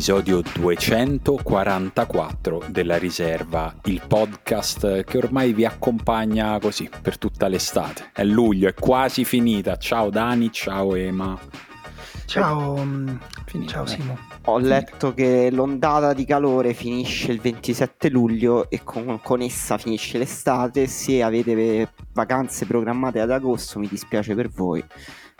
[0.00, 8.08] all'episodio 244 della Riserva, il podcast che ormai vi accompagna così per tutta l'estate.
[8.14, 9.76] È luglio, è quasi finita.
[9.76, 11.38] Ciao Dani, ciao Ema.
[12.24, 12.76] Ciao,
[13.44, 14.16] finita, ciao Simo.
[14.46, 20.16] Ho letto che l'ondata di calore finisce il 27 luglio e con, con, essa finisce
[20.16, 20.86] l'estate.
[20.86, 24.82] Se avete vacanze programmate ad agosto, mi dispiace per voi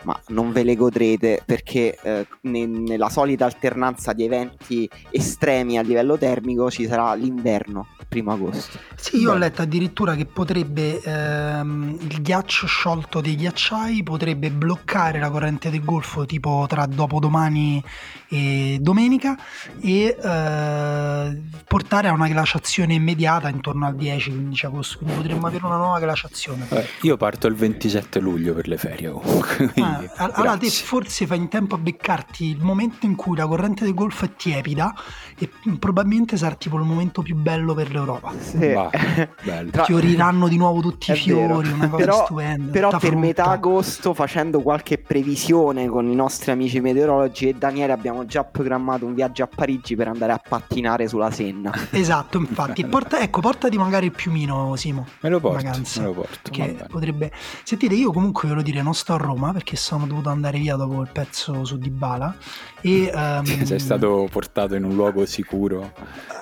[0.03, 5.81] ma non ve le godrete perché eh, ne, nella solita alternanza di eventi estremi a
[5.81, 8.77] livello termico ci sarà l'inverno primo agosto.
[8.95, 9.35] Sì, io Beh.
[9.35, 15.69] ho letto addirittura che potrebbe ehm, il ghiaccio sciolto dei ghiacciai potrebbe bloccare la corrente
[15.69, 17.81] del Golfo tipo tra dopodomani
[18.27, 19.37] e domenica
[19.79, 25.77] e eh, portare a una glaciazione immediata intorno al 10-15 agosto, quindi potremmo avere una
[25.77, 26.67] nuova glaciazione.
[26.69, 29.69] Eh, io parto il 27 luglio per le ferie comunque.
[29.81, 33.83] Ah, allora te forse fai in tempo a beccarti il momento in cui la corrente
[33.83, 34.93] del Golfo è tiepida
[35.37, 38.33] e probabilmente sarà tipo il momento più bello per l'Europa.
[38.39, 38.71] Sì.
[38.71, 38.89] Va,
[39.85, 41.75] Fioriranno di nuovo tutti i fiori, vero.
[41.75, 42.71] una cosa però, stupenda.
[42.71, 43.17] Però per frutta.
[43.17, 49.05] metà agosto, facendo qualche previsione con i nostri amici meteorologi e Daniele, abbiamo già programmato
[49.05, 51.71] un viaggio a Parigi per andare a pattinare sulla Senna.
[51.91, 52.85] Esatto, infatti.
[52.85, 55.05] Porta, ecco, portati magari il piumino, Simo.
[55.21, 56.51] Me lo porto, me lo porto.
[56.51, 57.31] Che potrebbe...
[57.63, 60.75] Sentite, io comunque ve lo dire, non sto a Roma perché sono dovuto andare via
[60.75, 62.35] dopo il pezzo su Dybala
[62.81, 65.91] e um, sei stato portato in un luogo sicuro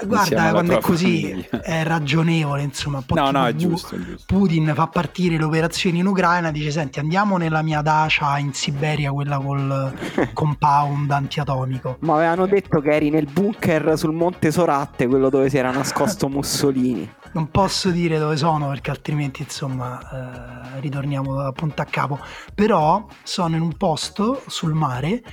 [0.06, 1.49] guarda quando è così famiglia.
[1.50, 6.06] È ragionevole insomma no no è giusto, è giusto, Putin fa partire le operazioni in
[6.06, 9.94] Ucraina dice senti andiamo nella mia dacia in Siberia quella col
[10.34, 11.98] compound antiatomico.
[12.02, 16.28] Ma avevano detto che eri nel bunker sul monte Soratte quello dove si era nascosto
[16.30, 17.10] Mussolini.
[17.32, 22.20] Non posso dire dove sono perché altrimenti insomma eh, ritorniamo da punta a capo.
[22.56, 25.24] Però sono in un posto sul mare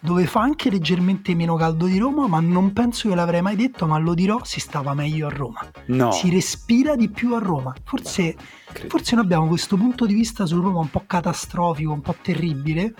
[0.00, 3.86] dove fa anche leggermente meno caldo di Roma, ma non penso che l'avrei mai detto,
[3.86, 5.60] ma lo dirò, si stava meglio a Roma.
[5.86, 6.12] No.
[6.12, 7.74] Si respira di più a Roma.
[7.84, 8.36] Forse,
[8.88, 12.94] forse noi abbiamo questo punto di vista su Roma un po' catastrofico, un po' terribile,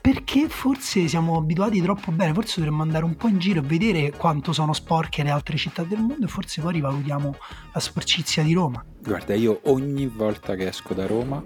[0.00, 4.12] perché forse siamo abituati troppo bene, forse dovremmo andare un po' in giro e vedere
[4.12, 7.36] quanto sono sporche le altre città del mondo e forse poi rivalutiamo
[7.72, 8.84] la sporcizia di Roma.
[8.98, 11.42] Guarda, io ogni volta che esco da Roma,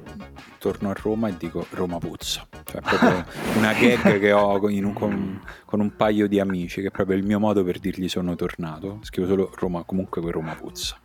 [0.59, 2.47] torno a Roma e dico Roma puzza.
[2.75, 3.25] Cioè, proprio
[3.57, 7.25] una gag che ho un, con, con, un paio di amici, che è proprio il
[7.25, 8.99] mio modo per dirgli sono tornato.
[9.03, 10.97] Scrivo solo Roma, comunque quel Roma puzza.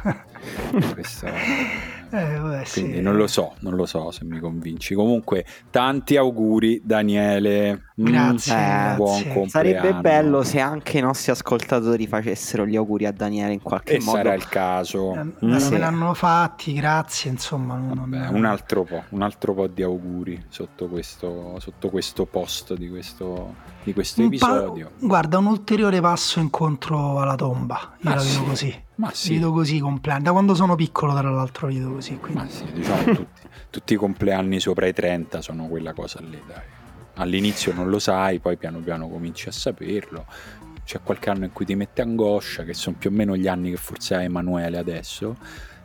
[0.94, 3.00] Questo eh, vabbè, Quindi sì.
[3.00, 4.94] non lo so, non lo so se mi convinci.
[4.94, 7.87] Comunque, tanti auguri, Daniele.
[8.00, 8.54] Grazie.
[8.92, 9.48] Mm, buon compleanno.
[9.48, 13.98] Sarebbe bello se anche i nostri ascoltatori facessero gli auguri a Daniele in qualche e
[13.98, 14.18] modo.
[14.18, 15.14] sarà il caso.
[15.14, 15.72] Eh, mm, sì.
[15.72, 17.32] Me l'hanno fatti, grazie.
[17.32, 18.08] Insomma, non...
[18.08, 22.88] Vabbè, un, altro po', un altro po' di auguri sotto questo, sotto questo post di
[22.88, 24.92] questo, di questo episodio.
[24.96, 27.96] Pa- guarda, un ulteriore passo incontro alla tomba.
[28.02, 28.44] Io la vedo sì.
[28.44, 28.82] così.
[28.94, 29.34] Ma sì.
[29.34, 30.22] Vedo così compleanni.
[30.22, 32.16] Da quando sono piccolo, tra l'altro, vedo così.
[32.16, 32.42] Quindi.
[32.42, 36.77] Ma sì, diciamo tutti, tutti, i compleanni sopra i 30 sono quella cosa lì, dai.
[37.18, 40.26] All'inizio non lo sai, poi piano piano cominci a saperlo.
[40.84, 43.70] C'è qualche anno in cui ti mette angoscia, che sono più o meno gli anni
[43.70, 45.36] che forse ha Emanuele adesso.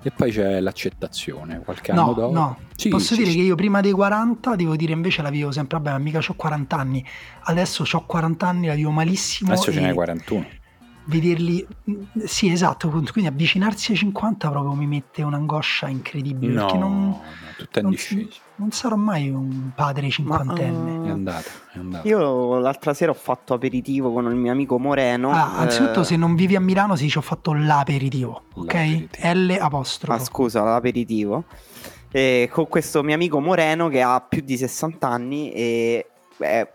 [0.02, 2.34] E poi c'è l'accettazione, qualche anno no, dopo.
[2.34, 3.38] No, sì, posso sì, dire sì.
[3.38, 6.76] che io prima dei 40, devo dire invece la vivo sempre, vabbè, mica ho 40
[6.78, 7.06] anni.
[7.44, 9.52] Adesso ho 40 anni, la vivo malissimo.
[9.52, 10.62] Adesso ce n'hai 41
[11.06, 11.66] vederli
[12.24, 17.22] sì esatto quindi avvicinarsi ai 50 proprio mi mette un'angoscia incredibile no, perché non, no,
[17.58, 20.92] tutto è in non, non sarò mai un padre cinquantenne.
[20.92, 22.08] Ma, uh, è andata, è andata.
[22.08, 26.04] Io l'altra sera ho fatto aperitivo con il mio amico Moreno ah, anzitutto eh...
[26.06, 28.74] se non vivi a Milano si dice ho fatto l'aperitivo ok?
[28.74, 29.34] L'aperitivo.
[29.34, 30.22] L apostrofo.
[30.22, 31.46] Ah scusa l'aperitivo.
[32.12, 36.08] E con questo mio amico Moreno che ha più di 60 anni e
[36.38, 36.72] beh,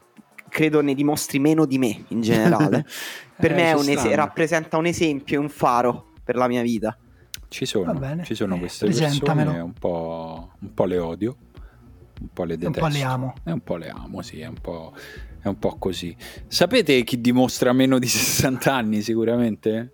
[0.49, 2.85] credo ne dimostri meno di me in generale.
[3.39, 6.97] Per eh, me un es- rappresenta un esempio, un faro per la mia vita.
[7.49, 11.37] Ci sono, ci sono queste persone, un po', un po' le odio,
[12.21, 12.85] un po' le detesto.
[12.85, 13.35] Un po' le amo.
[13.45, 14.93] E un po' le amo, sì, è un po',
[15.41, 16.17] è un po' così.
[16.47, 19.93] Sapete chi dimostra meno di 60 anni sicuramente?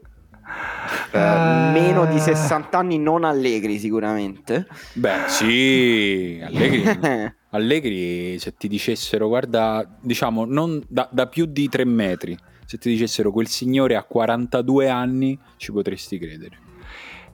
[1.13, 4.67] Uh, meno di 60 anni non allegri sicuramente.
[4.93, 6.85] Beh sì, allegri,
[7.51, 12.89] allegri se ti dicessero guarda, diciamo, non da, da più di 3 metri se ti
[12.89, 16.59] dicessero quel signore ha 42 anni, ci potresti credere.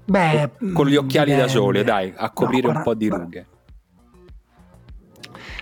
[0.05, 1.41] Beh, con gli occhiali dipende.
[1.41, 3.47] da sole, dai, a coprire no, un po' di rughe.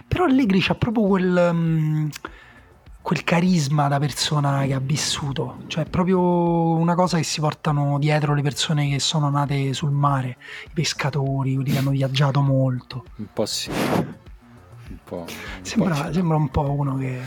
[0.08, 2.08] Però Allegri c'ha proprio quel, um,
[3.02, 7.98] quel carisma da persona che ha vissuto, cioè è proprio una cosa che si portano
[7.98, 13.04] dietro le persone che sono nate sul mare, i pescatori, quelli che hanno viaggiato molto.
[13.16, 13.70] Un po' sì.
[13.70, 17.20] Un po', un Sembra, po' sembra un po' uno che...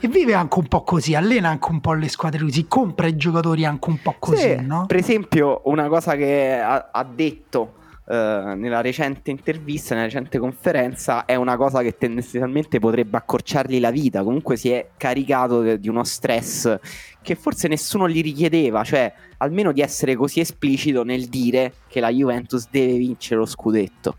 [0.00, 3.16] E vive anche un po' così, allena anche un po' le squadre così, compra i
[3.16, 4.86] giocatori anche un po' così, Sì, no?
[4.86, 7.74] Per esempio, una cosa che ha, ha detto
[8.06, 13.90] eh, nella recente intervista, nella recente conferenza, è una cosa che tendenzialmente potrebbe accorciargli la
[13.90, 14.22] vita.
[14.22, 16.78] Comunque si è caricato de- di uno stress
[17.22, 22.10] che forse nessuno gli richiedeva, cioè almeno di essere così esplicito nel dire che la
[22.10, 24.18] Juventus deve vincere lo scudetto.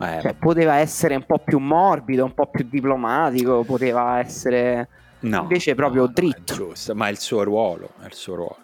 [0.00, 4.88] Eh, Cioè, poteva essere un po' più morbido, un po' più diplomatico, poteva essere
[5.20, 6.54] no, invece proprio no, no, dritto.
[6.54, 8.56] giusto, ma è il suo ruolo, è il suo ruolo.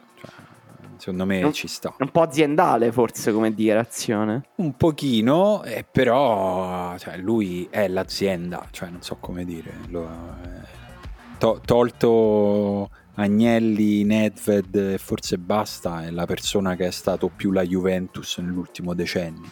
[0.98, 1.94] Secondo me Non- ci sta.
[1.98, 4.42] un po' aziendale forse come dichiarazione.
[4.56, 9.72] Un pochino, eh, però cioè, lui è l'azienda, cioè non so come dire.
[9.88, 10.08] lo-
[10.42, 10.84] eh,
[11.38, 17.62] to- tolto Agnelli, Nedved e forse basta, è la persona che è stato più la
[17.62, 19.50] Juventus nell'ultimo decennio.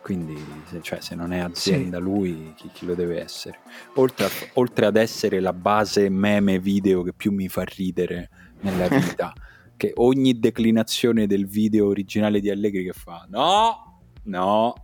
[0.00, 3.58] Quindi se, cioè, se non è azienda lui, chi, chi lo deve essere?
[3.96, 8.30] Oltre, a- oltre ad essere la base meme video che più mi fa ridere
[8.60, 9.34] nella vita,
[9.78, 14.74] che ogni declinazione del video originale di Allegri che fa no, no,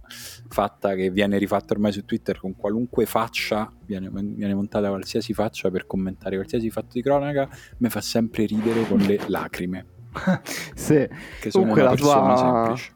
[0.48, 5.70] fatta che viene rifatta ormai su Twitter con qualunque faccia, viene, viene montata qualsiasi faccia
[5.70, 7.46] per commentare qualsiasi fatto di cronaca,
[7.78, 9.84] mi fa sempre ridere con le lacrime,
[10.74, 11.06] Sì.
[11.40, 12.92] che sono Comunque una la persona sua- semplice.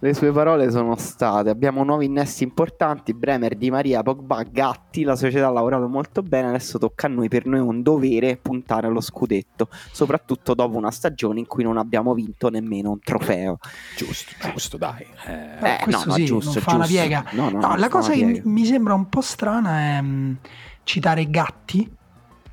[0.00, 3.14] Le sue parole sono state: abbiamo nuovi innesti importanti.
[3.14, 5.02] Bremer, Di Maria, Pogba, Gatti.
[5.02, 6.48] La società ha lavorato molto bene.
[6.48, 7.28] Adesso tocca a noi.
[7.28, 11.78] Per noi è un dovere puntare allo scudetto, soprattutto dopo una stagione in cui non
[11.78, 13.58] abbiamo vinto nemmeno un trofeo.
[13.96, 15.04] Giusto, giusto, dai.
[15.26, 17.24] Eh, Eh, questo sì, non fa una piega.
[17.32, 20.38] No, no, No, la cosa che mi, sembra un po' strana è mh,
[20.84, 21.96] citare Gatti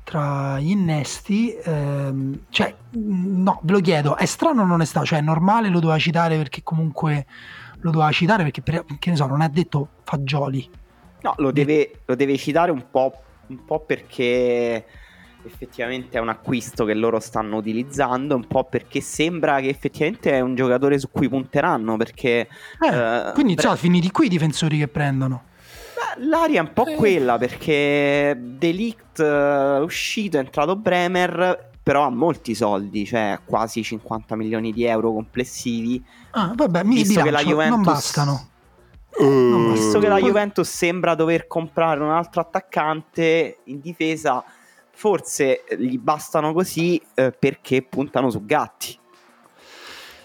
[0.06, 1.52] tra gli innesti.
[1.64, 5.04] ehm, cioè, mh, no, ve lo chiedo, è strano o non è strano?
[5.04, 7.26] Cioè, è normale lo doveva citare perché comunque
[7.80, 10.70] lo doveva citare perché, per- che ne so, non ha detto fagioli.
[11.22, 13.12] No, lo deve, lo deve citare un po',
[13.48, 14.86] un po' perché
[15.42, 20.40] effettivamente è un acquisto che loro stanno utilizzando, un po' perché sembra che effettivamente è
[20.40, 22.48] un giocatore su cui punteranno, perché
[22.80, 25.42] Eh, Eh, quindi, Bre- insomma, finiti qui i difensori che prendono.
[26.18, 26.94] L'aria è un po' Eh.
[26.94, 34.34] quella, perché Delict è uscito, è entrato Bremer, però ha molti soldi, cioè quasi 50
[34.36, 36.02] milioni di euro complessivi,
[36.32, 38.48] Ah, vabbè, mi Visto che la bilancio, non Juventus- bastano.
[39.18, 44.44] Uh, visto che la Juventus sembra dover comprare un altro attaccante in difesa,
[44.90, 48.98] forse gli bastano così eh, perché puntano su Gatti.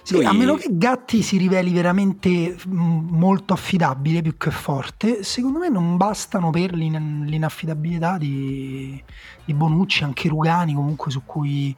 [0.03, 5.59] Sì, Lui- a meno che Gatti si riveli veramente molto affidabile più che forte, secondo
[5.59, 9.01] me non bastano per l'in- l'inaffidabilità di,
[9.45, 11.75] di Bonucci, anche Rugani comunque su cui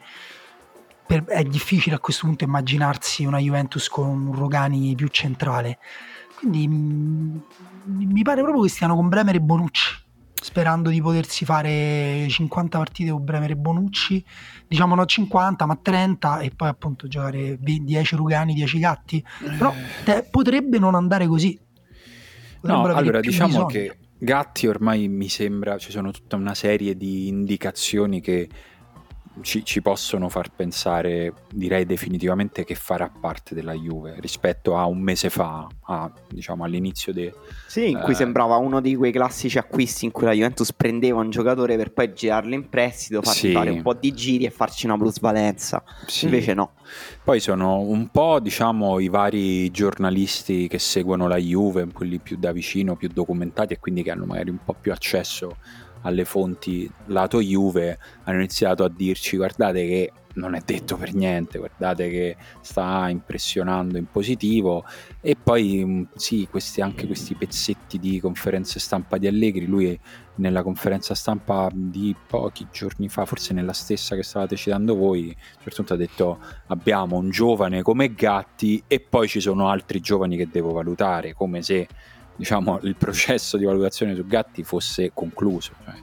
[1.05, 5.79] per- è difficile a questo punto immaginarsi una Juventus con un Rugani più centrale.
[6.37, 7.37] Quindi mm,
[7.85, 10.01] mi pare proprio che stiano con Bremer e Bonucci,
[10.43, 14.23] sperando di potersi fare 50 partite con Bremer e Bonucci,
[14.67, 19.23] diciamo no 50 ma 30 e poi appunto giocare 20 10 Rugani, 10 Gatti.
[19.57, 19.73] Però
[20.03, 21.57] te- potrebbe non andare così.
[21.57, 23.65] No, Potrebbero avere allora diciamo bisogno.
[23.67, 28.47] che Gatti ormai mi sembra ci sono tutta una serie di indicazioni che
[29.41, 34.99] ci, ci possono far pensare, direi definitivamente, che farà parte della Juve rispetto a un
[34.99, 37.33] mese fa, a, diciamo all'inizio de-
[37.67, 38.15] Sì, in cui Eh.
[38.15, 42.13] sembrava uno di quei classici acquisti in cui la Juventus prendeva un giocatore per poi
[42.13, 43.51] girarlo in prestito, fargli Sì.
[43.51, 45.83] fare un po' di giri e farci una plusvalenza.
[46.05, 46.25] Sì.
[46.25, 46.73] Invece no.
[47.23, 52.51] Poi sono un po', diciamo, i vari giornalisti che seguono la Juve, quelli più da
[52.51, 55.57] vicino, più documentati e quindi che hanno magari un po' più accesso
[56.03, 61.57] alle fonti lato Juve, hanno iniziato a dirci guardate che non è detto per niente,
[61.57, 64.85] guardate che sta impressionando in positivo.
[65.21, 69.99] E poi mh, sì, questi, anche questi pezzetti di conferenze stampa di Allegri, lui
[70.35, 75.75] nella conferenza stampa di pochi giorni fa, forse nella stessa che stavate citando voi, certo
[75.75, 80.47] punto ha detto abbiamo un giovane come Gatti e poi ci sono altri giovani che
[80.49, 81.87] devo valutare, come se
[82.35, 85.73] diciamo, il processo di valutazione su Gatti fosse concluso.
[85.83, 85.95] cioè,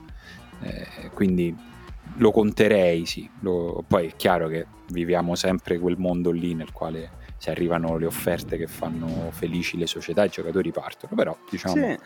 [0.63, 1.55] eh, quindi
[2.17, 3.29] lo conterei, sì.
[3.39, 8.05] Lo- poi è chiaro che viviamo sempre quel mondo lì nel quale se arrivano le
[8.05, 11.73] offerte che fanno felici le società, i giocatori partono, però diciamo...
[11.73, 11.97] Sì,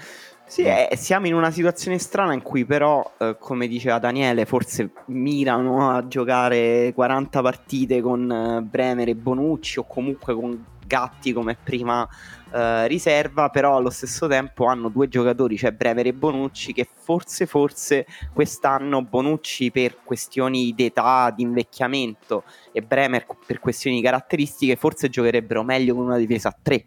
[0.48, 4.92] sì, eh, siamo in una situazione strana in cui però, eh, come diceva Daniele, forse
[5.08, 11.58] mirano a giocare 40 partite con eh, Bremer e Bonucci o comunque con Gatti come
[11.62, 12.08] prima
[12.54, 17.46] eh, riserva, però allo stesso tempo hanno due giocatori, cioè Bremer e Bonucci, che forse,
[17.46, 25.10] forse quest'anno Bonucci per questioni d'età, di invecchiamento e Bremer per questioni di caratteristiche, forse
[25.10, 26.86] giocherebbero meglio con una difesa a tre.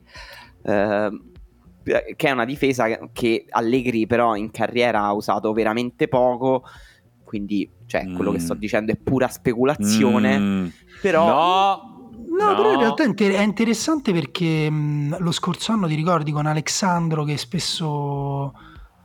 [0.62, 1.10] Eh,
[2.16, 6.64] che è una difesa che Allegri però in carriera ha usato veramente poco,
[7.24, 8.14] quindi cioè, mm.
[8.14, 8.58] quello che sto mm.
[8.58, 10.66] dicendo è pura speculazione, mm.
[11.00, 11.26] però...
[11.26, 11.97] No!
[12.26, 16.46] No, no, però in realtà è interessante perché mh, lo scorso anno ti ricordi con
[16.46, 18.52] Alessandro che spesso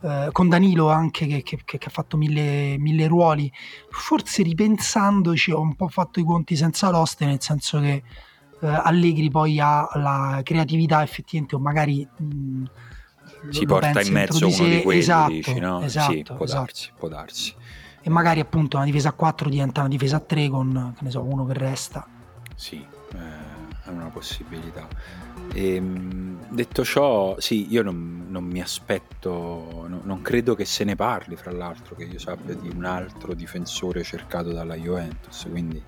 [0.04, 3.50] eh, con Danilo anche che, che, che, ha fatto mille, mille, ruoli,
[3.88, 8.02] forse ripensandoci ho un po' fatto i conti senza l'oste, nel senso che
[8.60, 12.06] eh, Allegri poi ha la creatività effettivamente o magari...
[12.16, 12.64] Mh,
[13.50, 15.82] si porta in mezzo uno di quelli, esatto, dici, no?
[15.82, 16.60] Esatto, sì, può esatto.
[16.60, 17.54] darsi, può darsi.
[18.00, 21.10] E magari appunto una difesa a 4 diventa una difesa a 3 con, che ne
[21.10, 22.06] so, uno che resta.
[22.54, 23.54] Sì, eh,
[23.84, 24.88] è una possibilità.
[25.52, 30.84] E, ehm, detto ciò, sì, io non, non mi aspetto, no, non credo che se
[30.84, 35.82] ne parli, fra l'altro, che io sappia di un altro difensore cercato dalla Juventus, quindi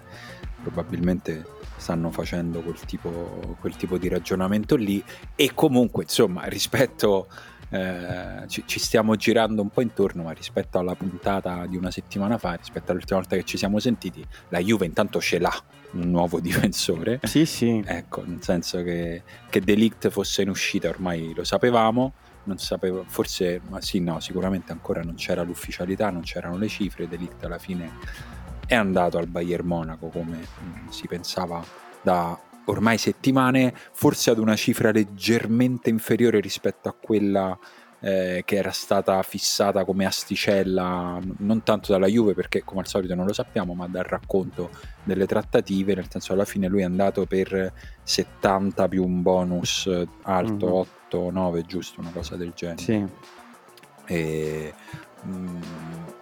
[0.62, 1.44] probabilmente
[1.76, 5.02] stanno facendo quel tipo, quel tipo di ragionamento lì
[5.34, 7.28] e comunque, insomma, rispetto...
[7.68, 12.38] Eh, ci, ci, stiamo girando un po' intorno, ma rispetto alla puntata di una settimana
[12.38, 15.64] fa, rispetto all'ultima volta che ci siamo sentiti, la Juve intanto ce l'ha
[15.96, 17.20] un nuovo difensore.
[17.22, 17.82] Sì, sì.
[17.84, 22.12] Ecco, nel senso che, che Delict fosse in uscita ormai lo sapevamo,
[22.44, 27.08] non sapevo, forse, ma sì, no, sicuramente ancora non c'era l'ufficialità, non c'erano le cifre,
[27.08, 27.90] Delict alla fine
[28.66, 31.64] è andato al Bayern Monaco come mh, si pensava
[32.02, 37.56] da ormai settimane, forse ad una cifra leggermente inferiore rispetto a quella
[38.00, 43.14] eh, che era stata fissata come asticella non tanto dalla Juve perché come al solito
[43.14, 44.70] non lo sappiamo ma dal racconto
[45.02, 47.72] delle trattative nel senso alla fine lui è andato per
[48.02, 49.90] 70 più un bonus
[50.22, 50.74] alto mm-hmm.
[51.08, 53.04] 8 9 giusto una cosa del genere sì.
[54.06, 54.74] e
[55.22, 55.60] mh, mm,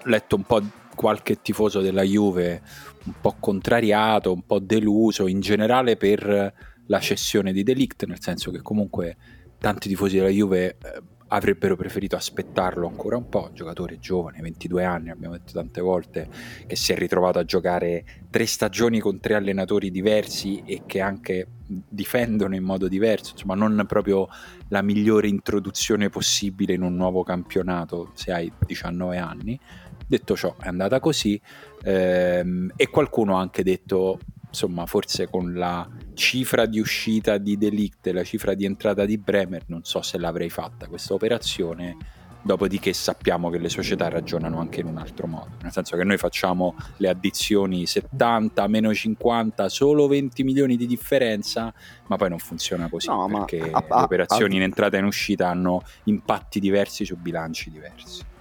[0.04, 0.62] letto un po'
[0.94, 2.62] qualche tifoso della Juve
[3.04, 6.54] un po' contrariato un po' deluso in generale per
[6.86, 9.16] la cessione di Delict nel senso che comunque
[9.58, 15.10] tanti tifosi della Juve eh, avrebbero preferito aspettarlo ancora un po', giocatore giovane, 22 anni,
[15.10, 16.28] abbiamo detto tante volte,
[16.66, 21.48] che si è ritrovato a giocare tre stagioni con tre allenatori diversi e che anche
[21.66, 24.28] difendono in modo diverso, insomma non proprio
[24.68, 29.58] la migliore introduzione possibile in un nuovo campionato se hai 19 anni.
[30.06, 31.40] Detto ciò, è andata così
[31.82, 34.18] ehm, e qualcuno ha anche detto
[34.54, 39.18] insomma, forse con la cifra di uscita di Delict e la cifra di entrata di
[39.18, 41.96] Bremer, non so se l'avrei fatta questa operazione.
[42.40, 46.18] Dopodiché sappiamo che le società ragionano anche in un altro modo, nel senso che noi
[46.18, 51.72] facciamo le addizioni 70, meno 50, solo 20 milioni di differenza,
[52.06, 55.00] ma poi non funziona così no, perché a, a, le operazioni a, in entrata e
[55.00, 58.32] in uscita hanno impatti diversi su bilanci diversi.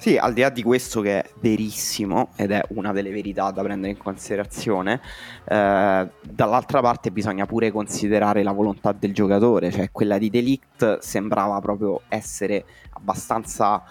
[0.00, 3.62] Sì, al di là di questo che è verissimo ed è una delle verità da
[3.62, 5.00] prendere in considerazione,
[5.44, 11.58] eh, dall'altra parte bisogna pure considerare la volontà del giocatore, cioè quella di Delict sembrava
[11.58, 13.82] proprio essere abbastanza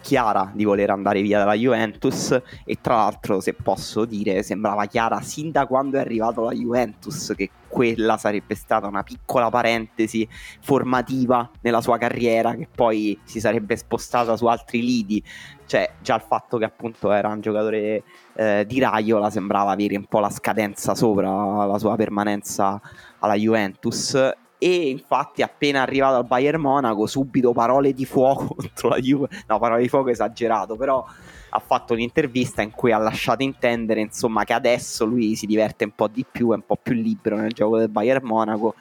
[0.00, 2.40] chiara di voler andare via dalla Juventus.
[2.64, 7.32] E tra l'altro se posso dire sembrava chiara sin da quando è arrivato la Juventus
[7.36, 10.26] che quella sarebbe stata una piccola parentesi
[10.60, 15.22] formativa nella sua carriera che poi si sarebbe spostata su altri lidi.
[15.66, 18.02] Cioè già il fatto che appunto era un giocatore
[18.34, 22.80] eh, di Raiola sembrava avere un po' la scadenza sopra la sua permanenza
[23.18, 24.16] alla Juventus
[24.58, 29.28] e infatti appena arrivato al Bayern Monaco subito parole di fuoco contro la Juve.
[29.46, 31.04] No parole di fuoco esagerato però
[31.50, 35.92] ha fatto un'intervista in cui ha lasciato intendere insomma che adesso lui si diverte un
[35.94, 38.74] po' di più è un po' più libero nel gioco del Bayern Monaco.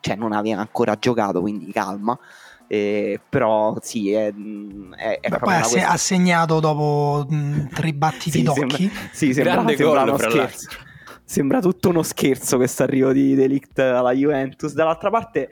[0.00, 2.16] Cioè non aveva ancora giocato quindi calma.
[2.66, 4.32] Eh, però sì è,
[4.96, 8.58] è, è Beh, poi ha, segnato dopo mh, tre battiti sì, d'occhi.
[8.60, 10.68] sembra, sì sembra, Grande sembra gol, scherzo
[11.24, 14.72] sembra tutto uno scherzo questo arrivo di Delict alla Juventus.
[14.74, 15.48] Dall'altra parte,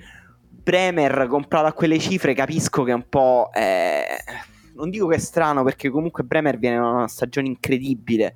[0.48, 3.50] Bremer comprato a quelle cifre, capisco che è un po'.
[3.52, 4.04] Eh,
[4.74, 8.34] non dico che è strano, perché comunque Bremer viene da una stagione incredibile.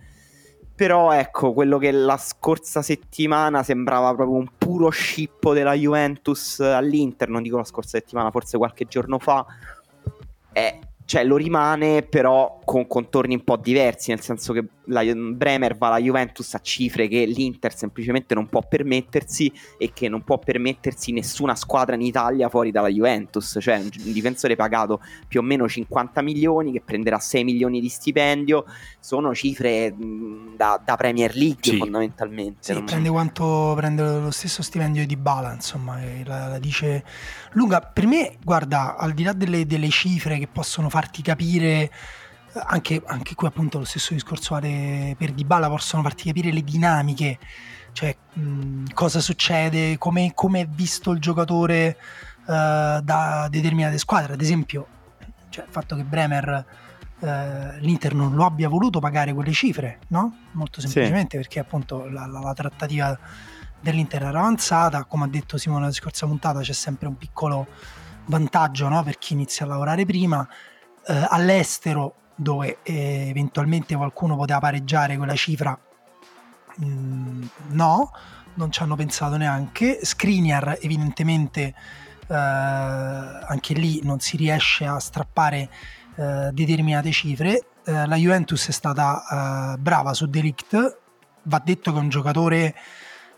[0.75, 7.31] Però ecco, quello che la scorsa settimana sembrava proprio un puro scippo della Juventus all'Inter,
[7.31, 9.47] non dico la scorsa settimana, forse qualche giorno fa,
[10.53, 15.77] è cioè lo rimane però con contorni un po' diversi, nel senso che la Bremer
[15.77, 20.39] va alla Juventus a cifre che l'Inter semplicemente non può permettersi e che non può
[20.39, 25.69] permettersi nessuna squadra in Italia fuori dalla Juventus, cioè un, difensore pagato più o meno
[25.69, 28.65] 50 milioni che prenderà 6 milioni di stipendio,
[29.01, 29.95] sono cifre
[30.57, 31.79] da, da, Premier League sì.
[31.79, 32.75] fondamentalmente.
[32.75, 37.05] Sì, prende, quanto, prende lo stesso stipendio di Bala, insomma, la, la, dice
[37.53, 37.81] lunga.
[37.81, 41.91] Per me, guarda, al di là delle, delle cifre che possono farti capire
[42.65, 47.39] anche, anche, qui appunto lo stesso discorso vale per Dybala possono farti capire le dinamiche
[47.93, 51.97] cioè mh, cosa succede come, è visto il giocatore
[52.47, 54.87] da determinate squadre, ad esempio
[55.49, 56.65] cioè, il fatto che Bremer
[57.21, 60.37] eh, l'Inter non lo abbia voluto pagare quelle cifre, no?
[60.53, 61.43] Molto semplicemente sì.
[61.43, 63.19] perché appunto la, la, la, trattativa
[63.81, 67.67] dell'Inter era avanzata, come ha detto Simone nella scorsa puntata c'è sempre un piccolo
[68.27, 69.03] vantaggio no?
[69.03, 70.47] per chi inizia a lavorare prima,
[71.07, 75.77] eh, all'estero dove eh, eventualmente qualcuno poteva pareggiare quella cifra,
[76.85, 78.11] mm, no,
[78.55, 81.75] non ci hanno pensato neanche, Skriniar evidentemente
[82.29, 85.69] eh, anche lì non si riesce a strappare
[86.17, 87.67] eh, determinate cifre.
[87.85, 90.99] Eh, la Juventus è stata eh, brava su Delict,
[91.45, 92.75] va detto che è un giocatore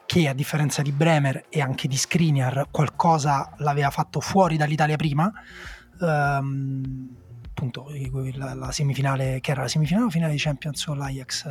[0.06, 5.30] che a differenza di Bremer e anche di Skriniar qualcosa l'aveva fatto fuori dall'Italia prima.
[6.00, 7.27] Um,
[7.58, 7.88] appunto
[8.34, 11.46] la, la, semifinale che era la semifinale o finale di Champions o l'Ajax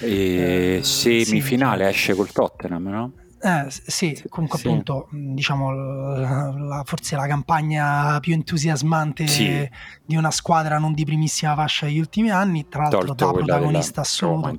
[0.00, 3.12] eh, eh, semifinale esce col Tottenham no?
[3.40, 4.66] Eh, sì, comunque sì.
[4.66, 9.68] appunto, diciamo, la, forse la campagna più entusiasmante sì.
[10.04, 14.00] di una squadra non di primissima fascia degli ultimi anni, tra l'altro Tolto da protagonista
[14.00, 14.58] assoluto.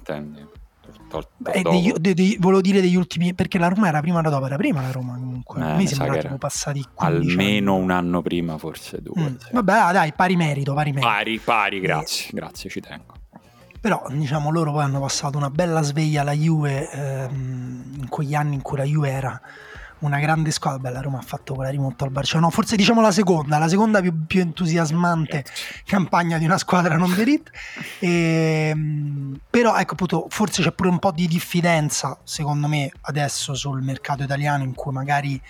[1.38, 4.46] Beh, degli, de, de, volevo dire degli ultimi perché la Roma era prima o dopo
[4.46, 5.60] era prima la Roma comunque.
[5.60, 7.84] Eh, mi sembra tipo passati almeno anni.
[7.84, 9.36] un anno prima forse due mm.
[9.54, 11.08] vabbè dai pari merito pari merito.
[11.08, 12.34] Pari pari grazie e...
[12.34, 13.14] grazie ci tengo.
[13.80, 18.56] però diciamo loro poi hanno passato una bella sveglia alla Juve ehm, in quegli anni
[18.56, 19.42] in cui la Juve era
[20.00, 20.80] una grande squadra.
[20.80, 22.48] Beh, la Roma ha fatto quella rimonta al Barcellona.
[22.48, 25.46] No, forse diciamo la seconda, la seconda più, più entusiasmante
[25.86, 27.52] campagna di una squadra non d'elite.
[28.00, 33.54] E, ehm, però ecco appunto, forse c'è pure un po' di diffidenza, secondo me, adesso
[33.54, 35.42] sul mercato italiano in cui magari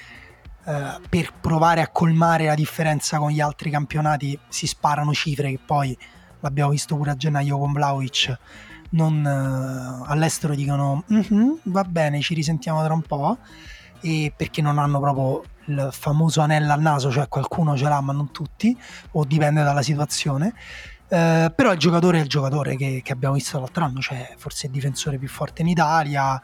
[0.65, 5.59] eh, per provare a colmare la differenza con gli altri campionati si sparano cifre che
[5.65, 5.97] poi
[6.41, 8.37] l'abbiamo visto pure a gennaio con Vlaovic,
[8.91, 13.37] non, uh, all'estero dicono mm-hmm, va bene, ci risentiamo tra un po',
[14.01, 18.13] e perché non hanno proprio il famoso anello al naso, cioè qualcuno ce l'ha ma
[18.13, 18.77] non tutti,
[19.11, 20.53] o dipende dalla situazione.
[21.09, 24.67] Uh, però il giocatore è il giocatore che, che abbiamo visto l'altro anno, cioè forse
[24.67, 26.39] il difensore più forte in Italia.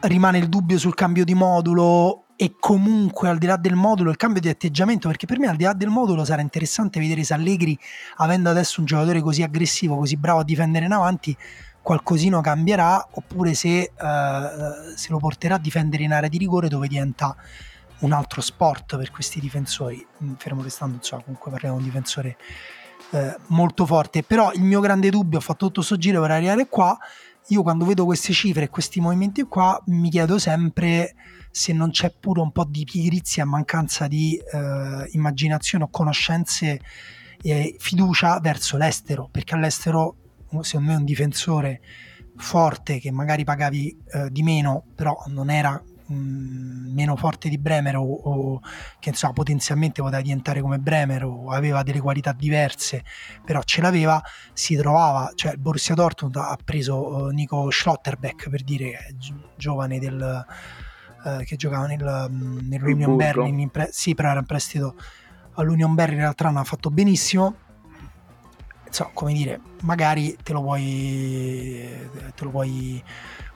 [0.00, 4.16] Rimane il dubbio sul cambio di modulo e comunque al di là del modulo il
[4.16, 7.32] cambio di atteggiamento perché per me al di là del modulo sarà interessante vedere se
[7.32, 7.78] Allegri
[8.16, 11.36] avendo adesso un giocatore così aggressivo così bravo a difendere in avanti
[11.84, 16.88] qualcosino cambierà oppure se, uh, se lo porterà a difendere in area di rigore dove
[16.88, 17.36] diventa
[17.98, 20.04] un altro sport per questi difensori.
[20.24, 22.38] Mm, fermo restando insomma comunque parliamo di un difensore
[23.10, 24.22] uh, molto forte.
[24.22, 26.98] Però il mio grande dubbio ho fatto tutto questo giro per arrivare qua
[27.48, 31.14] io quando vedo queste cifre e questi movimenti qua mi chiedo sempre
[31.50, 36.80] se non c'è pure un po' di pigrizia, mancanza di eh, immaginazione o conoscenze
[37.42, 40.16] e fiducia verso l'estero, perché all'estero
[40.62, 41.80] secondo me un difensore
[42.36, 47.58] forte che magari pagavi eh, di meno, però non era mh, mm, meno forte di
[47.58, 48.60] Bremer o, o,
[48.98, 53.04] che insomma potenzialmente poteva diventare come Bremer o aveva delle qualità diverse,
[53.44, 58.62] però ce l'aveva, si trovava, cioè il Borussia Dortmund ha preso uh, Nico Schlotterbeck per
[58.62, 60.44] dire gi- giovane del
[61.24, 64.94] eh, che giocava nel, mm, nell'Union Berlin, pre- sì, però era in prestito
[65.54, 67.56] all'Union Berlin, l'altro anno ha fatto benissimo.
[68.94, 71.84] Insomma, come dire, magari te lo puoi,
[72.36, 73.02] te lo puoi,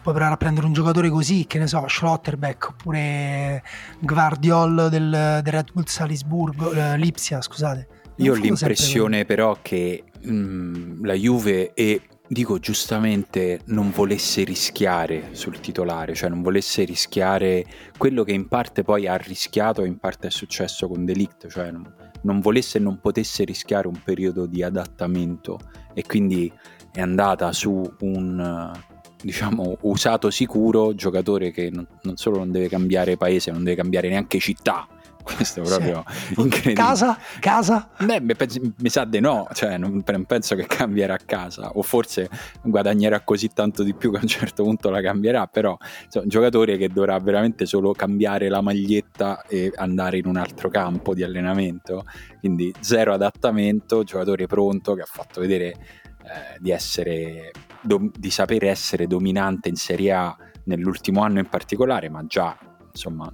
[0.02, 3.62] puoi provare a prendere un giocatore così, che ne so, Schlotterbeck oppure
[4.00, 7.86] Guardiol del, del Red Bull Salisburgo, eh, Lipsia, scusate.
[8.16, 15.28] Io ho l'impressione però che mh, mm, la Juve e dico giustamente non volesse rischiare
[15.30, 17.64] sul titolare, cioè non volesse rischiare
[17.96, 21.70] quello che in parte poi ha rischiato e in parte è successo con Delict, cioè
[21.70, 25.58] non, non volesse e non potesse rischiare un periodo di adattamento
[25.94, 26.52] e quindi
[26.92, 28.72] è andata su un
[29.20, 34.08] diciamo usato sicuro giocatore che non, non solo non deve cambiare paese, non deve cambiare
[34.08, 34.86] neanche città
[35.34, 36.34] questo è proprio sì.
[36.40, 36.74] incredibile.
[36.74, 37.18] Casa?
[37.40, 37.90] Casa?
[37.98, 42.28] Beh, mi sa di no, cioè non, non, penso che cambierà casa, o forse
[42.62, 46.30] guadagnerà così tanto di più che a un certo punto la cambierà, però insomma, un
[46.30, 51.22] giocatore che dovrà veramente solo cambiare la maglietta e andare in un altro campo di
[51.22, 52.04] allenamento,
[52.40, 58.68] quindi zero adattamento, giocatore pronto che ha fatto vedere eh, di essere, do, di sapere
[58.68, 62.56] essere dominante in Serie A nell'ultimo anno in particolare, ma già
[62.90, 63.30] insomma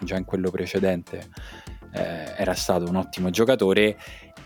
[0.00, 1.28] già in quello precedente
[1.92, 3.96] eh, era stato un ottimo giocatore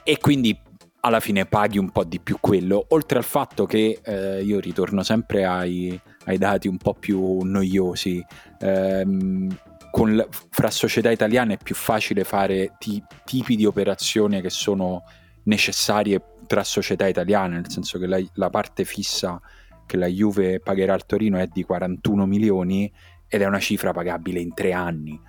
[0.03, 0.59] e quindi
[1.01, 5.03] alla fine paghi un po' di più quello, oltre al fatto che eh, io ritorno
[5.03, 8.25] sempre ai, ai, dati un po' più noiosi.
[8.61, 9.55] Ehm,
[9.91, 15.05] con, fra società italiane è più facile fare ti, tipi di operazioni che sono
[15.45, 19.41] necessarie tra società italiane, nel senso che la, la parte fissa
[19.87, 22.91] che la Juve pagherà al Torino è di 41 milioni
[23.29, 25.21] ed è una cifra pagabile in tre anni.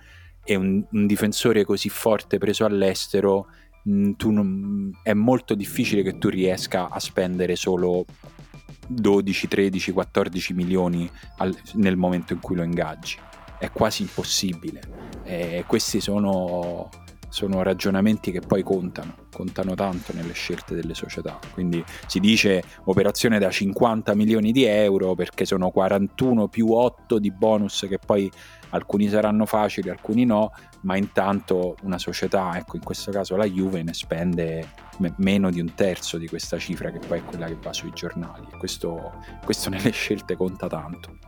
[0.44, 3.48] e un, un difensore così forte preso all'estero
[3.82, 8.04] mh, non, è molto difficile che tu riesca a spendere solo
[8.88, 13.16] 12, 13, 14 milioni al, nel momento in cui lo ingaggi.
[13.58, 14.80] È quasi impossibile.
[15.24, 16.90] E questi sono,
[17.28, 21.38] sono ragionamenti che poi contano, contano tanto nelle scelte delle società.
[21.52, 27.30] Quindi si dice operazione da 50 milioni di euro perché sono 41 più 8 di
[27.30, 28.30] bonus che poi
[28.70, 33.82] alcuni saranno facili, alcuni no, ma intanto una società, ecco in questo caso la Juve,
[33.82, 37.56] ne spende me- meno di un terzo di questa cifra che poi è quella che
[37.60, 38.46] va sui giornali.
[38.58, 41.25] Questo, questo nelle scelte conta tanto.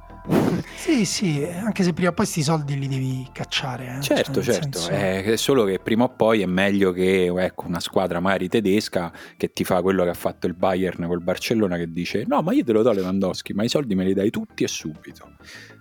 [0.77, 3.97] Sì, sì, anche se prima o poi questi soldi li devi cacciare.
[3.99, 4.01] Eh?
[4.01, 4.91] Certo, cioè, certo, senso...
[4.91, 9.53] è solo che prima o poi è meglio che ecco, una squadra magari tedesca che
[9.53, 12.65] ti fa quello che ha fatto il Bayern col Barcellona che dice no, ma io
[12.65, 15.37] te lo do Lewandowski, ma i soldi me li dai tutti e subito.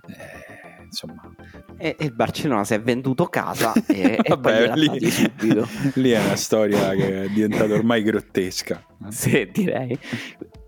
[0.08, 1.36] Eh, insomma.
[1.78, 5.68] E, e, il Barcellona si è venduto casa e, Vabbè, e lì, subito.
[5.96, 8.84] lì è una storia che è diventata ormai grottesca.
[9.10, 9.98] Sì, direi.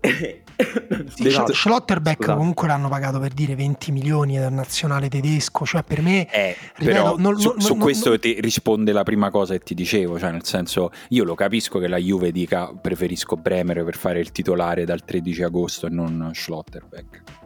[0.00, 1.52] sì, Detto...
[1.52, 2.38] Schlotterbeck Scusate.
[2.38, 6.30] comunque l'hanno pagato per dire 20 milioni dal nazionale tedesco, cioè per me...
[6.30, 9.60] Eh, ripeto, però non, su, non, su non, questo ti risponde la prima cosa che
[9.60, 13.96] ti dicevo, cioè nel senso io lo capisco che la Juve dica preferisco Bremer per
[13.96, 17.39] fare il titolare dal 13 agosto e non Schlotterbeck.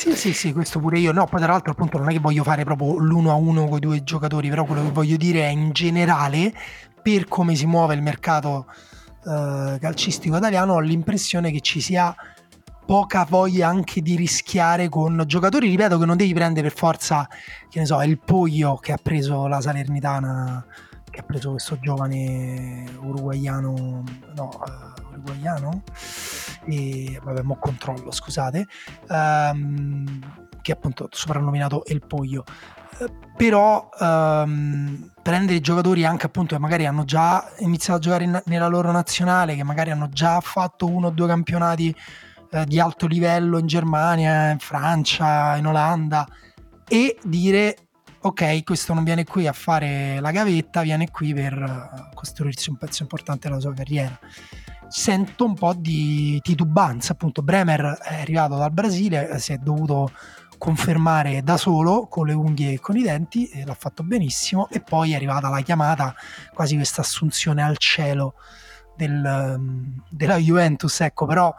[0.00, 1.12] Sì, sì, sì, questo pure io.
[1.12, 3.76] No, poi tra l'altro appunto non è che voglio fare proprio l'uno a uno con
[3.76, 6.54] i due giocatori, però quello che voglio dire è in generale,
[7.02, 8.64] per come si muove il mercato
[9.26, 12.16] eh, calcistico italiano, ho l'impressione che ci sia
[12.86, 17.28] poca voglia anche di rischiare con giocatori, ripeto, che non devi prendere per forza,
[17.68, 20.64] che ne so, il Poglio che ha preso la Salernitana,
[21.10, 24.02] che ha preso questo giovane uruguaiano,
[24.34, 25.82] no, uh, uruguaiano?
[26.76, 28.66] E vabbè, mo controllo, scusate,
[29.08, 30.20] um,
[30.62, 32.44] che appunto soprannominato El Poglio.
[32.98, 33.06] Uh,
[33.36, 38.68] però um, prendere giocatori anche appunto che magari hanno già iniziato a giocare in, nella
[38.68, 41.94] loro nazionale, che magari hanno già fatto uno o due campionati
[42.50, 46.26] uh, di alto livello in Germania, in Francia, in Olanda,
[46.86, 47.76] e dire
[48.22, 52.76] ok, questo non viene qui a fare la gavetta, viene qui per eh, costruirsi un
[52.76, 54.18] pezzo importante della sua carriera
[54.90, 57.12] sento un po' di titubanza.
[57.12, 60.10] Appunto, Bremer è arrivato dal Brasile, si è dovuto
[60.58, 64.68] confermare da solo con le unghie e con i denti e l'ha fatto benissimo.
[64.68, 66.14] E poi è arrivata la chiamata
[66.52, 68.34] quasi questa assunzione al cielo
[68.96, 71.24] del, della Juventus ecco.
[71.24, 71.54] Però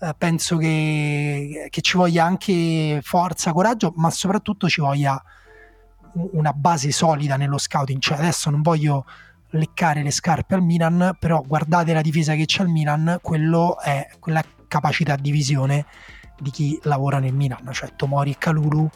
[0.00, 5.22] eh, penso che, che, ci voglia anche forza, coraggio ma soprattutto ci voglia
[6.32, 8.00] una base solida nello scouting.
[8.00, 9.04] Cioè adesso non voglio
[9.50, 14.08] leccare le scarpe al Milan, però guardate la difesa che c'è al Milan, quello è
[14.18, 15.86] quella capacità di visione
[16.38, 18.88] di chi lavora nel Milan, cioè Tomori e Calulu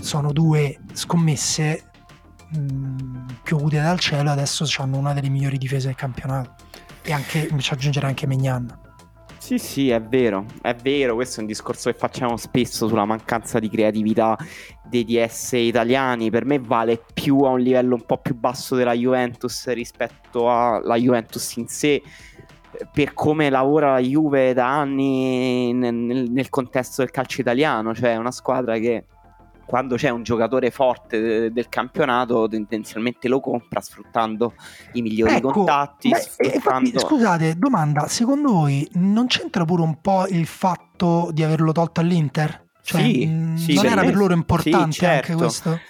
[0.00, 1.84] sono due scommesse
[2.50, 6.54] mh, mm, piovute dal cielo, adesso hanno una delle migliori difese del campionato
[7.02, 8.80] e anche, mi ci aggiungere anche Megnan.
[9.42, 13.58] Sì, sì, è vero, è vero, questo è un discorso che facciamo spesso sulla mancanza
[13.58, 14.38] di creatività
[14.88, 18.92] dei DS italiani, per me vale più a un livello un po' più basso della
[18.92, 22.00] Juventus rispetto alla Juventus in sé,
[22.92, 28.30] per come lavora la Juve da anni nel, nel contesto del calcio italiano, cioè una
[28.30, 29.06] squadra che
[29.72, 34.52] quando c'è un giocatore forte del campionato tendenzialmente lo compra sfruttando
[34.92, 36.10] i migliori ecco, contatti.
[36.10, 36.88] Beh, sfruttando...
[36.88, 42.00] infatti, scusate, domanda, secondo voi non c'entra pure un po' il fatto di averlo tolto
[42.00, 42.66] all'Inter?
[42.82, 45.32] Cioè, sì, mh, sì, non era per loro importante sì, certo.
[45.32, 45.80] anche questo?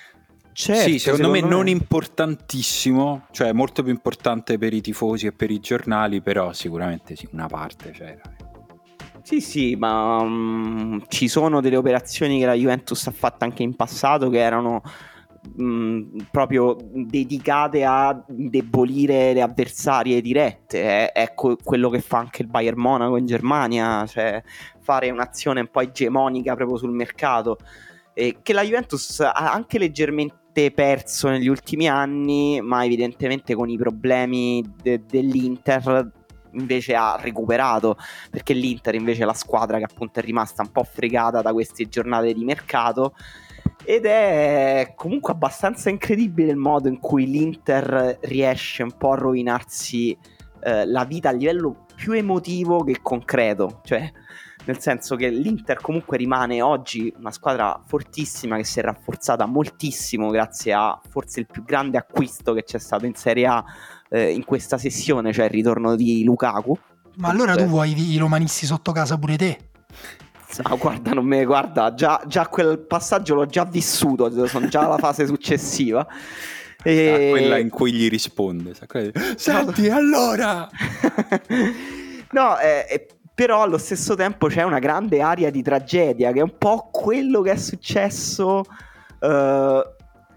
[0.52, 5.26] Certo, sì, secondo, secondo me, me, non importantissimo, cioè molto più importante per i tifosi
[5.26, 8.20] e per i giornali, però sicuramente sì, una parte c'era.
[9.32, 13.74] Sì, sì, ma um, ci sono delle operazioni che la Juventus ha fatto anche in
[13.74, 14.82] passato che erano
[15.56, 20.82] um, proprio dedicate a indebolire le avversarie dirette.
[20.82, 24.42] È, è co- quello che fa anche il Bayern Monaco in Germania, cioè
[24.82, 27.56] fare un'azione un po' egemonica proprio sul mercato.
[28.12, 33.78] E che la Juventus ha anche leggermente perso negli ultimi anni, ma evidentemente con i
[33.78, 36.20] problemi de- dell'Inter
[36.52, 37.96] invece ha recuperato
[38.30, 41.88] perché l'Inter invece è la squadra che appunto è rimasta un po' fregata da queste
[41.88, 43.14] giornate di mercato.
[43.84, 50.16] Ed è comunque abbastanza incredibile il modo in cui l'Inter riesce un po' a rovinarsi
[50.62, 53.80] eh, la vita a livello più emotivo che concreto.
[53.82, 54.10] Cioè
[54.64, 60.28] nel senso che l'Inter comunque rimane oggi una squadra fortissima che si è rafforzata moltissimo
[60.30, 63.64] grazie a forse il più grande acquisto che c'è stato in Serie A
[64.12, 66.78] eh, in questa sessione, cioè il ritorno di Lukaku.
[67.16, 69.58] Ma allora tu vuoi i romanisti sotto casa pure te?
[70.68, 74.98] No, guarda, non me guarda, già, già quel passaggio l'ho già vissuto, sono già alla
[74.98, 76.06] fase successiva.
[76.84, 77.28] E...
[77.30, 78.74] quella in cui gli risponde.
[79.36, 80.68] Senti, allora!
[82.32, 86.42] no, eh, eh, però allo stesso tempo c'è una grande aria di tragedia, che è
[86.42, 88.62] un po' quello che è successo
[89.20, 89.80] uh,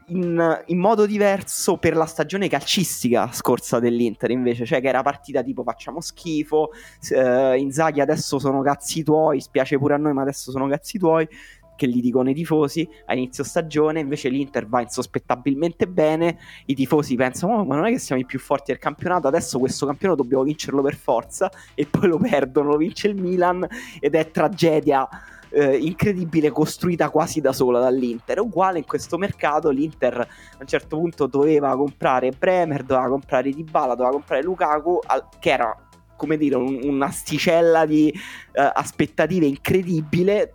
[0.08, 5.42] in, in, modo diverso per la stagione calcistica scorsa dell'Inter, invece, cioè che era partita
[5.42, 6.72] tipo facciamo schifo,
[7.12, 11.28] uh, Inzaghi adesso sono cazzi tuoi, spiace pure a noi, ma adesso sono cazzi tuoi
[11.76, 17.16] che gli dicono i tifosi a inizio stagione, invece l'Inter va insospettabilmente bene, i tifosi
[17.16, 20.22] pensano oh, ma non è che siamo i più forti del campionato, adesso questo campionato
[20.22, 23.68] dobbiamo vincerlo per forza e poi lo perdono, lo vince il Milan
[24.00, 25.08] ed è tragedia
[25.56, 28.42] eh, incredibile costruita quasi da sola dall'Inter.
[28.42, 30.28] Uguale in questo mercato l'Inter a
[30.60, 35.76] un certo punto doveva comprare Bremer, doveva comprare Dybala, doveva comprare Lukaku al- che era
[36.18, 40.54] come dire un- un'asticella di uh, aspettative incredibile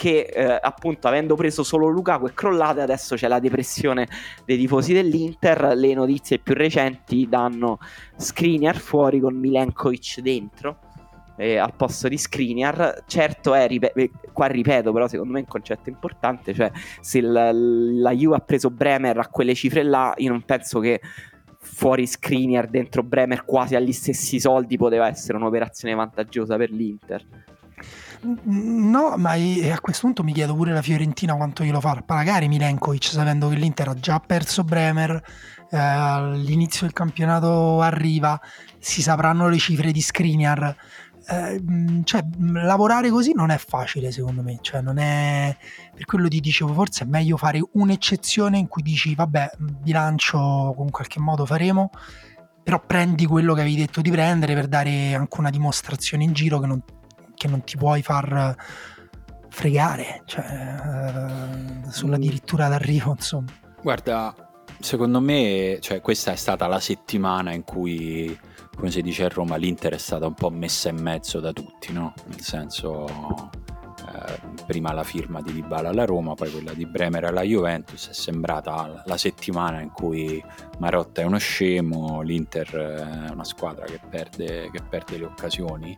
[0.00, 4.08] che eh, appunto avendo preso solo Lukaku è crollata adesso c'è la depressione
[4.46, 7.78] dei tifosi dell'Inter le notizie più recenti danno
[8.16, 10.78] Skriniar fuori con Milenkovic dentro
[11.40, 13.04] eh, al posto di Skriniar.
[13.06, 17.20] Certo è ripet- eh, qua ripeto però secondo me è un concetto importante cioè se
[17.20, 21.00] la, la Juve ha preso Bremer a quelle cifre là io non penso che
[21.58, 27.24] fuori Skriniar dentro Bremer quasi agli stessi soldi poteva essere un'operazione vantaggiosa per l'Inter.
[28.22, 33.04] No, ma a questo punto mi chiedo pure la Fiorentina quanto glielo fa pagare Milenkovic
[33.04, 35.22] sapendo che l'Inter ha già perso Bremer,
[35.70, 38.38] eh, all'inizio del campionato arriva,
[38.78, 40.76] si sapranno le cifre di Skriniar.
[41.30, 41.62] Eh,
[42.02, 45.56] cioè, lavorare così non è facile secondo me, cioè, non è...
[45.94, 50.90] per quello ti dicevo forse è meglio fare un'eccezione in cui dici vabbè bilancio in
[50.90, 51.90] qualche modo faremo
[52.62, 56.58] però prendi quello che avevi detto di prendere per dare anche una dimostrazione in giro
[56.58, 56.82] che non
[57.34, 58.54] che non ti puoi far
[59.48, 62.20] fregare cioè, eh, sulla mm.
[62.20, 64.34] dirittura d'arrivo insomma guarda
[64.78, 68.38] secondo me cioè, questa è stata la settimana in cui
[68.80, 71.92] come si dice a Roma l'Inter è stata un po' messa in mezzo da tutti
[71.92, 72.14] no?
[72.28, 73.50] nel senso
[74.10, 78.12] eh, prima la firma di Dybala alla Roma, poi quella di Bremer alla Juventus, è
[78.14, 80.42] sembrata la settimana in cui
[80.78, 82.68] Marotta è uno scemo, l'Inter
[83.28, 85.96] è una squadra che perde, che perde le occasioni,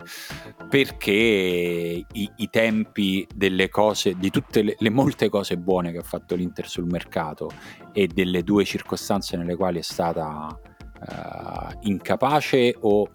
[0.69, 6.03] perché i, i, tempi delle cose, di tutte le, le molte cose buone che ha
[6.03, 7.51] fatto l'Inter sul mercato
[7.93, 10.59] e delle due circostanze nelle quali è stata
[11.05, 13.09] Uh, incapace o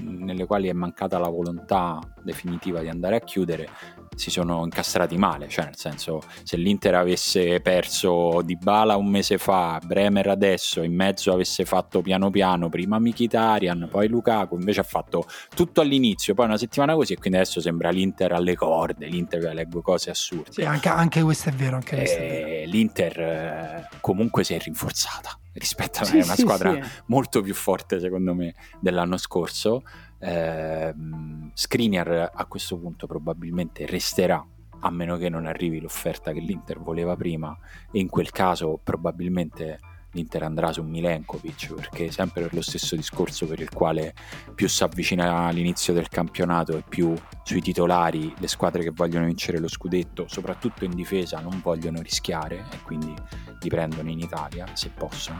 [0.00, 3.68] nelle quali è mancata la volontà definitiva di andare a chiudere
[4.14, 9.38] si sono incastrati male, cioè nel senso se l'Inter avesse perso Di Bala un mese
[9.38, 14.84] fa, Bremer adesso, in mezzo avesse fatto piano piano prima Mkhitaryan, poi Lukaku, invece ha
[14.84, 19.52] fatto tutto all'inizio, poi una settimana così e quindi adesso sembra l'Inter alle corde, l'Inter
[19.52, 20.52] leggo cose assurde.
[20.52, 22.46] Sì, anche, anche questo è vero, anche questo è vero.
[22.46, 26.90] Eh, L'Inter eh, comunque si è rinforzata rispetto a sì, una sì, squadra sì.
[27.06, 29.82] molto più forte secondo me dell'anno scorso
[30.18, 30.94] eh,
[31.52, 34.44] Skriniar a questo punto probabilmente resterà
[34.80, 37.56] a meno che non arrivi l'offerta che l'Inter voleva prima
[37.90, 39.78] e in quel caso probabilmente
[40.14, 44.14] l'Inter andrà su Milenkovic perché sempre per lo stesso discorso per il quale
[44.54, 49.58] più si avvicina all'inizio del campionato e più sui titolari le squadre che vogliono vincere
[49.58, 53.14] lo scudetto soprattutto in difesa non vogliono rischiare e quindi
[53.60, 55.38] li prendono in Italia se possono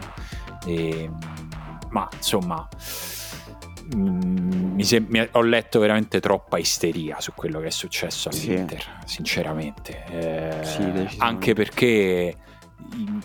[0.66, 1.10] e,
[1.90, 2.68] ma insomma
[3.94, 8.80] Mm, mi sem- mi ho letto veramente troppa isteria su quello che è successo all'Inter,
[9.04, 9.16] sì.
[9.16, 10.04] sinceramente.
[10.08, 12.34] Eh, sì, anche perché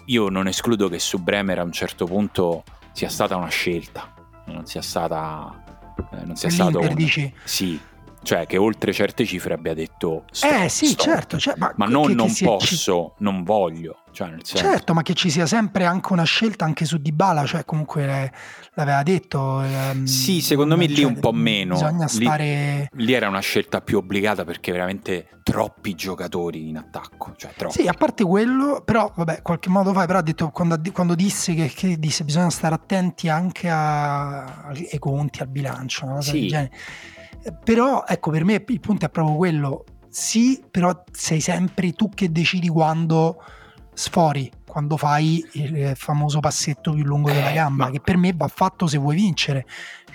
[0.05, 4.13] io non escludo che su Bremer a un certo punto sia stata una scelta,
[4.45, 5.63] non sia stata...
[6.11, 6.93] Eh, non sia stato un...
[6.95, 7.31] dici?
[7.43, 7.79] Sì,
[8.21, 11.05] cioè che oltre certe cifre abbia detto stop, eh sì stop.
[11.05, 13.23] certo cioè, ma, ma, non che, non che posso ci...
[13.23, 14.57] non voglio cioè, senso...
[14.57, 18.31] certo ma che ci sia sempre anche una scelta anche su Dybala cioè comunque
[18.73, 23.13] l'aveva detto ehm, sì secondo me lì cioè, un po' meno bisogna stare lì, lì,
[23.13, 27.81] era una scelta più obbligata perché veramente troppi giocatori in attacco cioè troppi.
[27.81, 31.53] sì a parte quello però vabbè qualche modo fai però ha detto quando, quando disse
[31.53, 36.39] che, che, disse bisogna stare attenti anche a, ai conti al bilancio una cosa sì.
[36.41, 36.71] del genere
[37.63, 39.83] però ecco, per me il punto è proprio quello.
[40.09, 43.41] Sì, però sei sempre tu che decidi quando
[43.93, 47.91] sfori, quando fai il famoso passetto più lungo della eh, gamba, ma...
[47.91, 49.65] che per me va fatto se vuoi vincere.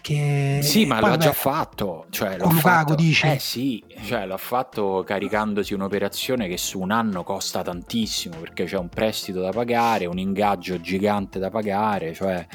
[0.04, 2.04] Perché sì, ma l'ha già fatto.
[2.10, 2.94] Cioè, l'ha con Lukaku, fatto...
[2.94, 3.26] dici?
[3.26, 8.76] Eh sì, cioè, l'ha fatto caricandosi un'operazione che su un anno costa tantissimo perché c'è
[8.76, 12.12] un prestito da pagare, un ingaggio gigante da pagare.
[12.12, 12.46] Cioè,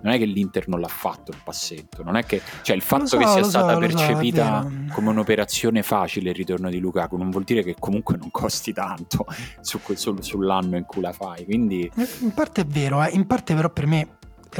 [0.00, 3.06] non è che l'Inter non l'ha fatto il passetto, non è che cioè, il fatto
[3.06, 4.94] so, che sia so, stata so, percepita vero.
[4.94, 9.26] come un'operazione facile il ritorno di Lukaku non vuol dire che comunque non costi tanto
[9.60, 11.44] su sul- sull'anno in cui la fai.
[11.44, 11.90] Quindi
[12.20, 13.10] In parte è vero, eh.
[13.12, 14.08] in parte però per me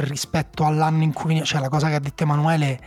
[0.03, 2.79] rispetto all'anno in cui, cioè la cosa che ha detto Emanuele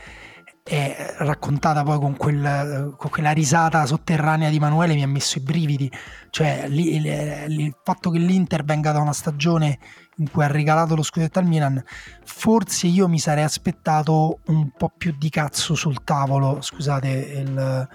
[0.62, 5.40] è raccontata poi con, quel- con quella risata sotterranea di Emanuele mi ha messo i
[5.40, 5.90] brividi,
[6.29, 7.07] cioè lì- il,
[7.49, 9.79] il fatto che l'Inter venga da una stagione
[10.16, 11.83] in cui ha regalato lo scudetto al Milan,
[12.25, 17.88] forse io mi sarei aspettato un po' più di cazzo sul tavolo, scusate il-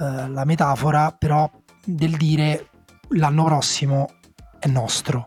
[0.00, 1.50] eh, la metafora, però
[1.84, 2.68] del dire
[3.10, 4.10] l'anno prossimo
[4.58, 5.24] è nostro.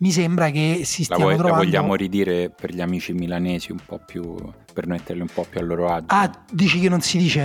[0.00, 1.64] Mi sembra che si la, stiamo vuoi- la trovando...
[1.64, 4.34] vogliamo ridire per gli amici milanesi un po' più
[4.72, 6.06] per metterli un po' più a loro agio.
[6.08, 7.40] Ah, dici che non si dice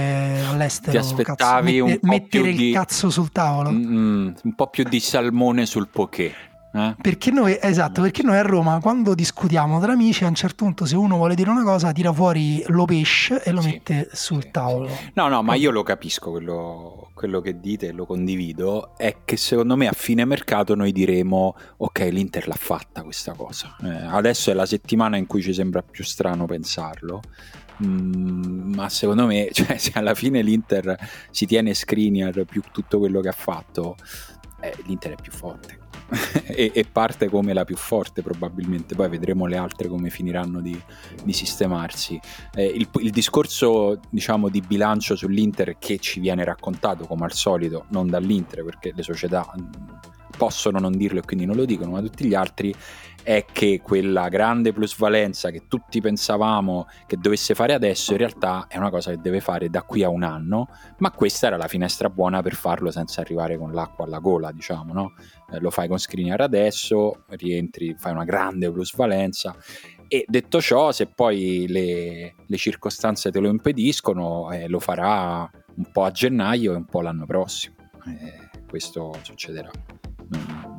[0.50, 0.92] all'estero?
[0.92, 3.72] Ti aspettavi cazzo, un mette- po' mettere più il di- cazzo sul tavolo?
[3.72, 6.34] Mm, un po' più di salmone sul poké.
[6.76, 6.96] Eh?
[7.02, 10.86] Perché noi, esatto, perché noi a Roma quando discutiamo tra amici a un certo punto
[10.86, 14.44] se uno vuole dire una cosa tira fuori lo pesce e lo Sì, mette sul
[14.44, 14.90] sì, tavolo.
[15.14, 19.78] No, no, ma io lo capisco quello, quello che dite, lo condivido, è che secondo
[19.78, 23.76] me a fine mercato noi diremo ok, l'Inter l'ha fatta questa cosa.
[23.82, 27.22] Eh, adesso è la settimana in cui ci sembra più strano pensarlo.
[27.86, 30.98] Mm, ma secondo me, cioè, se alla fine l'Inter
[31.32, 33.96] si tiene Skriniar più tutto quello che ha fatto,
[34.62, 35.84] eh, l'Inter è più forte.
[36.48, 38.96] e, e parte come la più forte probabilmente.
[38.96, 40.80] Poi vedremo le altre come finiranno di,
[41.24, 42.20] di sistemarsi.
[42.54, 47.86] Eh, il, il discorso diciamo di bilancio sull'Inter che ci viene raccontato come al solito
[47.90, 49.66] non dall'Inter perché le società mm,
[50.38, 52.74] possono non dirlo e quindi non lo dicono ma tutti gli altri
[53.26, 58.78] è che quella grande plusvalenza che tutti pensavamo che dovesse fare adesso in realtà è
[58.78, 60.68] una cosa che deve fare da qui a un anno
[61.00, 64.94] ma questa era la finestra buona per farlo senza arrivare con l'acqua alla gola diciamo
[64.94, 65.14] no?
[65.52, 69.56] Eh, lo fai con Skriniar adesso rientri fai una grande plusvalenza
[70.08, 75.92] e detto ciò, se poi le, le circostanze te lo impediscono, eh, lo farà un
[75.92, 77.76] po' a gennaio e un po' l'anno prossimo.
[78.06, 79.72] Eh, questo succederà.
[80.36, 80.76] Mm,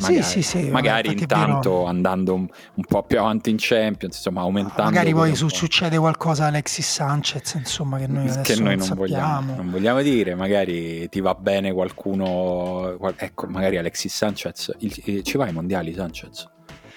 [0.00, 1.84] Sì, sì, sì, vabbè, magari intanto vero.
[1.86, 4.82] andando un, un po' più avanti in Champions, insomma, aumentando.
[4.84, 8.94] Magari poi su- succede qualcosa a Alexis Sanchez, insomma, che noi che noi non sappiamo.
[8.94, 15.02] vogliamo, non vogliamo dire, magari ti va bene qualcuno, qual- ecco, magari Alexis Sanchez, il-
[15.04, 16.48] eh, ci va ai mondiali Sanchez?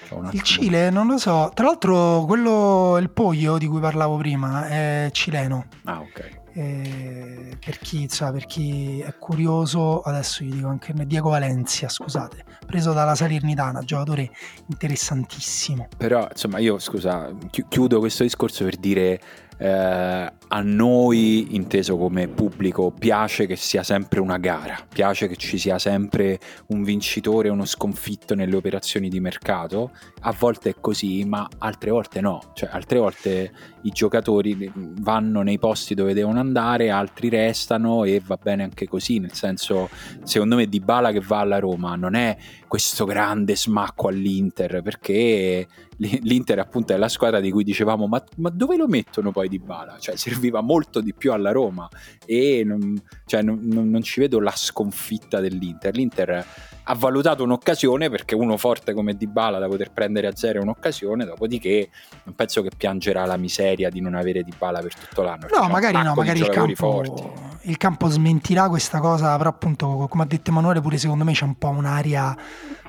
[0.09, 1.49] Un Il Cile, non lo so.
[1.55, 5.65] Tra l'altro, quello, il Poglio di cui parlavo prima è cileno.
[5.85, 6.41] Ah, ok.
[6.55, 12.43] Eh, per, chi, insomma, per chi è curioso, adesso gli dico anche Diego Valencia, scusate,
[12.65, 14.29] preso dalla Salernitana, giocatore
[14.67, 15.87] interessantissimo.
[15.97, 19.19] Però, insomma, io scusa, chi- chiudo questo discorso per dire
[19.57, 25.57] eh, a noi, inteso come pubblico, piace che sia sempre una gara, piace che ci
[25.57, 29.91] sia sempre un vincitore uno sconfitto nelle operazioni di mercato.
[30.21, 32.51] A volte è così, ma altre volte no.
[32.53, 33.51] Cioè, altre volte
[33.83, 39.19] i giocatori vanno nei posti dove devono andare, altri restano e va bene anche così.
[39.19, 39.89] Nel senso,
[40.23, 42.37] secondo me, Dybala che va alla Roma non è
[42.67, 48.49] questo grande smacco all'Inter perché l'Inter appunto è la squadra di cui dicevamo ma, ma
[48.49, 49.97] dove lo mettono poi Dybala?
[49.99, 51.87] Cioè serviva molto di più alla Roma
[52.25, 55.95] e non, cioè, non, non- ci vedo la sconfitta dell'Inter.
[55.95, 56.45] L'Inter
[56.85, 61.25] ha valutato un'occasione perché uno forte come Dybala da poter prendere a zero è un'occasione,
[61.25, 61.89] dopodiché
[62.23, 65.47] non penso che piangerà la miseria di non avere Dybala per tutto l'anno.
[65.51, 67.23] No, magari no, di magari il campo, forti.
[67.69, 71.45] il campo smentirà questa cosa, però appunto, come ha detto Emanuele, pure secondo me c'è
[71.45, 72.35] un po' un'aria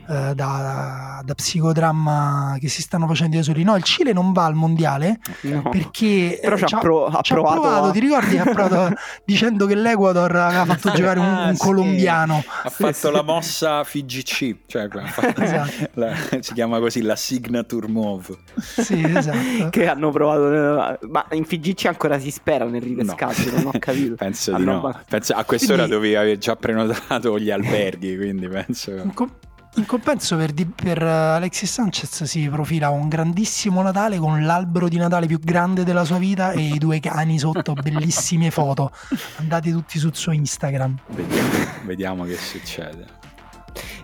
[0.06, 3.62] da, da psicodramma che si stanno facendo da soli.
[3.62, 5.62] No, il Cile non va al mondiale No.
[5.70, 8.42] perché Però eh, ci ha, pro- ha ci ha provato, provato, a- ti ricordi ha
[8.44, 11.60] provato dicendo che l'Ecuador aveva fatto giocare un, Ah, un sì.
[11.62, 12.42] colombiano.
[12.64, 15.90] Ha fatto la mossa FGC, cioè ha fatto- Esatto.
[15.94, 18.36] la- si chiama così la signature move.
[18.60, 19.70] Sì, esatto.
[19.70, 24.50] che hanno provato ma in FGC ancora si spera nel ripescaggio non ho capito penso
[24.54, 25.00] di Hanno no.
[25.08, 28.92] Penso- a quest'ora Quindi- dovevi aver già prenotato gli alberghi, quindi penso.
[29.14, 29.30] Com-
[29.76, 34.88] in compenso per, Di- per eh, Alexis Sanchez si profila un grandissimo Natale con l'albero
[34.88, 38.90] di Natale più grande della sua vita e i due cani sotto, bellissime foto.
[39.36, 40.96] Andate tutti sul suo Instagram.
[41.08, 41.48] Vediamo,
[41.84, 43.06] vediamo che succede.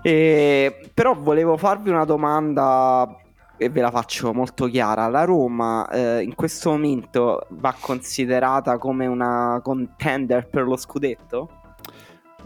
[0.02, 3.16] Eh, però volevo farvi una domanda
[3.56, 5.06] e ve la faccio molto chiara.
[5.08, 11.50] La Roma eh, in questo momento va considerata come una contender per lo scudetto?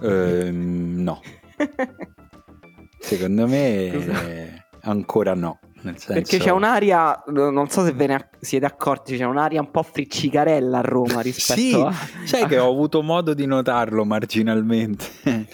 [0.02, 1.20] Ehm, no,
[3.04, 5.58] secondo me ancora no.
[5.82, 6.14] Nel senso...
[6.14, 10.78] Perché c'è un'aria, non so se ve ne siete accorti, c'è un'aria un po' friccicarella
[10.78, 11.92] a Roma rispetto sì, a...
[12.24, 15.04] sai che ho avuto modo di notarlo marginalmente.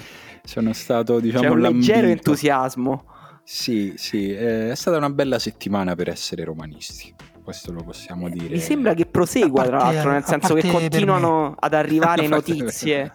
[0.45, 3.05] Sono stato, diciamo, c'è un leggero entusiasmo.
[3.43, 7.13] Sì, sì, eh, è stata una bella settimana per essere romanisti.
[7.43, 8.55] Questo lo possiamo dire.
[8.55, 13.13] Mi sembra che prosegua, tra l'altro, nel senso che continuano ad arrivare notizie.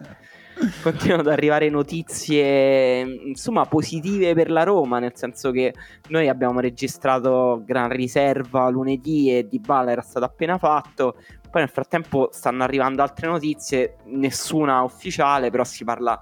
[0.82, 5.74] Continuano ad arrivare notizie insomma positive per la Roma, nel senso che
[6.10, 11.18] noi abbiamo registrato gran riserva lunedì e Di Bala era stato appena fatto.
[11.52, 16.20] Poi nel frattempo stanno arrivando altre notizie, nessuna ufficiale, però si parla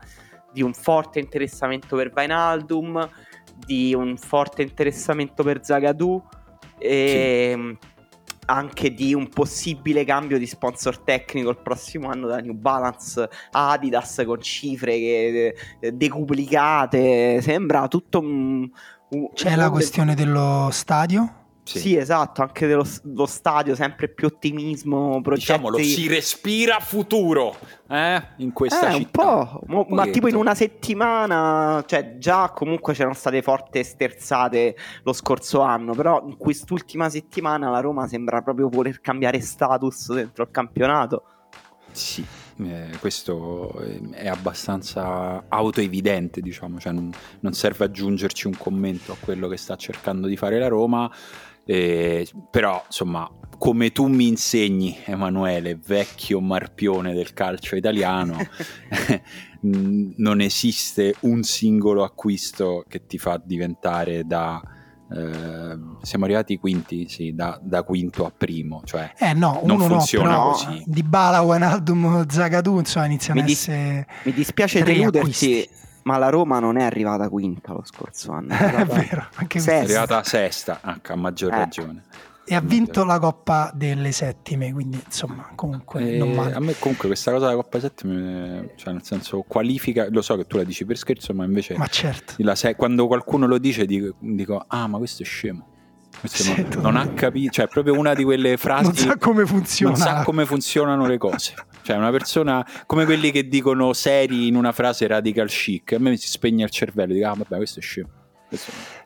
[0.51, 3.07] di un forte interessamento per Vainaldum,
[3.55, 6.23] di un forte interessamento per Zagadou
[6.77, 7.77] e
[8.45, 14.23] anche di un possibile cambio di sponsor tecnico il prossimo anno da New Balance Adidas
[14.25, 17.41] con cifre che, eh, decuplicate.
[17.41, 18.69] Sembra tutto un.
[19.09, 21.41] un- C'è la questione dello stadio.
[21.65, 21.95] Sì.
[21.95, 25.53] esatto, anche dello lo stadio, sempre più ottimismo, progetti...
[25.53, 27.55] Diciamolo, si respira futuro
[27.89, 28.21] eh?
[28.37, 29.23] in questa Eh, un città.
[29.23, 35.13] po', mo- ma tipo in una settimana, cioè già comunque c'erano state forti sterzate lo
[35.13, 40.49] scorso anno, però in quest'ultima settimana la Roma sembra proprio voler cambiare status dentro il
[40.51, 41.23] campionato.
[41.93, 42.25] Sì,
[42.63, 43.79] eh, questo
[44.11, 47.11] è abbastanza autoevidente, diciamo, cioè non,
[47.41, 51.09] non serve aggiungerci un commento a quello che sta cercando di fare la Roma,
[51.65, 58.35] eh, però insomma, come tu mi insegni, Emanuele, vecchio marpione del calcio italiano,
[59.61, 64.61] non esiste un singolo acquisto che ti fa diventare da...
[65.09, 69.85] eh, siamo arrivati quinti, sì, da, da quinto a primo, cioè Eh no, Non no,
[69.85, 70.83] funziona però così.
[70.85, 74.07] Di Bala, Wijnaldum, Zagadou, insomma, iniziano Mi a dis- essere...
[74.23, 75.69] Mi dispiace Tre deluderti, acquisti.
[76.03, 78.53] Ma la Roma non è arrivata quinta lo scorso anno.
[78.53, 79.71] È è arrivata- vero, anche Sesta.
[79.79, 81.57] è arrivata sesta, anche a maggior Eh.
[81.57, 82.03] ragione.
[82.45, 86.53] E ha vinto la Coppa delle Settime, quindi insomma, comunque Eh, non male.
[86.55, 90.35] a me comunque questa cosa della Coppa 7 mi- cioè nel senso qualifica lo so
[90.35, 92.33] che tu la dici per scherzo ma invece Ma certo.
[92.39, 95.67] la sai- quando qualcuno lo dice dico, dico, ah ma questo è scemo
[96.19, 99.17] questo Sì, non, non ha capito cioè è proprio una di quelle frasi Non sa
[99.17, 99.95] come funziona.
[99.95, 101.53] non sa come funzionano le cose
[101.83, 106.09] cioè una persona come quelli che dicono seri in una frase radical chic a me
[106.11, 108.22] mi si spegne il cervello dico ah vabbè questo è scemo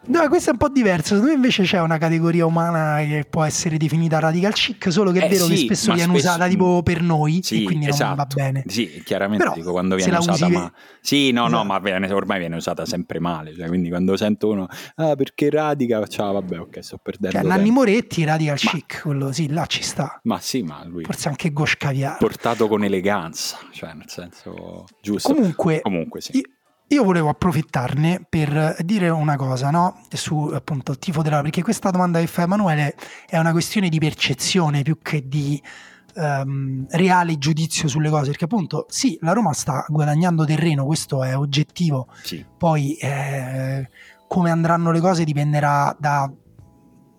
[0.07, 1.09] No, questo è un po' diverso.
[1.15, 5.19] Secondo me invece c'è una categoria umana che può essere definita radical chic, solo che
[5.21, 7.65] è Eh vero che sì, spesso ma viene spesso- usata tipo per noi Sì, e
[7.65, 8.05] quindi esatto.
[8.07, 8.63] non va bene.
[8.67, 10.71] Sì, chiaramente Però, dico quando viene usata, usi- ma
[11.01, 11.63] sì, no, no, Esatto.
[11.65, 13.53] ma viene- ormai viene usata sempre male.
[13.55, 17.37] Cioè, quindi quando sento uno, ah, perché radica, ciao, vabbè, ok, sto perdendo.
[17.37, 17.45] Cioè.
[17.47, 20.19] Nanni Moretti, radical chic, quello sì, là ci sta.
[20.23, 22.17] Ma sì, ma lui Forse anche Gosh Caviar.
[22.17, 25.33] portato con eleganza, cioè nel senso giusto.
[25.33, 26.37] Comunque, Comunque sì.
[26.37, 26.41] io,
[26.89, 30.03] io volevo approfittarne per dire una cosa, no?
[30.09, 32.95] Su appunto il tifo della perché questa domanda che fa Emanuele
[33.27, 35.61] è una questione di percezione più che di
[36.15, 38.27] ehm, reale giudizio sulle cose.
[38.27, 42.07] Perché appunto, sì, la Roma sta guadagnando terreno, questo è oggettivo.
[42.23, 42.45] sì.
[42.57, 43.89] Poi eh,
[44.27, 46.31] come andranno le cose dipenderà da,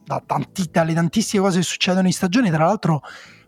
[0.05, 2.51] da tanti- dalle tantissime cose che succedono in stagione.
[2.51, 3.03] Tra l'altro,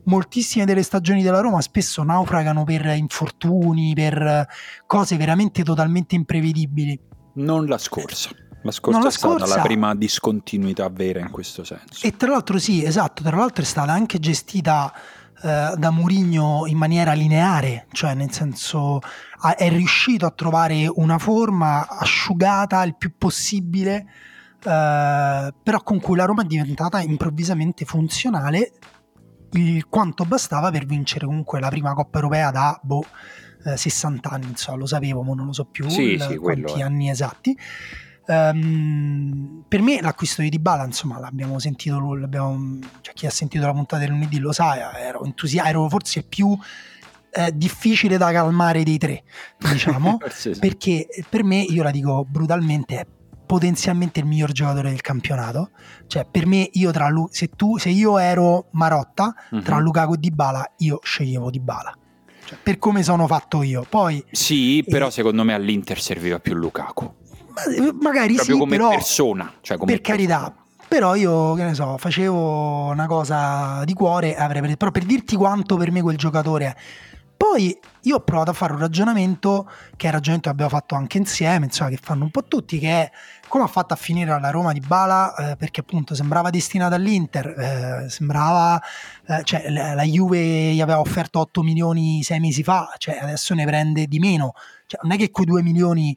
[0.04, 4.46] moltissime delle stagioni della Roma spesso naufragano per infortuni, per
[4.86, 6.98] cose veramente totalmente imprevedibili.
[7.34, 8.30] Non la scorsa.
[8.62, 12.06] La scorsa No, la è stata scorsa- la prima discontinuità vera in questo senso.
[12.06, 14.92] E tra l'altro, sì, esatto, tra l'altro è stata anche gestita
[15.42, 19.00] eh, da Mourinho in maniera lineare, cioè nel senso
[19.56, 24.06] è riuscito a trovare una forma asciugata il più possibile,
[24.62, 28.72] eh, però con cui la Roma è diventata improvvisamente funzionale
[29.52, 33.04] il quanto bastava per vincere comunque la prima Coppa Europea da boh,
[33.64, 36.80] eh, 60 anni, insomma, lo sapevo, ma non lo so più Sì, il- sì, quanti
[36.80, 36.82] è.
[36.82, 37.56] anni esatti.
[38.26, 43.72] Ehm, per me l'acquisto di Dybala, insomma, l'abbiamo sentito, l'abbiamo- cioè, chi ha sentito la
[43.72, 46.56] puntata del lunedì lo sa, ero entusiasta, ero forse più
[47.32, 49.22] eh, difficile da calmare dei tre,
[49.58, 50.18] diciamo,
[50.58, 53.06] perché per me, io la dico brutalmente, è
[53.50, 55.70] potenzialmente il miglior giocatore del campionato.
[56.06, 59.34] Cioè, per me, io tra Lu- se, tu, se io ero Marotta,
[59.64, 59.82] tra Mhm.
[59.82, 61.92] Lukaku e Dybala, io sceglievo Dybala.
[62.44, 63.84] Cioè, per come sono fatto io.
[63.88, 67.12] Poi, Sì, però Eh, secondo me all'Inter serviva più Lukaku.
[67.48, 69.52] ma- magari Proprio sì, come però, persona.
[69.60, 70.54] Cioè come per carità.
[70.86, 75.34] Però io, che ne so, facevo una cosa di cuore, avrei preso, però per dirti
[75.36, 76.74] quanto per me quel giocatore è.
[77.40, 79.64] Poi io ho provato a fare un ragionamento,
[79.96, 82.78] che è il ragionamento che abbiamo fatto anche insieme, insomma, che fanno un po' tutti,
[82.78, 83.10] che è
[83.48, 87.46] come ha fatto a finire alla Roma di Bala, eh, perché appunto sembrava destinata all'Inter,
[87.46, 88.78] eh, sembrava,
[89.26, 90.38] eh, cioè la, Juve
[90.74, 94.52] gli aveva offerto 8 milioni sei mesi fa, cioè adesso ne prende di meno,
[94.86, 96.14] cioè non è che quei 2 milioni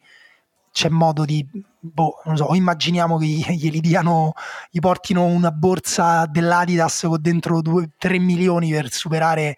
[0.74, 1.48] c'è modo di
[1.80, 4.34] boh, non so, o immaginiamo che glieli diano,
[4.70, 7.62] gli portino una borsa dell'Adidas con dentro
[7.98, 9.56] 3 milioni per superare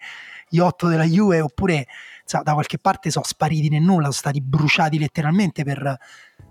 [0.48, 1.86] gli 8 della Juve, oppure
[2.24, 5.98] so, da qualche parte sono spariti nel nulla, sono stati bruciati letteralmente per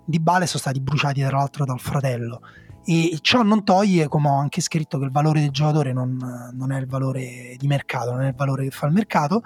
[0.04, 2.40] Di Bale, sono stati bruciati tra l'altro dal fratello.
[2.84, 6.70] E ciò non toglie, come ho anche scritto, che il valore del giocatore non, non
[6.70, 9.42] è il valore di mercato, non è il valore che fa il mercato.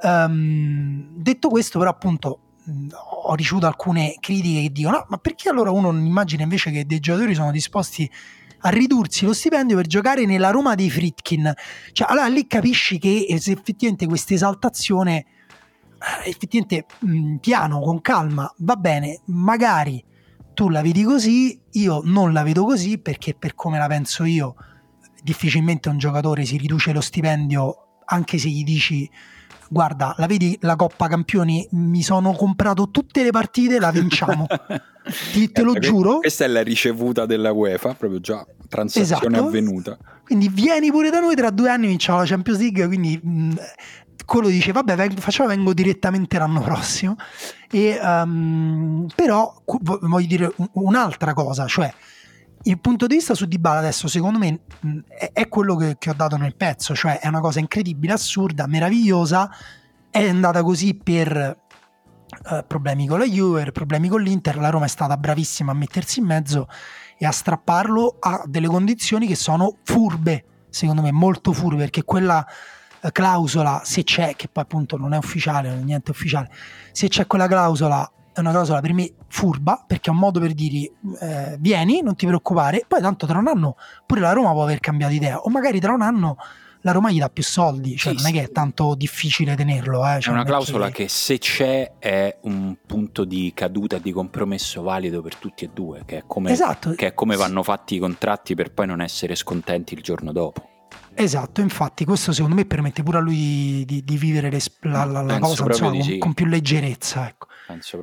[0.00, 2.40] Um, detto questo, però, appunto,
[3.22, 6.86] ho ricevuto alcune critiche che dicono: no, ma perché allora uno non immagina invece che
[6.86, 8.10] dei giocatori sono disposti
[8.66, 11.52] a ridursi lo stipendio per giocare nella Roma dei Fritkin?
[11.92, 18.76] Cioè, allora lì capisci che effettivamente questa esaltazione, eh, effettivamente mh, piano, con calma, va
[18.76, 20.02] bene, magari
[20.52, 24.56] tu la vedi così, io non la vedo così perché per come la penso io,
[25.22, 29.08] difficilmente un giocatore si riduce lo stipendio anche se gli dici
[29.68, 31.66] guarda, la vedi la Coppa Campioni?
[31.72, 34.46] Mi sono comprato tutte le partite, la vinciamo.
[35.32, 36.18] Ti, te lo eh, giuro.
[36.18, 39.48] Questa è la ricevuta della UEFA, proprio già transazione esatto.
[39.48, 39.96] avvenuta.
[40.24, 43.54] Quindi vieni pure da noi, tra due anni vinciamo la Champions League, quindi mh,
[44.26, 47.16] quello dice vabbè vengo, facciamo vengo direttamente l'anno prossimo
[47.70, 51.92] e, um, però voglio dire un'altra cosa cioè
[52.66, 54.60] il punto di vista su Dybala adesso secondo me
[55.32, 59.48] è quello che, che, ho dato nel pezzo, cioè è una cosa incredibile, assurda, meravigliosa,
[60.10, 61.58] è andata così per
[62.50, 66.18] uh, problemi con la Juve, problemi con l'Inter, la Roma è stata bravissima a mettersi
[66.18, 66.68] in mezzo
[67.16, 72.44] e a strapparlo a delle condizioni che sono furbe, secondo me molto furbe, perché quella
[73.00, 76.50] uh, clausola, se c'è, che poi appunto non è ufficiale, non è niente ufficiale,
[76.90, 80.52] se c'è quella clausola è una clausola per me furba perché è un modo per
[80.52, 84.62] dirgli eh, vieni, non ti preoccupare, poi tanto tra un anno pure la Roma può
[84.62, 86.36] aver cambiato idea o magari tra un anno
[86.82, 90.06] la Roma gli dà più soldi, cioè sì, non è che è tanto difficile tenerlo.
[90.06, 90.20] Eh.
[90.20, 91.04] Cioè, è una clausola che...
[91.04, 91.08] che...
[91.08, 96.18] se c'è è un punto di caduta, di compromesso valido per tutti e due, che
[96.18, 96.92] è come, esatto.
[96.92, 100.75] che è come vanno fatti i contratti per poi non essere scontenti il giorno dopo.
[101.18, 104.50] Esatto, infatti questo secondo me permette pure a lui di, di vivere
[104.80, 106.18] la, la, la cosa insomma, con, sì.
[106.18, 107.26] con, più leggerezza.
[107.26, 107.46] Ecco.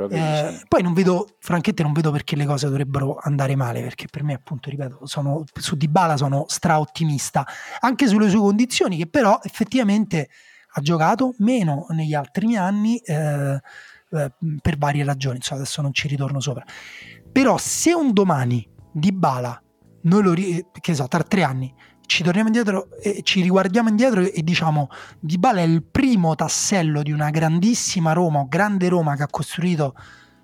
[0.09, 0.65] Eh, sì.
[0.67, 4.33] Poi non vedo, francamente non vedo perché le cose dovrebbero andare male, perché per me
[4.33, 7.45] appunto, ripeto, sono, su Dybala sono straottimista,
[7.81, 10.29] anche sulle sue condizioni, che però effettivamente
[10.75, 13.61] ha giocato meno negli altri anni eh,
[14.09, 16.65] eh, per varie ragioni, insomma, adesso non ci ritorno sopra.
[17.31, 19.61] Però se un domani Dybala,
[20.01, 20.33] noi lo,
[20.81, 21.73] che so, tra tre anni,
[22.05, 24.89] ci torniamo indietro e ci riguardiamo indietro e diciamo
[25.19, 29.27] Di Bala è il primo tassello di una grandissima Roma o grande Roma che ha
[29.29, 29.95] costruito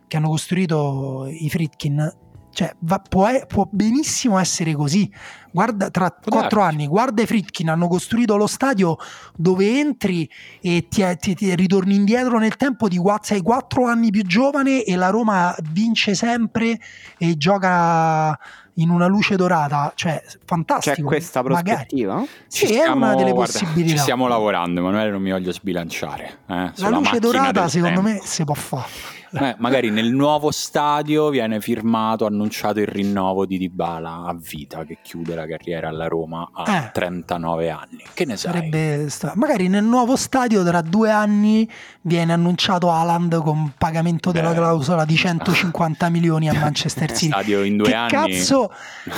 [0.09, 2.15] che hanno costruito i Fritkin.
[2.51, 5.09] Cioè va, può, può, benissimo essere così.
[5.51, 8.97] Guarda tra quattro anni guarda i Fritkin hanno costruito lo stadio
[9.35, 10.27] dove entri
[10.59, 14.95] e ti, ti, ti ritorni indietro nel tempo di sei quattro anni più giovane e
[14.95, 16.79] la Roma vince sempre
[17.17, 18.37] e gioca
[18.75, 20.95] in una luce dorata, cioè fantastico.
[20.95, 22.13] C'è questa prospettiva?
[22.13, 22.31] Magari.
[22.47, 23.95] Sì, stiamo, è una delle guarda, possibilità.
[23.95, 26.39] Ci stiamo lavorando, Emanuele, non mi voglio sbilanciare.
[26.47, 28.09] Eh, la luce dorata, secondo tempo.
[28.09, 28.87] me, si può fare.
[29.31, 34.97] Eh, magari nel nuovo stadio viene firmato, annunciato il rinnovo di Dybala a vita che
[35.03, 38.03] chiude la carriera alla Roma a eh, 39 anni.
[38.13, 39.07] Che ne sai?
[39.09, 41.69] Sta- magari nel nuovo stadio tra due anni
[42.01, 47.27] viene annunciato Haaland con pagamento Beh, della clausola di 150 milioni a Manchester City.
[47.31, 48.09] stadio in due che anni.
[48.09, 48.71] Cazzo,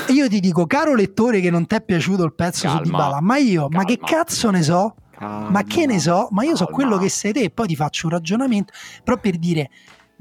[0.09, 3.21] io ti dico, caro lettore, che non ti è piaciuto il pezzo calma, su Dybala,
[3.21, 3.77] ma io, calma.
[3.77, 4.95] ma che cazzo ne so?
[5.11, 6.27] Calma, ma che ne so?
[6.31, 9.37] Ma io so quello che sei te e poi ti faccio un ragionamento, però per
[9.37, 9.69] dire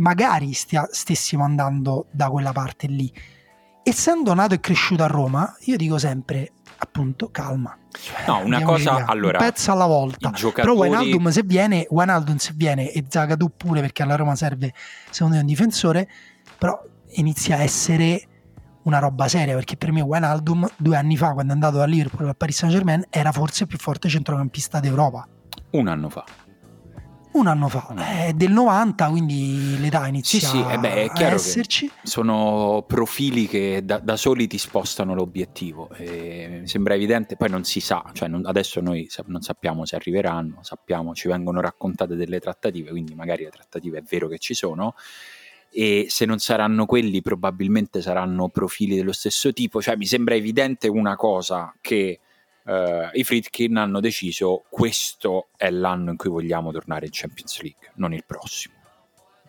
[0.00, 3.12] magari stia, stessimo andando da quella parte lì.
[3.82, 7.76] Essendo nato e cresciuto a Roma, io dico sempre, appunto, calma.
[8.26, 10.30] No, una cosa, via, allora, un pezzo alla volta.
[10.30, 10.74] Giocatori...
[10.74, 14.72] Però Wijnaldum se viene, Wijnaldum se viene e Zagadou pure perché alla Roma serve
[15.10, 16.08] secondo me un difensore,
[16.58, 16.80] però
[17.14, 18.24] inizia a essere
[18.82, 22.28] una roba seria perché per me Wijnaldum due anni fa quando è andato da Liverpool
[22.28, 25.26] al Paris Saint Germain era forse il più forte centrocampista d'Europa.
[25.70, 26.24] Un anno fa.
[27.32, 27.94] Un anno fa,
[28.26, 31.88] è del 90, quindi l'età inizia sì, sì, eh beh, è chiaro a esserci.
[32.02, 35.88] sono profili che da, da, soli ti spostano l'obiettivo.
[35.90, 39.94] E mi sembra evidente, poi non si sa, cioè non, adesso noi non sappiamo se
[39.94, 44.54] arriveranno, sappiamo, ci vengono raccontate delle trattative, quindi magari le trattative è vero che ci
[44.54, 44.94] sono.
[45.72, 49.80] E se non saranno quelli, probabilmente saranno profili dello stesso tipo.
[49.80, 52.18] Cioè, mi sembra evidente una cosa che
[52.70, 57.90] Uh, i Fritkin hanno deciso questo è l'anno in cui vogliamo tornare in Champions League,
[57.96, 58.74] non il prossimo.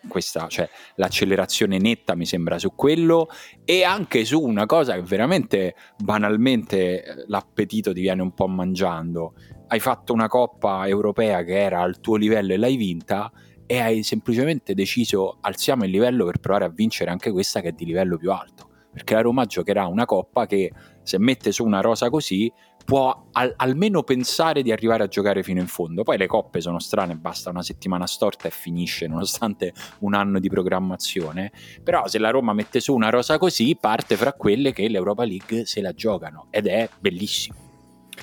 [0.08, 3.28] Questa, cioè, l'accelerazione netta mi sembra su quello
[3.64, 9.34] e anche su una cosa che veramente banalmente eh, l'appetito ti viene un po' mangiando.
[9.68, 13.30] Hai fatto una coppa europea che era al tuo livello e l'hai vinta
[13.64, 17.72] e hai semplicemente deciso alziamo il livello per provare a vincere anche questa che è
[17.72, 18.70] di livello più alto.
[18.92, 22.52] Perché la Roma giocherà una coppa che se mette su una rosa così
[22.84, 26.02] può al- almeno pensare di arrivare a giocare fino in fondo.
[26.02, 30.48] Poi le coppe sono strane, basta una settimana storta e finisce, nonostante un anno di
[30.48, 31.52] programmazione.
[31.82, 35.64] Però se la Roma mette su una rosa così, parte fra quelle che l'Europa League
[35.66, 37.71] se la giocano ed è bellissimo.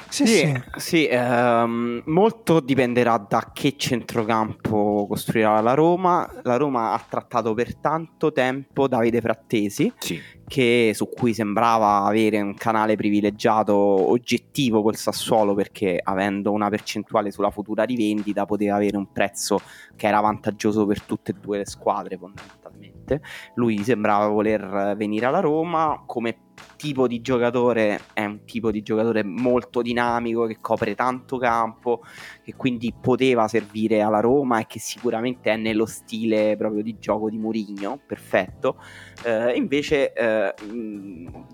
[0.10, 6.30] Sì, sì, sì ehm, molto dipenderà da che centrocampo costruirà la Roma.
[6.44, 10.20] La Roma ha trattato per tanto tempo Davide Frattesi, sì.
[10.48, 17.32] che, su cui sembrava avere un canale privilegiato oggettivo col Sassuolo perché avendo una percentuale
[17.32, 19.60] sulla futura rivendita poteva avere un prezzo
[19.96, 23.22] che era vantaggioso per tutte e due le squadre fondamentalmente.
[23.56, 29.24] Lui sembrava voler venire alla Roma come tipo di giocatore è un tipo di giocatore
[29.24, 32.04] molto dinamico che copre tanto campo
[32.44, 37.30] che quindi poteva servire alla Roma e che sicuramente è nello stile proprio di gioco
[37.30, 38.78] di Murigno perfetto.
[39.24, 40.54] Eh, invece eh,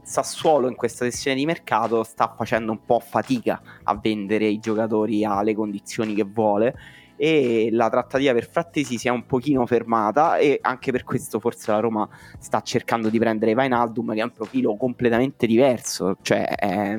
[0.03, 5.23] Sassuolo in questa sessione di mercato sta facendo un po' fatica a vendere i giocatori
[5.25, 6.75] alle condizioni che vuole
[7.15, 11.71] e la trattativa per Frattesi si è un pochino fermata e anche per questo forse
[11.71, 12.07] la Roma
[12.39, 16.97] sta cercando di prendere Vainaldum che ha un profilo completamente diverso, cioè è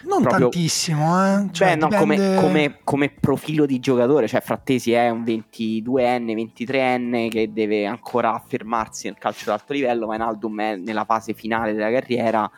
[0.00, 0.48] non proprio...
[0.48, 1.48] tantissimo, eh?
[1.50, 2.36] cioè, Beh, no, dipende...
[2.36, 8.34] come, come, come, profilo di giocatore, cioè Frattesi è un 22enne, 23enne che deve ancora
[8.34, 12.48] affermarsi nel calcio d'alto livello, Vainaldum è nella fase finale della carriera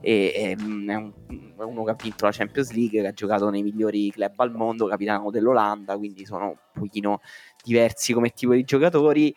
[0.00, 1.12] e, e è, un,
[1.58, 4.52] è, uno che ha vinto la Champions League, che ha giocato nei migliori club al
[4.52, 7.20] mondo, capitano dell'Olanda, quindi sono un pochino
[7.62, 9.34] diversi come tipo di giocatori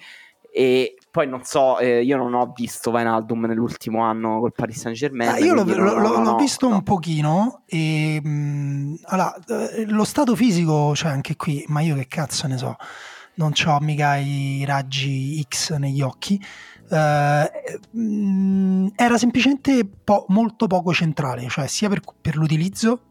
[0.56, 4.96] e poi non so, eh, io non ho visto Vainaldum nell'ultimo anno col Paris Saint
[4.96, 5.32] Germain.
[5.32, 6.76] Ah, io l'ho, l'ho, l'ho, l'ho visto no.
[6.76, 11.96] un pochino e mh, mm, allora, eh, lo stato fisico, cioè anche qui, ma io
[11.96, 12.76] che cazzo ne so,
[13.36, 16.40] non ho mica i raggi X negli occhi
[16.94, 18.43] mm,
[18.96, 23.02] era semplicemente po- molto poco centrale, cioè sia per, per l'utilizzo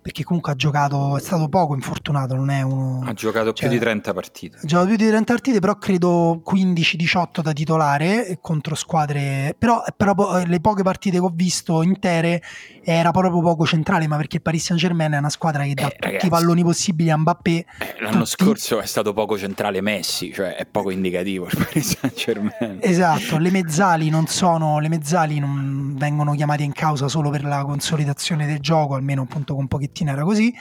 [0.00, 3.02] perché comunque ha giocato, è stato poco infortunato, non è uno...
[3.04, 4.56] Ha giocato cioè, più di 30 partite.
[4.56, 9.54] Ha giocato più di 30 partite, però credo 15-18 da titolare contro squadre...
[9.58, 12.42] Però, però eh, le poche partite che ho visto intere
[12.82, 15.88] era proprio poco centrale, ma perché il Paris Saint Germain è una squadra che dà
[15.88, 17.50] eh, tutti i palloni possibili a Mbappé.
[17.50, 17.66] Eh,
[18.00, 18.44] l'anno tutti...
[18.44, 22.78] scorso è stato poco centrale Messi, cioè è poco indicativo il Paris Saint Germain.
[22.80, 24.78] Esatto, le mezzali non sono...
[24.78, 29.54] Le mezzali non vengono chiamate in causa solo per la consolidazione del gioco, almeno appunto
[29.54, 30.54] con pochi pochettino era così.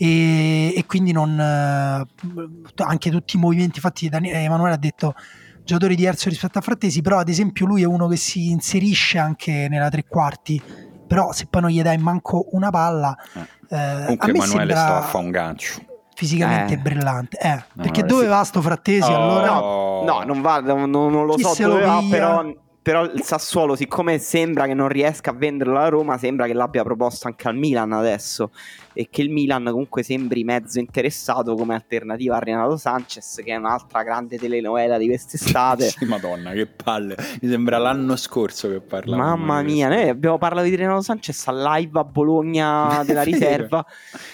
[0.00, 5.14] E, e quindi non eh, anche tutti i movimenti fatti da Emanuele ha detto
[5.64, 9.66] giocatore diverso rispetto a Frattesi però ad esempio lui è uno che si inserisce anche
[9.68, 10.62] nella tre quarti
[11.04, 13.76] però se poi non gli dai manco una palla eh.
[13.76, 15.82] Eh, comunque Emanuele stava a fare un gancio
[16.14, 16.78] fisicamente eh.
[16.78, 19.16] brillante eh, perché dove va sto Frattesi oh.
[19.16, 22.54] allora no, no non va non, non lo Chi so dove va però
[22.88, 26.82] però il Sassuolo, siccome sembra che non riesca a venderlo alla Roma, sembra che l'abbia
[26.84, 28.50] proposto anche al Milan adesso
[28.98, 33.54] e che il Milan comunque sembri mezzo interessato come alternativa a Renato Sanchez che è
[33.54, 35.86] un'altra grande telenovela di quest'estate.
[35.98, 37.16] Sì, madonna che palle.
[37.40, 41.76] Mi sembra l'anno scorso che parlavamo mamma mia noi abbiamo parlato di Renato Sanchez a
[41.76, 43.86] live a Bologna della riserva.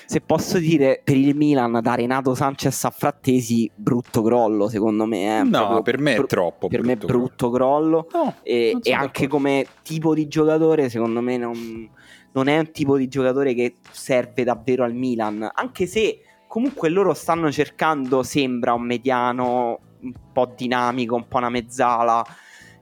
[0.06, 5.40] Se posso dire per il Milan da Renato Sanchez a Frattesi brutto crollo secondo me
[5.40, 5.42] eh.
[5.42, 8.24] no per me è troppo per me brutto crollo, crollo.
[8.24, 11.90] No, e, e anche come tipo di giocatore secondo me non
[12.34, 17.14] non è un tipo di giocatore che serve davvero al Milan, anche se comunque loro
[17.14, 22.24] stanno cercando, sembra un mediano un po' dinamico, un po' una mezzala,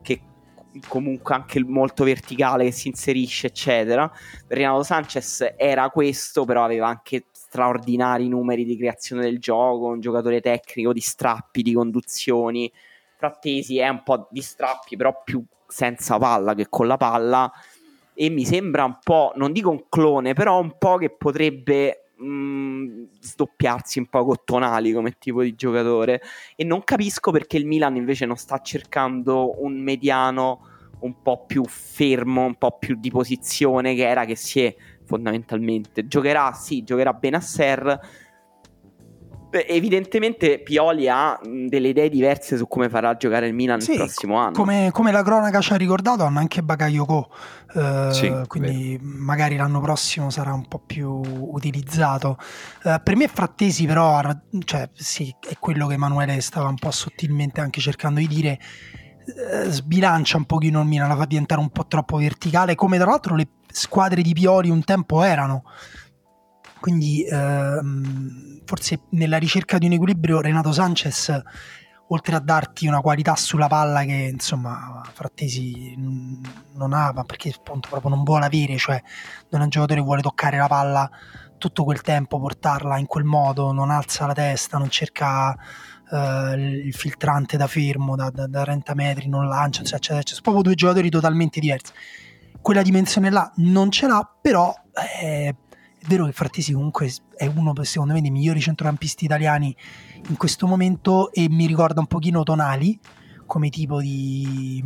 [0.03, 0.20] che
[0.88, 4.11] comunque anche molto verticale, che si inserisce, eccetera.
[4.48, 10.40] Renato Sanchez era questo, però aveva anche straordinari numeri di creazione del gioco, un giocatore
[10.40, 12.72] tecnico di strappi, di conduzioni.
[13.16, 17.50] Frattesi è un po' di strappi, però più senza palla che con la palla
[18.14, 22.24] e mi sembra un po', non dico un clone, però un po' che potrebbe mh,
[22.24, 26.20] mm, sdoppiarsi un po' con Tonali come tipo di giocatore
[26.56, 30.66] e non capisco perché il Milan invece non sta cercando un mediano
[31.00, 36.06] un po' più fermo, un po' più di posizione che era che si è fondamentalmente.
[36.06, 37.40] Giocherà, sì, giocherà bene a
[39.53, 43.98] Ser, evidentemente Pioli ha delle idee diverse su come farà giocare il Milan sì, il
[43.98, 44.53] prossimo anno.
[44.53, 47.30] Come, come, la cronaca ci ha ricordato, hanno anche Bakayoko.
[47.74, 49.11] Eh, sì, quindi vero.
[49.18, 52.38] magari l'anno prossimo sarà un po' più utilizzato.
[52.84, 54.22] Eh, per me Frattesi, però,
[54.64, 58.59] cioè, sì, è quello che Emanuele stava un po' sottilmente anche cercando di dire.
[59.24, 63.07] Eh, sbilancia un pochino il Milan, la fa diventare un po' troppo verticale, come tra
[63.07, 65.64] l'altro le squadre di Pioli un tempo erano
[66.83, 71.41] Quindi ehm, forse nella ricerca di un equilibrio Renato Sanchez,
[72.09, 77.89] oltre a darti una qualità sulla palla che insomma Frattesi non ha, ma perché appunto
[77.89, 79.01] proprio non vuole avere, cioè
[79.51, 81.09] non è un giocatore che vuole toccare la palla
[81.57, 85.57] tutto quel tempo, portarla in quel modo, non alza la testa, non cerca
[86.11, 90.24] uh, il filtrante da fermo, da, da, da 30 metri, non lancia, eccetera, eccetera.
[90.24, 91.93] Sono proprio due giocatori totalmente diversi.
[92.61, 94.74] Quella dimensione là non ce l'ha, però
[95.20, 95.55] eh,
[96.03, 99.74] è vero che Frattesi comunque è uno, secondo me, dei migliori centrocampisti italiani
[100.28, 102.98] in questo momento e mi ricorda un pochino Tonali
[103.46, 104.82] come tipo di,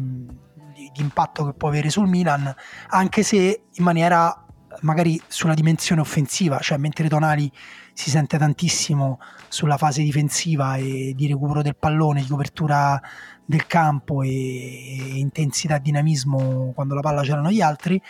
[0.74, 2.54] di, di impatto che può avere sul Milan,
[2.88, 4.44] anche se in maniera
[4.82, 7.50] magari sulla dimensione offensiva, cioè mentre Tonali
[7.94, 13.00] si sente tantissimo sulla fase difensiva e di recupero del pallone, di copertura
[13.42, 18.00] del campo e, intensità e dinamismo quando la palla c'erano gli altri,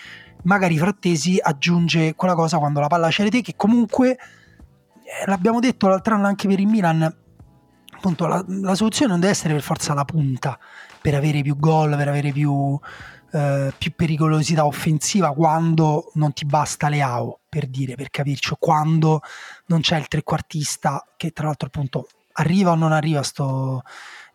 [0.46, 5.88] magari Frattesi aggiunge quella cosa quando la palla c'è te che comunque eh, l'abbiamo detto
[5.88, 7.02] l'altro anno anche per il Milan
[7.92, 10.58] appunto la, la, soluzione non deve essere per forza la punta
[11.00, 12.78] per avere più gol per avere più,
[13.32, 19.20] eh, più pericolosità offensiva quando non ti basta Leao per dire per capirci quando
[19.66, 23.82] non c'è il trequartista che tra l'altro appunto arriva o non arriva sto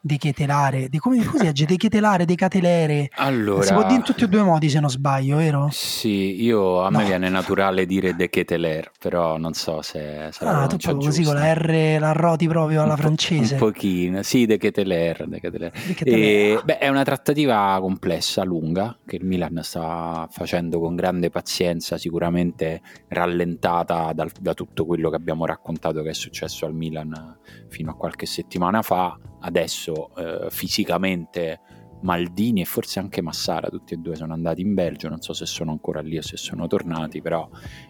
[0.01, 1.65] dechetelare, de, come si legge?
[1.71, 3.09] Dechetelare, decatelere.
[3.15, 5.69] Allora, si può dire in tutti e due i modi se non sbaglio, vero?
[5.71, 6.97] Sì, io a no.
[6.99, 11.35] me viene naturale dire decheteler, però non so se sarà Ah, tu proprio così con
[11.35, 13.53] la R la roti proprio alla un francese.
[13.53, 15.71] un pochino, sì, decheteler, decheteler.
[15.85, 16.21] Dechetelare.
[16.23, 21.97] E, beh, è una trattativa complessa, lunga, che il Milan sta facendo con grande pazienza,
[21.97, 27.37] sicuramente rallentata dal- da tutto quello che abbiamo raccontato che è successo al Milan
[27.69, 29.17] fino a qualche settimana fa.
[29.41, 31.59] Adesso eh, fisicamente
[32.01, 35.45] Maldini e forse anche Massara, tutti e due sono andati in Belgio, non so se
[35.45, 37.47] sono ancora lì o se sono tornati, però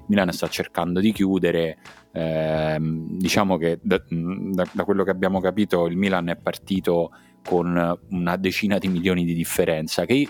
[0.07, 1.77] Milan sta cercando di chiudere.
[2.13, 7.11] Ehm, diciamo che da, da- da quello che abbiamo capito il Milan è partito
[7.43, 10.27] con una decina di milioni di differenza che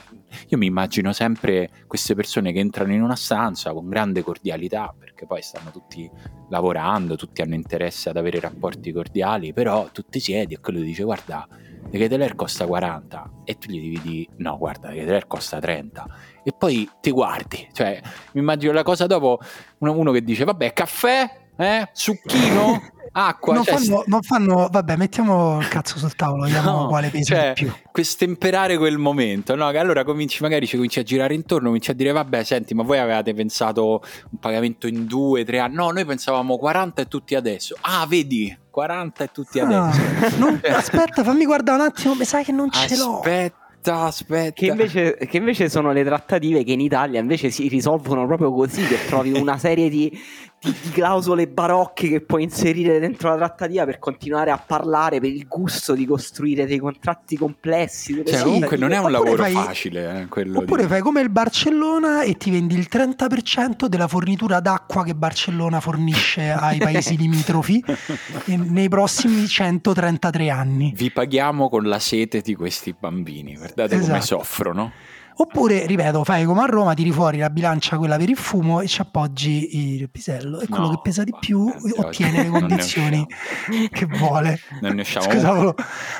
[0.47, 5.25] io, mi immagino sempre queste persone che entrano in una stanza con grande cordialità perché
[5.25, 6.09] poi stanno tutti
[6.49, 11.03] lavorando tutti hanno interesse ad avere rapporti cordiali però tu ti siedi e quello dice
[11.03, 11.47] guarda
[11.89, 16.07] De Keteler costa 40 e tu gli devi no guarda De Keteler costa 30
[16.43, 18.01] e poi ti guardi cioè
[18.33, 19.39] mi immagino la cosa dopo
[19.79, 21.89] uno, uno che dice vabbè caffè eh?
[21.91, 22.81] succhino
[23.13, 27.09] acqua Non cioè, fanno, non fanno, vabbè, mettiamo il cazzo sul tavolo, vediamo No, quale
[27.09, 28.03] pesa cioè, di più.
[28.03, 29.69] stemperare quel momento, no?
[29.71, 32.83] Che allora cominci, magari ci cominci a girare intorno, cominci a dire, vabbè, senti, ma
[32.83, 34.01] voi avevate pensato
[34.31, 35.75] un pagamento in due, tre anni?
[35.75, 37.75] No, noi pensavamo 40 e tutti adesso.
[37.81, 40.37] Ah, vedi, 40 e tutti Ah, adesso.
[40.37, 43.17] non- aspetta, fammi guardare un attimo, mi sa che non ce l'ho.
[43.19, 43.59] Aspetta,
[44.03, 44.51] aspetta.
[44.53, 48.83] Che invece, che invece sono le trattative che in Italia invece si risolvono proprio così,
[48.85, 50.11] che trovi una serie di,
[50.61, 55.29] di- di clausole barocche che puoi inserire dentro la trattativa per continuare a parlare per
[55.31, 58.21] il gusto di costruire dei contratti complessi.
[58.23, 60.87] Cioè, comunque non è un lavoro fai- facile, eh, Oppure di...
[60.87, 66.51] fai come il Barcellona e ti vendi il 30% della fornitura d'acqua che Barcellona fornisce
[66.51, 67.83] ai paesi limitrofi
[68.45, 70.93] nei prossimi 133 anni.
[70.95, 74.43] Vi paghiamo con la sete di questi bambini, guardate come Esatto.
[74.43, 74.91] soffrono.
[75.35, 78.87] Oppure, ripeto, fai come a Roma, tiri fuori la bilancia quella per il fumo e
[78.87, 83.25] ci appoggi il pisello e quello No, che pesa di più ottiene le condizioni
[83.89, 84.59] che vuole.
[84.81, 85.25] Non ne usciamo.
[85.31, 85.75] Scusa, volevo,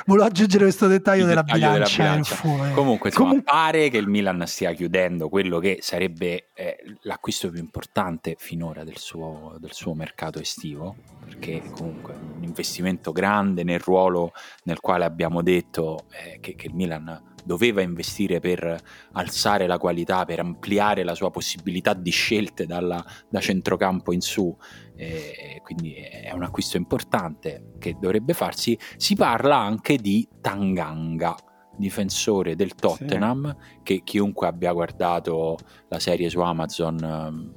[0.06, 2.34] volevo aggiungere questo dettaglio della dettaglio della bilancia, del bilancia.
[2.34, 2.66] fumo.
[2.66, 2.72] eh.
[2.72, 7.60] Comunque, insomma, Comunque- pare che il Milan stia chiudendo quello che sarebbe eh, l'acquisto più
[7.60, 14.32] importante finora del suo, del suo mercato estivo, perché comunque un investimento grande nel ruolo
[14.64, 18.80] nel quale abbiamo detto eh, che, che il Milan doveva investire per
[19.12, 24.56] alzare la qualità, per ampliare la sua possibilità di scelte dalla- da centrocampo in su.
[24.94, 28.78] eh, quindi è un acquisto importante che dovrebbe farsi.
[28.96, 31.34] Si parla anche di Tanganga,
[31.76, 35.56] difensore del Tottenham, che chiunque abbia guardato
[35.88, 36.98] la serie su Amazon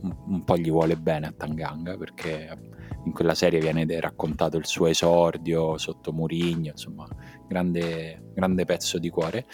[0.02, 2.58] un, un po' gli vuole bene a Tanganga perché
[3.06, 7.08] in quella serie viene raccontato il suo esordio sotto Murigno, insomma,
[7.48, 9.46] grande, grande pezzo di cuore.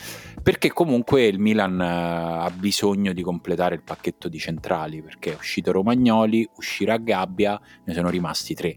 [0.42, 5.36] Perché comunque il Milan eh, ha bisogno di completare il pacchetto di centrali, perché è
[5.36, 8.76] uscito Romagnoli, uscirà Gabbia, ne sono rimasti tre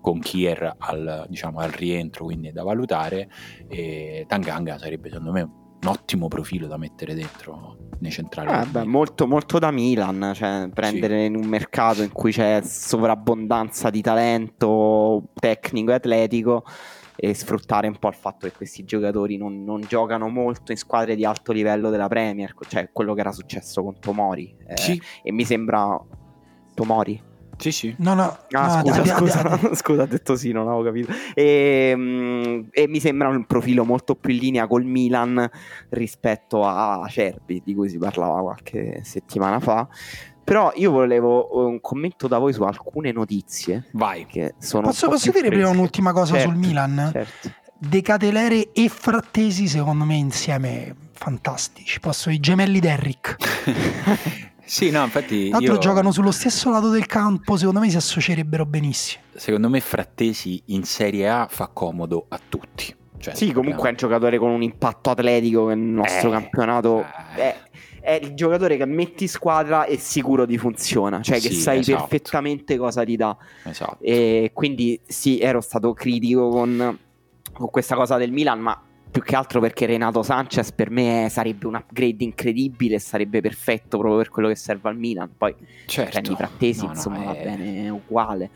[0.00, 3.28] con Kier al, diciamo, al rientro, quindi è da valutare
[3.68, 8.50] e Tanganga sarebbe secondo me un ottimo profilo da mettere dentro nei centrali.
[8.50, 13.90] Del beh, molto, molto da Milan, cioè prendere in un mercato in cui c'è sovrabbondanza
[13.90, 16.64] di talento tecnico e atletico
[17.18, 21.16] e sfruttare un po' il fatto che questi giocatori non, non giocano molto in squadre
[21.16, 24.54] di alto livello della Premier, cioè quello che era successo con Tomori.
[24.66, 25.98] eh, Sì, E mi sembra
[26.74, 27.34] Tomori.
[27.58, 27.94] Sì, sì.
[27.98, 31.12] No, no, Ah, no, scusa, abbia- scusa, abbia- scusa, ho detto sì, non avevo capito.
[31.34, 35.48] E, mm, e mi sembra un profilo molto più in linea col Milan
[35.90, 39.88] rispetto a Cerbi, di cui si parlava qualche settimana fa.
[40.44, 44.26] Però io volevo un commento da voi su alcune notizie Vai.
[44.26, 44.86] che sono.
[44.86, 47.08] Posso, posso dire prima un'ultima cosa Certo, sul Milan?
[47.12, 47.50] Certo.
[47.78, 51.98] De Catelere e Frattesi, secondo me, insieme fantastici.
[52.00, 53.36] Posso i gemelli Derrick.
[54.66, 57.96] sì, no, infatti Tra l'altro io, giocano sullo stesso lato del campo, secondo me si
[57.96, 59.22] associerebbero benissimo.
[59.34, 62.94] secondo me Frattesi in Serie A fa comodo a tutti.
[63.18, 67.00] Cioè, Sì, comunque è un giocatore con un impatto atletico che nel nostro Eh, campionato
[67.36, 67.40] eh.
[67.40, 67.56] è,
[68.00, 71.78] è il giocatore che metti in squadra e sicuro di funziona, cioè che Sì, sai
[71.78, 72.06] esatto.
[72.06, 73.34] perfettamente cosa ti dà.
[73.64, 73.98] Esatto.
[74.02, 76.98] E quindi sì, ero stato critico con,
[77.52, 78.80] con questa cosa del Milan, ma
[79.16, 84.18] più che altro perché Renato Sanchez per me sarebbe un upgrade incredibile sarebbe perfetto proprio
[84.18, 85.30] per quello che serve al Milan.
[85.36, 85.54] Poi
[85.86, 86.10] certo.
[86.10, 88.50] prendi i frattesi, No, no, insomma, va è- bene uguale.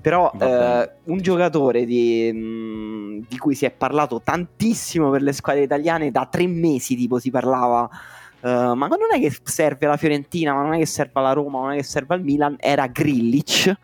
[0.00, 5.62] Però eh, un giocatore di, mh, di cui si è parlato tantissimo per le squadre
[5.62, 7.88] italiane, da tre mesi tipo si parlava,
[8.40, 11.60] eh, ma non è che serve alla Fiorentina, ma non è che serve alla Roma,
[11.60, 13.76] non è che serve al Milan, era Grillic,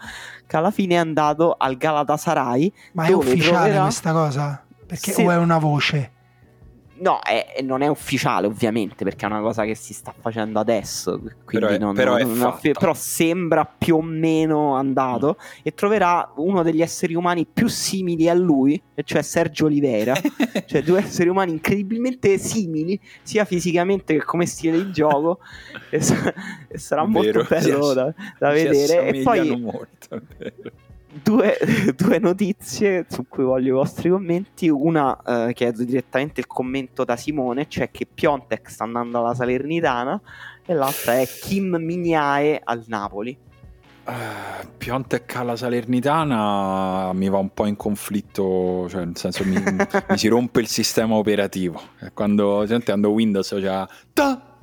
[0.47, 2.73] che alla fine è andato al Galatasaray.
[2.93, 4.65] Ma è ufficiale troverà- questa cosa?
[4.87, 5.23] Perché Sì.
[5.23, 6.13] o è una voce?
[6.99, 11.19] No, è- non è ufficiale ovviamente perché è una cosa che si sta facendo adesso,
[11.19, 12.71] quindi Però è- non- però è non- fatta.
[12.73, 18.35] però sembra più o meno andato e troverà uno degli esseri umani più simili a
[18.35, 20.15] lui, e cioè Sergio Oliveira,
[20.67, 25.41] cioè due esseri umani incredibilmente simili sia fisicamente che come stile di gioco
[25.91, 26.33] e, sa-
[26.75, 30.53] sarà Vero, molto bello da, da vedere e poi molto, è.
[31.23, 31.57] Due,
[31.97, 34.69] due notizie su cui voglio i vostri commenti.
[34.69, 40.21] Una eh, chiedo direttamente il commento da Simone, cioè che Piontek sta andando alla Salernitana,
[40.65, 43.37] e l'altra è Kim Mignae al Napoli.
[44.09, 50.17] Eh, Piontek alla Salernitana mi va un po' in conflitto, cioè nel senso mi, mi
[50.17, 51.81] si rompe il sistema operativo.
[52.15, 54.59] Quando senti, quando Windows faceva ta,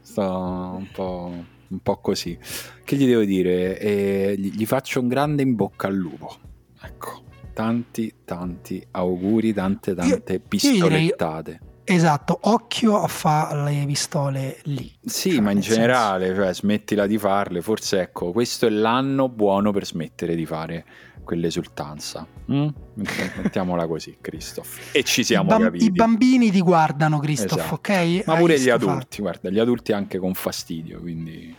[0.00, 1.32] sto un po',
[1.68, 2.38] un po' così.
[2.84, 3.78] Che gli devo dire?
[3.78, 6.36] Eh, gli, gli faccio un grande in bocca al lupo.
[6.82, 11.60] Ecco, tanti, tanti auguri, tante, tante pistolettate.
[11.88, 14.92] Esatto, occhio a fare le pistole lì.
[15.04, 17.62] Sì, Cioè, ma in nel senso- generale, cioè, smettila di farle.
[17.62, 20.84] Forse ecco, questo è l'anno buono per smettere di fare
[21.26, 22.26] quell'esultanza.
[22.50, 22.68] Mm?
[23.42, 24.94] Mettiamola così, Christoph.
[24.94, 25.84] E ci siamo I, bam- capiti.
[25.84, 27.74] i bambini ti guardano, Christoph, Esatto.
[27.74, 28.22] ok?
[28.24, 31.54] Ma Hai pure gli sto adulti, guarda, gli adulti anche con fastidio, quindi...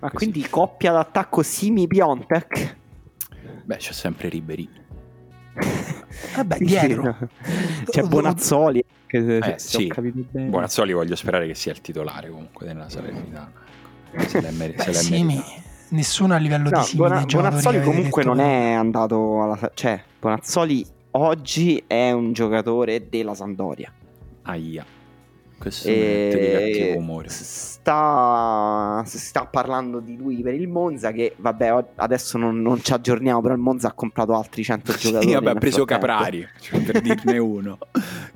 [0.00, 0.30] Ma Così.
[0.30, 2.76] quindi coppia d'attacco Simi Piontek?
[3.64, 4.68] Beh, c'è sempre Ribery.
[6.36, 7.16] Vabbè, Sì, dietro.
[7.42, 7.84] sì.
[7.90, 8.84] C'è Bonazzoli.
[9.06, 9.88] Che se, Eh, se ho sì.
[9.88, 10.50] capito bene.
[10.50, 13.50] Bonazzoli voglio sperare che sia il titolare comunque della Salernitana.
[14.12, 14.28] ecco.
[14.28, 15.62] Se l'è, mer- se Beh, l'è sì, mi- meritato.
[15.90, 19.42] Nessuno a livello No, di Simi Bona- dei giocatori Bonazzoli comunque detto non è andato
[19.42, 19.70] alla...
[19.74, 23.92] Cioè, Bonazzoli oggi è un giocatore della Sampdoria.
[24.42, 24.84] Aia.
[25.58, 27.28] Questo E cattivo umore.
[27.30, 33.40] sta, sta parlando di lui per il Monza che vabbè adesso non, non ci aggiorniamo
[33.40, 35.84] però il Monza ha comprato altri 100 giocatori Sì, vabbè, ha preso.
[35.84, 37.76] Caprari, cioè, per dirne uno.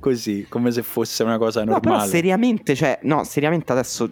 [0.00, 2.10] Così, come se fosse una cosa no però normale.
[2.10, 4.10] seriamente cioè no seriamente adesso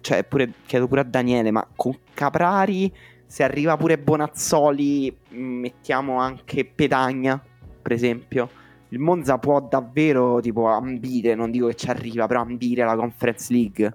[0.00, 2.92] cioè pure chiedo pure a Daniele ma con Caprari
[3.26, 7.42] se arriva pure Bonazzoli mettiamo anche Pedagna
[7.82, 8.48] per esempio
[8.88, 13.52] il Monza può davvero tipo ambire non dico che ci arriva però ambire la Conference
[13.52, 13.94] League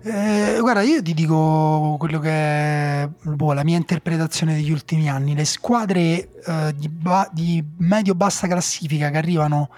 [0.00, 5.34] Eh, guarda, io ti dico quello che è boh, la mia interpretazione degli ultimi anni.
[5.34, 9.68] Le squadre eh, di, ba- di medio-bassa classifica che arrivano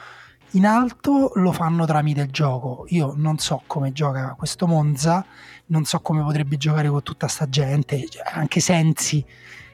[0.53, 2.85] in alto lo fanno tramite il gioco.
[2.89, 5.25] Io non so come gioca questo Monza,
[5.67, 8.07] non so come potrebbe giocare con tutta sta gente.
[8.09, 9.25] Cioè, Anche Sensi,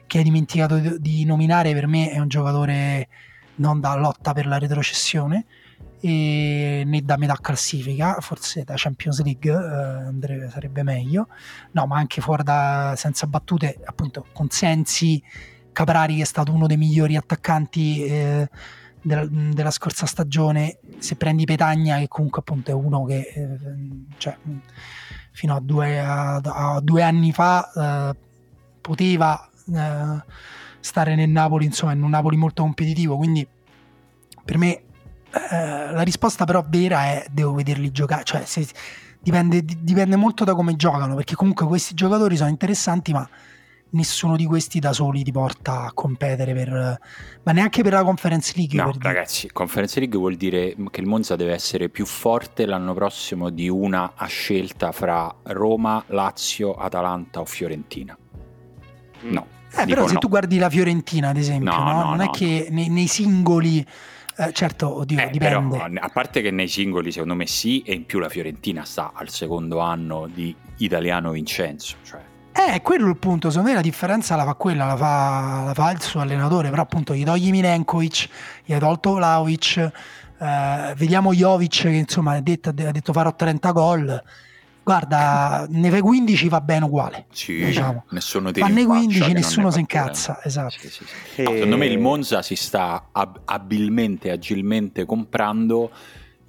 [0.05, 3.07] che hai dimenticato di, nominare, per me è un giocatore
[3.55, 5.45] non da lotta per la retrocessione
[5.99, 11.27] né da metà classifica, forse da Champions League eh, andrebbe- sarebbe meglio.
[11.71, 15.21] No, ma anche fuori da senza battute, appunto, con Sensi,
[15.71, 18.49] Caprari che è stato uno dei migliori attaccanti eh,
[19.01, 20.79] della, della scorsa stagione.
[20.99, 23.57] Se prendi Petagna, che comunque appunto è uno che eh,
[24.17, 24.37] cioè,
[25.31, 28.17] fino a due, a- a due anni fa eh,
[28.81, 30.23] poteva eh,
[30.79, 33.17] stare nel Napoli, insomma, in un Napoli molto competitivo.
[33.17, 33.47] Quindi
[34.43, 38.67] per me eh, la risposta però vera è devo vederli giocare, cioè se-
[39.19, 43.27] dipende, di- dipende molto da come giocano, perché comunque questi giocatori sono interessanti, ma
[43.91, 46.99] nessuno di questi da soli ti porta a competere per
[47.43, 49.13] ma neanche per la Conference League No, per dire.
[49.13, 53.69] ragazzi, Conference League vuol dire che il Monza deve essere più forte l'anno prossimo di
[53.69, 58.17] una a scelta fra Roma, Lazio, Atalanta o Fiorentina.
[59.21, 59.47] No.
[59.75, 60.19] Eh, però se no.
[60.19, 62.03] tu guardi la Fiorentina, ad esempio, no, no?
[62.03, 63.85] non è che nei, nei singoli...
[64.39, 65.77] Eh, certo, oddio, eh, dipende.
[65.77, 69.11] Però, a parte che nei singoli, secondo me sì, e in più la Fiorentina sta
[69.13, 71.95] al secondo anno di italiano Vincenzo.
[72.03, 72.26] Cioè.
[72.57, 73.49] Eh, quello il punto.
[73.49, 76.69] Secondo me la differenza la fa quella, la fa, la fa il suo allenatore.
[76.69, 78.29] Però, appunto, gli togli Milenkovic,
[78.65, 79.91] gli hai tolto Vlaovic.
[80.39, 84.23] Eh, vediamo Jovic che insomma ha detto, ha detto farò 30 gol
[84.87, 87.25] guarda, ne fai 15 va bene uguale.
[87.31, 88.05] Sì, diciamo.
[88.11, 90.75] nessuno ti ne 15 nessuno si incazza, esatto.
[90.79, 91.43] Sì, sì, sì.
[91.43, 95.91] No, secondo me il Monza si sta ab- abilmente, agilmente comprando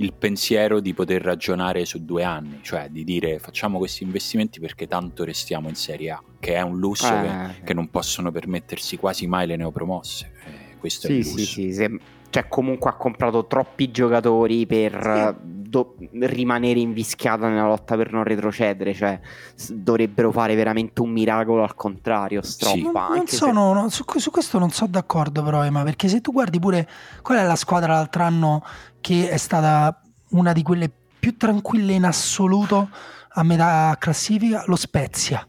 [0.01, 4.87] il pensiero di poter ragionare su due anni, cioè di dire facciamo questi investimenti perché
[4.87, 8.97] tanto restiamo in Serie A, che è un lusso eh, che, che, non possono permettersi
[8.97, 10.33] quasi mai le neopromosse.
[10.47, 11.39] Eh, questo sì, è il lusso.
[11.39, 15.37] Sì, sì, cioè comunque ha comprato troppi giocatori per
[15.69, 19.21] do- rimanere invischiata nella lotta per non retrocedere, cioè
[19.55, 22.77] s- dovrebbero fare veramente un miracolo al contrario, stroppa.
[22.77, 22.83] Sì.
[22.83, 23.81] Non, non sono, se...
[23.81, 26.89] no, su, su, questo non sono d'accordo però Emma, perché se tu guardi pure
[27.23, 28.65] qual è la squadra l'altro anno
[29.01, 30.01] che è stata
[30.31, 32.89] una di quelle più tranquille in assoluto
[33.31, 35.47] a metà classifica, lo Spezia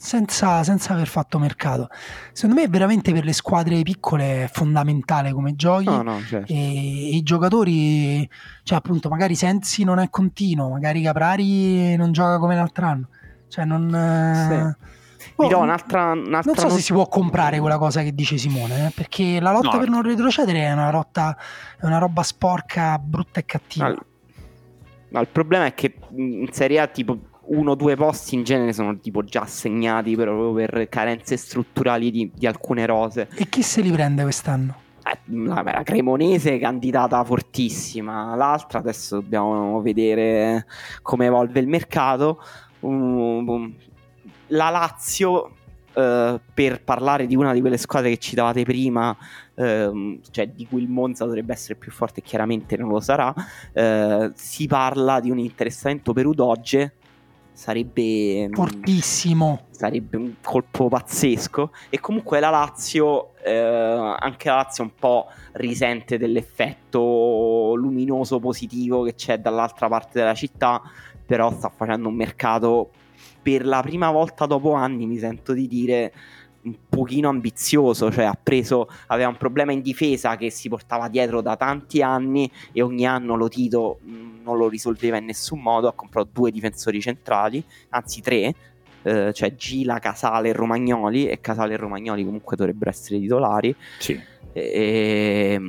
[0.00, 1.90] senza, senza, aver fatto mercato.
[2.32, 5.84] Secondo me, veramente per le squadre piccole è fondamentale come giochi.
[5.84, 6.50] No, no, certo.
[6.50, 8.28] e, e, i giocatori,
[8.62, 13.08] cioè, appunto, magari Sensi non è continuo, magari Caprari non gioca come l'altro anno.
[13.48, 14.78] Cioè, non.
[14.78, 14.88] Sì.
[15.34, 18.38] Oh, do un'altra, un'altra non so not- se si può comprare quella cosa che dice
[18.38, 18.90] Simone, eh?
[18.94, 19.78] perché la lotta no.
[19.78, 21.36] per non retrocedere è una, rotta,
[21.78, 23.88] è una roba sporca, brutta e cattiva.
[23.88, 23.98] No,
[25.10, 27.18] no, il problema è che in Serie A tipo
[27.50, 32.30] uno o due posti in genere sono tipo già assegnati proprio per carenze strutturali di,
[32.34, 33.28] di alcune rose.
[33.34, 34.88] E chi se li prende quest'anno?
[35.04, 40.66] Eh, la, Cremonese candidata fortissima, l'altra adesso dobbiamo vedere
[41.02, 42.42] come evolve il mercato.
[42.80, 43.74] Um,
[44.48, 45.54] la Lazio,
[45.94, 49.16] uh, per parlare di una di quelle squadre che citavate prima,
[49.54, 53.34] uh, cioè di cui il Monza dovrebbe essere più forte, chiaramente non lo sarà.
[53.72, 56.94] Uh, si parla di un interessamento per Udoge
[57.52, 59.66] sarebbe mm, fortissimo.
[59.70, 61.72] Sarebbe un colpo pazzesco.
[61.88, 69.14] E comunque la Lazio, eh, anche la Lazio un po' risente dell'effetto luminoso positivo che
[69.14, 70.82] c'è dall'altra parte della città,
[71.24, 72.90] però sta facendo un mercato
[73.42, 76.12] per la prima volta dopo anni, mi sento di dire
[76.62, 81.40] un pochino ambizioso, cioè ha preso, aveva un problema in difesa che si portava dietro
[81.40, 85.92] da tanti anni e ogni anno lo Tito non lo risolveva in nessun modo, ha
[85.92, 88.54] comprato due difensori centrali, anzi tre,
[89.02, 93.74] eh, cioè Gila, Casale e Romagnoli e Casale e Romagnoli comunque dovrebbero essere titolari.
[93.98, 94.20] Sì.
[94.52, 95.60] E,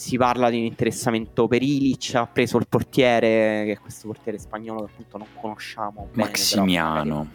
[0.00, 4.38] si parla di un interessamento per Ilic, ha preso il portiere, che è questo portiere
[4.38, 6.28] spagnolo che appunto non conosciamo bene.
[6.28, 7.02] Maximiano.
[7.02, 7.26] Però,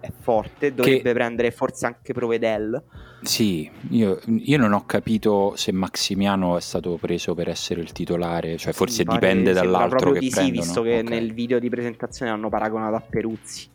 [0.00, 1.12] è forte, dovrebbe che...
[1.12, 2.82] prendere forse anche Provedel.
[3.22, 8.56] Sì, io, io, non ho capito se Maximiano è stato preso per essere il titolare,
[8.56, 10.62] cioè forse sì, dipende dall'altro che di prendono.
[10.62, 11.02] Sì, visto che okay.
[11.02, 13.68] nel video di presentazione hanno paragonato a Peruzzi.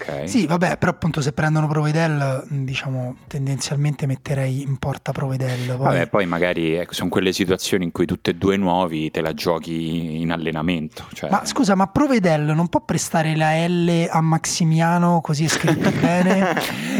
[0.00, 0.28] Okay.
[0.28, 5.66] Sì, vabbè, però appunto se prendono Provedel, diciamo, tendenzialmente metterei in porta Provedel.
[5.66, 5.76] Poi...
[5.76, 9.34] Vabbè, poi magari ecco, sono quelle situazioni in cui tutte e due nuovi te la
[9.34, 11.04] giochi in allenamento.
[11.12, 11.30] Cioè...
[11.30, 16.54] Ma scusa, ma Provedel non può prestare la L a Maximiano così è scritto bene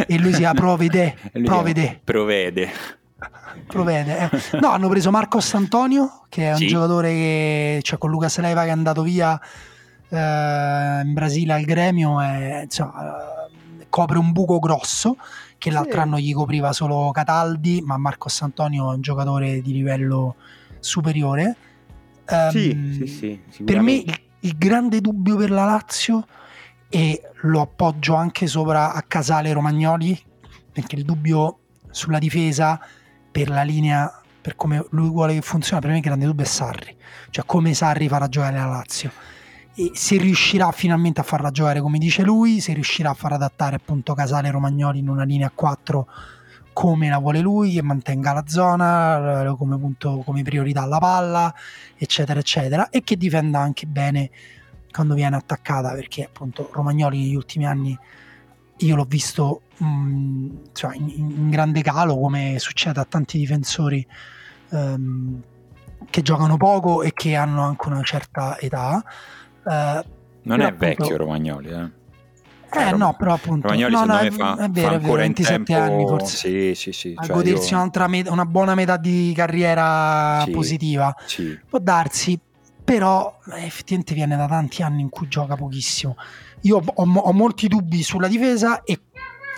[0.07, 2.01] e lui si ha Provede, Provede.
[2.03, 2.71] Provede.
[3.67, 4.31] Provede.
[4.31, 4.59] Eh.
[4.61, 6.67] No, hanno preso Marcos Antonio, che è un sì.
[6.67, 9.39] giocatore che, cioè con Lucas Leiva che è andato via
[10.11, 13.49] in Brasile al gremio e, insomma,
[13.81, 15.17] eh, copre un buco grosso
[15.59, 15.99] che l'altro sì.
[15.99, 20.37] anno gli copriva solo Cataldi, ma Marcos Antonio è un giocatore di livello
[20.79, 21.57] superiore.
[22.31, 26.27] Um, sì, sì, sì, per me il, il, grande dubbio per la Lazio
[26.91, 30.19] e lo appoggio anche sopra a Casale Romagnoli
[30.71, 32.79] perché il dubbio sulla difesa
[33.31, 36.49] per la linea per come lui vuole che funzioni per me il grande dubbio è
[36.49, 36.95] Sarri
[37.31, 39.11] cioè come Sarri farà giocare la Lazio
[39.79, 43.77] e se riuscirà finalmente a farla giocare come dice lui, se riuscirà a far adattare
[43.77, 46.07] appunto Casale Romagnoli in una linea 4
[46.73, 51.55] come la vuole lui, che mantenga la zona come, punto, come priorità la palla,
[51.97, 54.31] eccetera, eccetera, e che difenda anche bene
[54.91, 57.97] quando viene attaccata, perché appunto Romagnoli negli ultimi anni
[58.79, 64.05] io l'ho visto mh, mm, cioè in, in, grande calo, come succede a tanti difensori
[64.71, 65.41] um,
[66.11, 69.05] che giocano poco e che hanno anche una certa età.
[69.65, 70.03] Uh,
[70.43, 70.87] non è appunto...
[70.87, 71.97] vecchio Romagnoli, eh?
[72.71, 75.65] Eh no, però appunto Romagnoli no, no, è, fa, è vero, fa è vero, 27
[75.65, 75.83] tempo...
[75.83, 76.37] anni forse.
[76.37, 77.15] Sì, sì, sì.
[77.17, 78.09] A cioè godersi io...
[78.09, 81.15] met- una buona metà di carriera sì, positiva.
[81.25, 81.59] Sì.
[81.69, 82.39] Può darsi,
[82.85, 86.17] però eh, effettivamente viene da tanti anni in cui gioca pochissimo.
[86.63, 89.01] Io ho, ho, ho molti dubbi sulla difesa e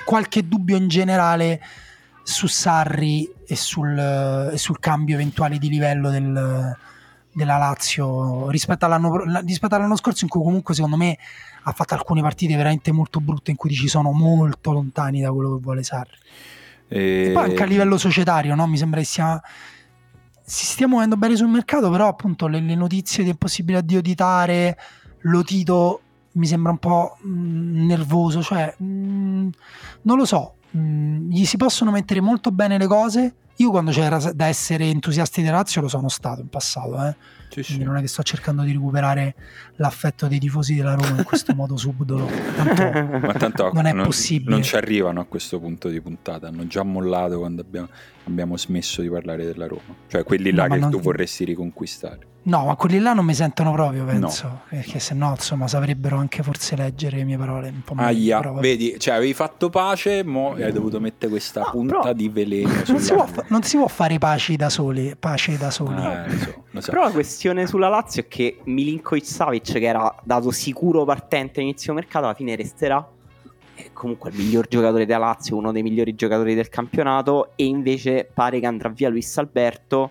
[0.05, 1.61] qualche dubbio in generale
[2.23, 3.99] su Sarri e sul,
[4.53, 6.77] e sul cambio eventuale di livello del,
[7.33, 11.17] della Lazio rispetto all'anno, rispetto all'anno scorso in cui comunque secondo me
[11.65, 15.57] ha fatto alcune partite veramente molto brutte in cui ci sono molto lontani da quello
[15.57, 16.17] che vuole Sarri.
[16.89, 18.67] E, e poi anche a livello societario, no?
[18.67, 19.41] mi sembra che sia,
[20.45, 24.15] si stia muovendo bene sul mercato, però appunto le, le notizie del possibile addio di
[24.15, 24.79] Tare,
[25.21, 26.01] Lotito
[26.33, 29.49] mi sembra un po' mm, nervoso, cioè mh, mm,
[30.03, 33.35] non lo so, mm, gli si possono mettere molto bene le cose.
[33.57, 37.63] Io quando c'era da essere entusiasti di Lazio lo sono stato in passato, eh sì,
[37.63, 37.83] sì.
[37.83, 39.35] non è che sto cercando di recuperare
[39.77, 42.27] l'affetto dei tifosi della Roma in questo modo subdolo.
[42.27, 42.83] Tanto
[43.19, 44.51] Ma tanto non è non, possibile.
[44.51, 46.49] Non ci arrivano a questo punto di puntata.
[46.49, 47.89] Hanno già mollato quando abbiamo,
[48.25, 49.95] abbiamo smesso di parlare della Roma.
[50.07, 50.91] Cioè quelli là no, che non...
[50.91, 52.29] tu vorresti riconquistare.
[52.43, 54.47] No, ma quelli là non mi sentono proprio, penso.
[54.47, 54.63] No.
[54.71, 58.39] Perché se no, insomma, saprebbero anche forse leggere le mie parole un po' meglio.
[58.39, 62.71] Aia, vedi, cioè avevi fatto pace, mo hai dovuto mettere questa no, punta di veleno.
[62.87, 65.15] Non si, può, non si, può, fare pace da soli.
[65.19, 66.03] Pace da soli.
[66.03, 66.91] Eh, lo so, lo so.
[66.91, 67.11] Però la
[67.41, 72.35] questione sulla Lazio è che Milinkovic Savic, che era dato sicuro partente all'inizio mercato, alla
[72.35, 73.09] fine resterà.
[73.75, 77.53] È comunque il miglior giocatore della Lazio, uno dei migliori giocatori del campionato.
[77.57, 80.11] E invece pare che andrà via Luis Alberto,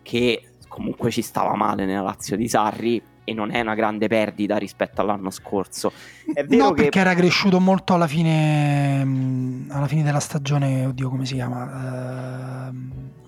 [0.00, 4.56] che comunque ci stava male nella Lazio di Sarri e non è una grande perdita
[4.56, 5.92] rispetto all'anno scorso.
[6.32, 6.84] È vero no, che...
[6.84, 12.70] perché era cresciuto molto alla fine, mm, alla fine della stagione, oddio come si chiama,
[12.72, 12.74] uh,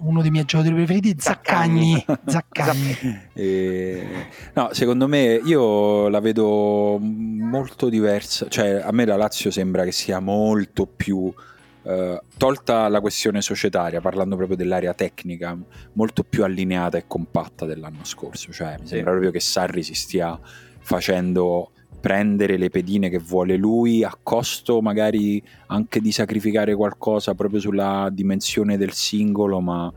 [0.02, 2.04] uno dei miei giocatori preferiti, Zaccagni.
[2.26, 2.96] Zaccagni.
[3.32, 4.06] e...
[4.54, 9.92] No, secondo me io la vedo molto diversa, cioè a me la Lazio sembra che
[9.92, 11.32] sia molto più
[11.84, 15.58] Uh, tolta la questione societaria, parlando proprio dell'area tecnica,
[15.94, 18.52] molto più allineata e compatta dell'anno scorso.
[18.52, 20.38] Cioè, mi sembra proprio che Sarri si stia
[20.78, 21.72] facendo
[22.02, 28.08] prendere le pedine che vuole lui a costo magari anche di sacrificare qualcosa proprio sulla
[28.12, 29.92] dimensione del singolo, ma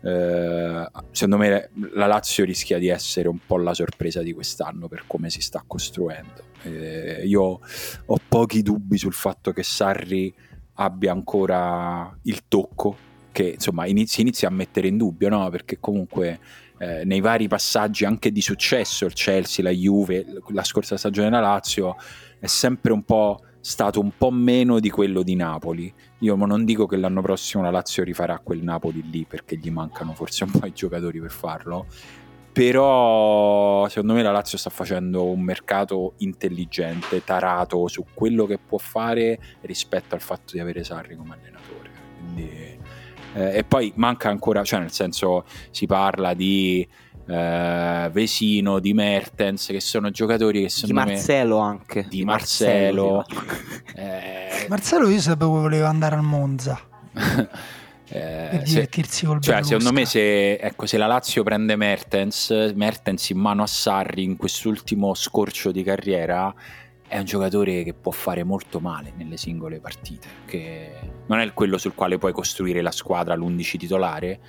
[0.00, 5.04] eh, secondo me la Lazio rischia di essere un po' la sorpresa di quest'anno per
[5.06, 6.42] come si sta costruendo.
[6.62, 7.60] Eh, io
[8.06, 10.32] ho pochi dubbi sul fatto che Sarri
[10.76, 15.50] abbia ancora il tocco che insomma inizi, inizia a mettere in dubbio, no?
[15.50, 16.38] perché comunque
[16.82, 21.40] eh, nei vari passaggi anche di successo, il Chelsea, la Juve, la scorsa stagione della
[21.40, 21.94] Lazio,
[22.40, 25.94] è sempre un po' stato un po' meno di quello di Napoli.
[26.18, 30.12] Io non dico che l'anno prossimo la Lazio rifarà quel Napoli lì perché gli mancano
[30.12, 31.86] forse un po' i giocatori per farlo,
[32.52, 38.78] però secondo me la Lazio sta facendo un mercato intelligente, tarato su quello che può
[38.78, 41.90] fare rispetto al fatto di avere Sarri come allenatore.
[42.18, 42.78] Quindi,
[43.34, 46.86] eh, e poi manca ancora, cioè nel senso si parla di
[47.26, 50.88] eh, Vesino, di Mertens, che sono giocatori che sono...
[50.88, 52.06] Di Marcelo me, anche.
[52.08, 53.24] Di Marcelo.
[53.26, 56.80] Marcelo, eh, Marcelo io sapevo che voleva andare al Monza.
[58.14, 62.50] Eh, per divertirsi se, col cioè, secondo me se, ecco, se, la Lazio prende Mertens,
[62.74, 66.54] Mertens in mano a Sarri in quest'ultimo scorcio di carriera
[67.12, 70.92] è un giocatore che può fare molto male nelle singole partite, che
[71.26, 74.40] non è quello sul quale puoi costruire la squadra, l'11 titolare,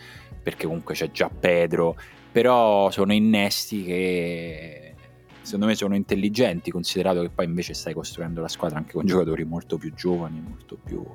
[0.42, 1.98] perché comunque c'è già Pedro,
[2.32, 4.96] però sono innesti che
[5.42, 9.44] secondo me sono intelligenti, considerato che poi invece stai costruendo la squadra anche con giocatori
[9.44, 11.06] molto più giovani, molto più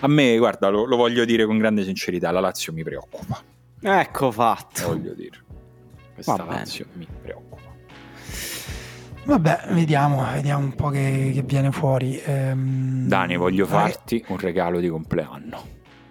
[0.00, 3.40] a me, guarda, lo, lo, voglio dire con grande sincerità, la Lazio mi preoccupa.
[3.80, 4.82] Ecco fatto.
[4.82, 5.38] Lo voglio dire.
[6.14, 7.49] Questa Lazio mi preoccupa.
[9.30, 12.20] Vabbè, vediamo, vediamo un po' che, che viene fuori.
[12.24, 15.62] Ehm, Dani, voglio farti un regalo di compleanno.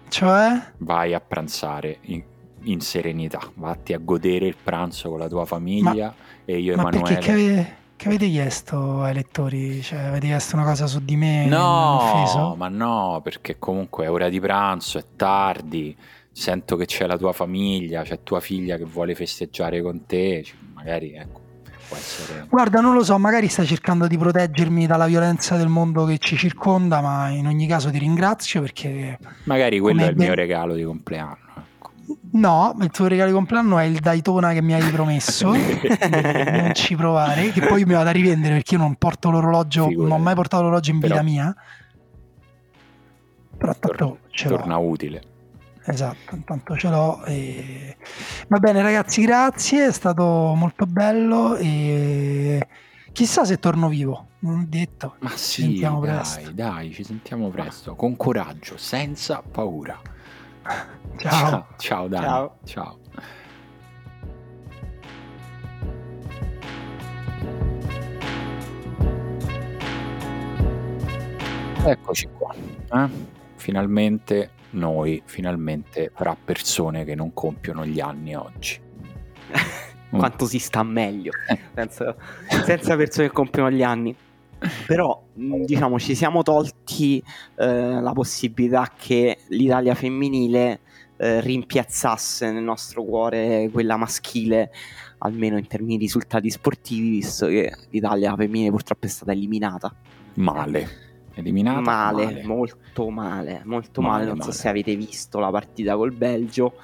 [0.08, 0.72] Cioè?
[0.78, 2.22] Vai a pranzare in,
[2.62, 6.14] in serenità, vatti a godere il pranzo con la tua famiglia ma,
[6.46, 7.14] e io e Emanuele.
[7.14, 9.82] Perché che avete chiesto ai lettori?
[9.82, 11.44] Cioè, avete chiesto una cosa su di me?
[11.44, 15.94] No, ma no, perché comunque è ora di pranzo, è tardi,
[16.32, 20.56] sento che c'è la tua famiglia, c'è tua figlia che vuole festeggiare con te, cioè,
[20.72, 21.48] magari ecco.
[21.90, 22.46] Può essere...
[22.48, 26.36] Guarda, non lo so, magari sta cercando di proteggermi dalla violenza del mondo che ci
[26.36, 29.18] circonda, ma in ogni caso ti ringrazio perché...
[29.44, 30.26] Magari quello è il ben...
[30.26, 31.38] mio regalo di compleanno.
[32.32, 35.50] No, il tuo regalo di compleanno è il Daytona che mi hai promesso.
[35.50, 40.10] non ci provare, che poi mi vado a rivendere perché io non porto l'orologio, Figurati.
[40.10, 41.26] non ho mai portato l'orologio in vita Però...
[41.26, 41.56] mia.
[43.58, 44.56] Però tanto Tor- ce l'ho.
[44.58, 45.22] Torna utile.
[45.90, 47.24] Esatto, intanto ce l'ho.
[47.24, 47.96] E...
[48.48, 52.64] Va bene ragazzi, grazie, è stato molto bello e
[53.12, 55.16] chissà se torno vivo, non ho detto.
[55.18, 56.50] Ma sì, dai, presto.
[56.52, 60.00] dai, ci sentiamo presto, con coraggio, senza paura.
[61.18, 61.66] Ciao.
[61.76, 62.24] Ciao, Dani.
[62.24, 62.56] Ciao.
[62.64, 62.98] Ciao.
[71.82, 72.54] Eccoci qua.
[72.92, 73.08] Eh?
[73.56, 78.78] Finalmente noi, finalmente fra persone che non compiono gli anni oggi.
[80.10, 81.30] Quanto si sta meglio
[81.74, 82.16] senza,
[82.64, 84.14] senza persone che compiono gli anni.
[84.86, 87.22] Però diciamo ci siamo tolti
[87.56, 90.80] eh, la possibilità che l'Italia femminile
[91.16, 94.70] eh, rimpiazzasse nel nostro cuore quella maschile,
[95.18, 99.94] almeno in termini di risultati sportivi, visto che l'Italia femminile purtroppo è stata eliminata.
[100.34, 101.09] Male.
[101.34, 102.42] Eliminata male, male.
[102.44, 104.24] molto male, molto Male, male.
[104.26, 104.52] Non male.
[104.52, 106.74] so se avete visto la partita col Belgio,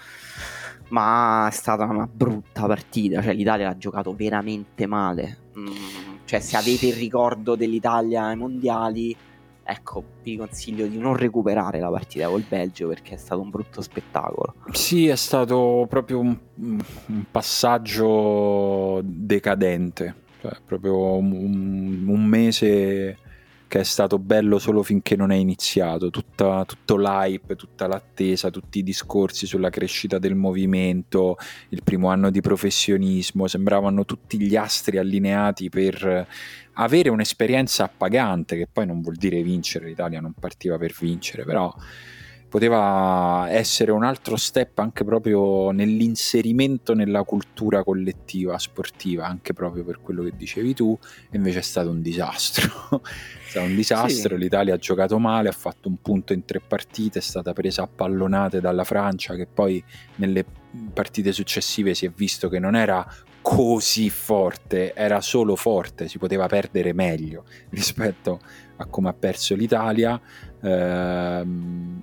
[0.88, 3.20] ma è stata una brutta partita.
[3.22, 5.38] Cioè, l'Italia ha giocato veramente male.
[5.58, 5.66] Mm,
[6.24, 9.16] cioè, se avete il ricordo dell'Italia ai mondiali,
[9.62, 13.82] ecco, vi consiglio di non recuperare la partita col Belgio perché è stato un brutto
[13.82, 14.54] spettacolo.
[14.70, 23.18] Sì, è stato proprio un, un passaggio decadente, cioè proprio un, un mese
[23.68, 28.78] che è stato bello solo finché non è iniziato, Tutta- tutto l'hype, tutta l'attesa, tutti
[28.78, 31.36] i discorsi sulla crescita del movimento,
[31.70, 36.26] il primo anno di professionismo, sembravano tutti gli astri allineati per
[36.74, 41.74] avere un'esperienza appagante, che poi non vuol dire vincere, l'Italia non partiva per vincere, però
[42.48, 50.00] poteva essere un altro step anche proprio nell'inserimento nella cultura collettiva sportiva, anche proprio per
[50.00, 50.96] quello che dicevi tu,
[51.30, 53.02] e invece è stato un disastro.
[53.02, 54.42] è stato un disastro, Sì.
[54.42, 57.88] l'Italia ha giocato male, ha fatto un punto in tre partite, è stata presa a
[57.88, 59.82] pallonate dalla Francia che poi
[60.16, 60.44] nelle
[60.92, 63.06] partite successive si è visto che non era
[63.40, 68.40] così forte, era solo forte, si poteva perdere meglio rispetto
[68.76, 70.20] a come ha perso l'Italia.
[70.62, 72.02] Ehm,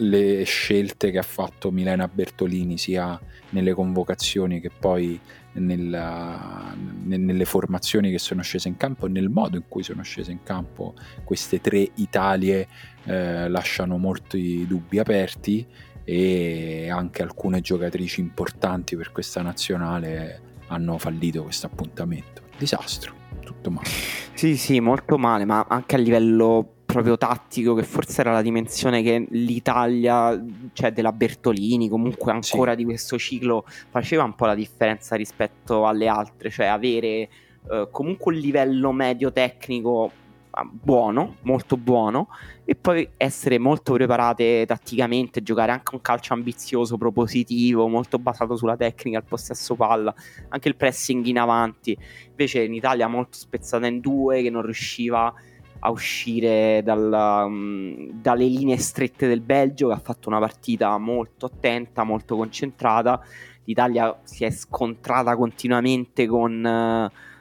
[0.00, 3.18] le scelte che ha fatto Milena Bertolini sia
[3.50, 5.18] nelle convocazioni che poi
[5.52, 10.02] nella- ne- nelle formazioni che sono scese in campo e nel modo in cui sono
[10.02, 10.94] scese in campo
[11.24, 12.68] queste tre Italie
[13.04, 15.66] eh, lasciano molti dubbi aperti
[16.04, 22.42] e anche alcune giocatrici importanti per questa nazionale hanno fallito questo appuntamento.
[22.56, 23.88] Disastro, tutto male.
[24.34, 29.02] Sì, sì, molto male, ma anche a livello proprio tattico, che forse era la dimensione
[29.02, 30.42] che l'Italia,
[30.72, 36.08] cioè della Bertolini, comunque ancora di questo ciclo, faceva un po' la differenza rispetto alle
[36.08, 37.28] altre, cioè avere
[37.70, 40.10] eh, comunque un livello medio tecnico
[40.48, 42.28] ah, buono, molto buono,
[42.64, 48.76] e poi essere molto preparate tatticamente, giocare anche un calcio ambizioso, propositivo, molto basato sulla
[48.76, 50.14] tecnica, il possesso palla,
[50.48, 51.94] anche il pressing in avanti.
[52.30, 55.34] Invece in Italia molto spezzata in due, che non riusciva
[55.80, 61.46] a uscire dalla, mm, dalle linee strette del Belgio, che ha fatto una partita molto
[61.46, 63.20] attenta, molto concentrata.
[63.64, 66.64] L'Italia si è scontrata continuamente con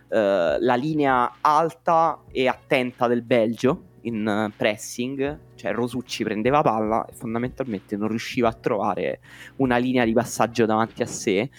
[0.09, 7.05] eh, la linea alta e attenta del Belgio in eh, pressing, cioè Rosucci prendeva palla
[7.05, 9.19] e fondamentalmente non riusciva a trovare
[9.57, 11.49] una linea di passaggio davanti a sé.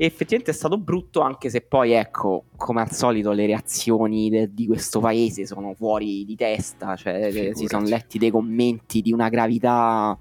[0.00, 4.48] E effettivamente è stato brutto, anche se poi, ecco, come al solito, le reazioni de-
[4.50, 6.96] di questo paese sono fuori di testa.
[6.96, 7.66] Cioè, eh, si Figurati.
[7.66, 10.18] sono letti dei commenti di una gravità.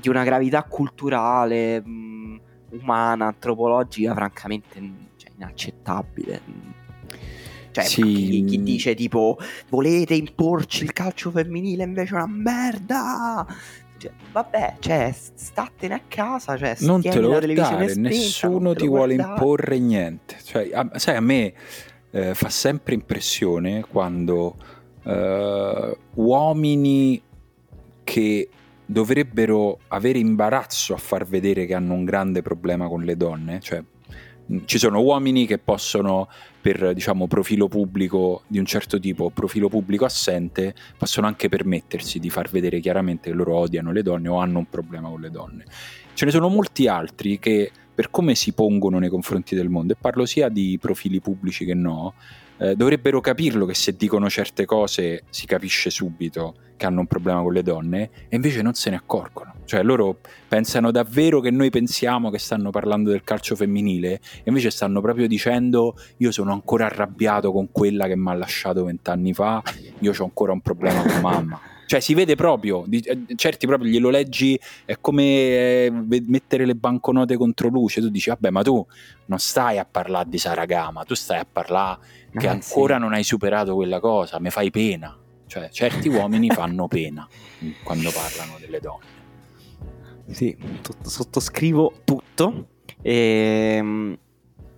[0.00, 2.40] di una gravità culturale, mh,
[2.80, 6.40] umana, antropologica, francamente mh, cioè, inaccettabile.
[6.44, 6.74] mh.
[7.72, 9.36] Cioè, Sì, chi, chi dice tipo
[9.68, 13.46] volete imporci il calcio femminile invece è una merda.
[13.98, 19.14] Cioè, vabbè, cioè, statene a casa, cioè, non te lo guardare, spenta, nessuno ti vuole
[19.14, 19.40] guardare.
[19.40, 20.36] imporre niente.
[20.42, 21.52] Cioè, a- sai, a me
[22.10, 24.56] eh, fa sempre impressione quando
[25.04, 27.22] eh, uomini
[28.04, 28.48] che
[28.84, 33.82] dovrebbero avere imbarazzo a far vedere che hanno un grande problema con le donne, cioè
[34.64, 36.28] ci sono uomini che possono
[36.60, 42.30] per diciamo profilo pubblico di un certo tipo, profilo pubblico assente, possono anche permettersi di
[42.30, 45.64] far vedere chiaramente che loro odiano le donne o hanno un problema con le donne.
[46.14, 49.96] Ce ne sono molti altri che per come si pongono nei confronti del mondo, e
[49.98, 52.14] parlo sia di profili pubblici che no,
[52.58, 57.42] eh, dovrebbero capirlo che se dicono certe cose si capisce subito che hanno un problema
[57.42, 59.54] con le donne e invece non se ne accorgono.
[59.64, 64.70] Cioè loro pensano davvero che noi pensiamo che stanno parlando del calcio femminile e invece
[64.70, 69.62] stanno proprio dicendo io sono ancora arrabbiato con quella che mi ha lasciato vent'anni fa,
[70.00, 71.60] io ho ancora un problema con mamma.
[71.86, 75.92] Cioè si vede proprio, di- eh, certi proprio glielo leggi, è come eh,
[76.26, 78.84] mettere le banconote contro luce, tu dici vabbè ma tu
[79.26, 81.98] non stai a parlare di Saragama, tu stai a parlare
[82.36, 83.00] che Eh, ancora sì.
[83.00, 85.16] non hai superato quella cosa, mi fai pena.
[85.46, 87.26] Cioè certi uomini fanno pena
[87.84, 89.14] quando parlano delle donne.
[90.30, 92.68] Sì, tut- sottoscrivo tutto.
[93.02, 94.18] Ehm,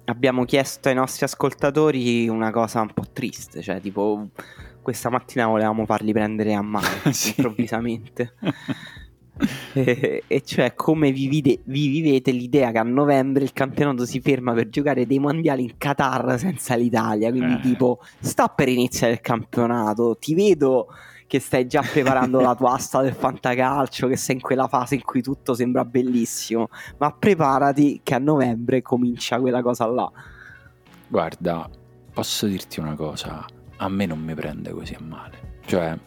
[0.05, 4.29] abbiamo chiesto ai nostri ascoltatori una cosa un po' triste, cioè tipo
[4.83, 7.35] questa mattina volevamo farli prendere a mano sì.
[7.37, 8.35] improvvisamente.
[9.73, 14.21] e, e, cioè come vi, vide, vi, vivete l'idea che a novembre il campionato si
[14.21, 17.61] ferma per giocare dei mondiali in Qatar senza l'Italia quindi eh.
[17.61, 20.89] tipo sta per iniziare il campionato ti vedo
[21.29, 25.03] che stai già preparando la tua asta del fantacalcio, che sei in quella fase in
[25.03, 30.11] cui tutto sembra bellissimo, ma preparati che a novembre comincia quella cosa là.
[31.07, 31.69] Guarda,
[32.15, 33.45] posso dirti una cosa,
[33.79, 35.57] a me non mi prende così a male.
[35.67, 35.99] Cioè,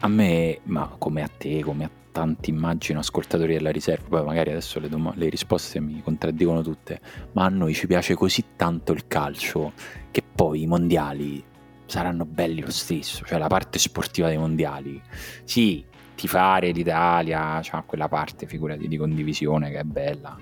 [0.00, 4.50] a me, ma come a te, come a tanti immagino ascoltatori della riserva, poi magari
[4.50, 7.00] adesso le, dom- le risposte mi contraddicono tutte,
[7.32, 9.72] ma a noi ci piace così tanto il calcio
[10.10, 11.44] che poi i mondiali
[11.84, 15.00] saranno belli lo stesso, cioè la parte sportiva dei mondiali.
[15.44, 15.84] Sì,
[16.14, 20.36] tifare l'Italia, cioè quella parte, figurati, di condivisione che è bella.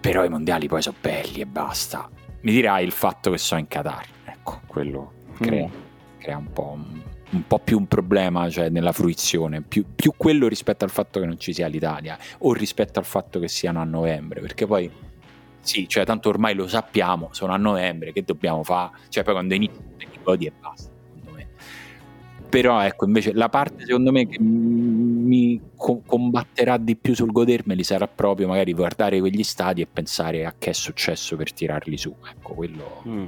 [0.00, 2.08] Però i mondiali poi sono belli e basta.
[2.42, 4.06] Mi dirai il fatto che sono in Qatar,
[4.46, 6.18] ecco, quello crea, mm.
[6.18, 7.00] crea un, po', un,
[7.30, 11.26] un, po', più un problema cioè, nella fruizione, più, più quello rispetto al fatto che
[11.26, 14.90] non ci sia l'Italia o rispetto al fatto che siano a novembre, perché poi
[15.60, 18.92] sì, cioè tanto ormai lo sappiamo, sono a novembre, che dobbiamo fare?
[19.08, 21.48] Cioè poi quando inizia ti godi e basta, secondo me.
[22.48, 27.82] Però ecco, invece la parte secondo me che mi co- combatterà di più sul godermeli
[27.82, 32.14] sarà proprio magari guardare quegli stadi e pensare a che è successo per tirarli su.
[32.30, 33.26] Ecco, quello mm.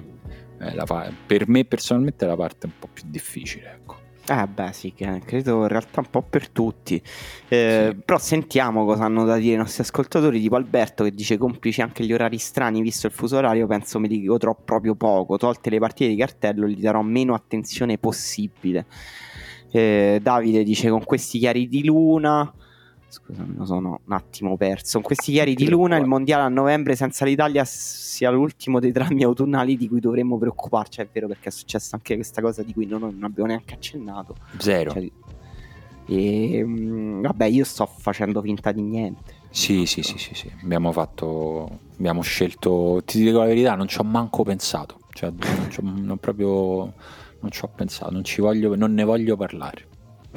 [0.85, 3.97] Fa- per me personalmente è la parte un po' più difficile, ecco.
[4.30, 7.02] Eh beh sì, credo in realtà un po' per tutti.
[7.48, 8.02] Eh, sì.
[8.05, 12.05] Però sentiamo cosa hanno da dire i nostri ascoltatori, tipo Alberto che dice complici anche
[12.05, 16.10] gli orari strani, visto il fuso orario penso mi godrò proprio poco, tolte le partite
[16.10, 18.85] di cartello gli darò meno attenzione possibile.
[19.70, 22.52] Eh, Davide dice con questi chiari di luna
[23.10, 24.98] Scusami, lo sono un attimo perso.
[24.98, 29.22] Con questi chiari di luna, il mondiale a novembre senza l'Italia sia l'ultimo dei drammi
[29.24, 31.01] autunnali di cui dovremmo preoccuparci.
[31.01, 34.36] È vero perché è successa anche questa cosa di cui non, non abbiamo neanche accennato.
[34.59, 34.93] Zero.
[34.93, 35.10] Cioè,
[36.10, 39.36] e, mm, vabbè, io sto facendo finta di niente.
[39.51, 40.52] Sì, sì, sì, sì, sì.
[40.62, 41.80] Abbiamo fatto.
[41.97, 43.01] Abbiamo scelto.
[43.05, 45.01] Ti dico la verità, non ci ho manco pensato.
[45.12, 45.32] Cioè,
[45.80, 46.93] non, non proprio.
[47.40, 49.86] Non ci ho pensato, non, ci voglio, non ne voglio parlare.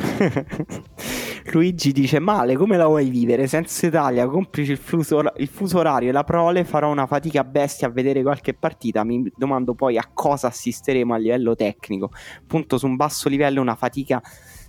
[1.54, 3.48] Luigi dice male come la vuoi vivere?
[3.48, 7.88] Senza Italia complice il fuso, il fuso orario e la prole farò una fatica bestia
[7.88, 9.04] a vedere qualche partita.
[9.04, 12.12] Mi domando poi a cosa assisteremo a livello tecnico.
[12.40, 14.22] Appunto su un basso livello una fatica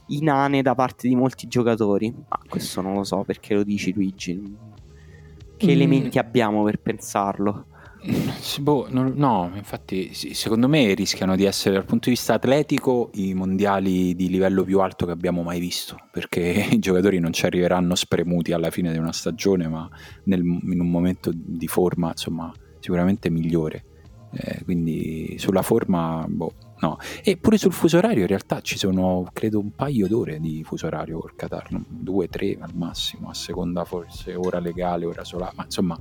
[0.08, 2.10] inane da parte di molti giocatori.
[2.10, 4.56] Ma questo non lo so perché lo dici Luigi?
[5.56, 5.70] Che mm.
[5.70, 7.66] elementi abbiamo per pensarlo
[8.60, 13.32] Boh, no, no, infatti secondo me rischiano di essere dal punto di vista atletico i
[13.32, 16.40] mondiali di livello più alto che abbiamo mai visto, perché
[16.72, 19.88] i giocatori non ci arriveranno spremuti alla fine di una stagione, ma
[20.24, 23.84] nel, in un momento di forma insomma sicuramente migliore.
[24.34, 26.98] Eh, quindi sulla forma, boh, no.
[27.22, 30.86] E pure sul fuso orario in realtà ci sono credo un paio d'ore di fuso
[30.86, 35.64] orario col Qatar, due, tre al massimo, a seconda forse ora legale, ora solare, ma
[35.64, 35.98] insomma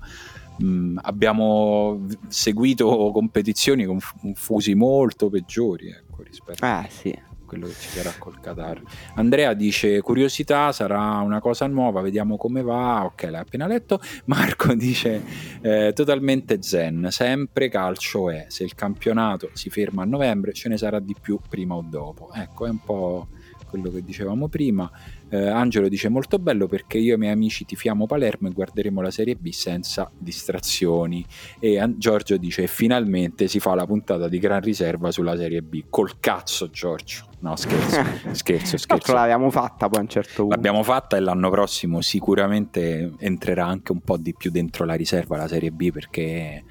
[0.58, 4.00] mh, mm, abbiamo seguito competizioni con
[4.34, 7.10] fusi molto peggiori ecco, rispetto ah, sì.
[7.10, 8.82] a quello che ci sarà col Qatar.
[9.16, 13.04] Andrea dice curiosità, sarà una cosa nuova, vediamo come va.
[13.04, 14.00] Ok, l'hai appena letto.
[14.26, 15.22] Marco dice
[15.60, 18.46] eh, totalmente zen, sempre calcio è.
[18.48, 22.32] Se il campionato si ferma a novembre ce ne sarà di più prima o dopo.
[22.34, 23.28] Ecco, è un po'
[23.68, 24.90] quello che dicevamo prima.
[25.34, 29.02] Eh, Angelo dice molto bello perché io e i miei amici tifiamo Palermo e guarderemo
[29.02, 31.26] la Serie B senza distrazioni.
[31.58, 35.86] E An- Giorgio dice finalmente si fa la puntata di Gran Riserva sulla Serie B.
[35.90, 37.30] Col cazzo Giorgio.
[37.40, 38.04] No scherzo,
[38.34, 39.14] scherzo, scherzo.
[39.14, 40.54] l'abbiamo fatta poi a un certo punto.
[40.54, 45.38] L'abbiamo fatta e l'anno prossimo sicuramente entrerà anche un po' di più dentro la riserva
[45.38, 46.64] la Serie B perché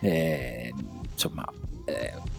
[0.00, 0.72] eh,
[1.12, 1.44] insomma...
[1.84, 2.29] Eh,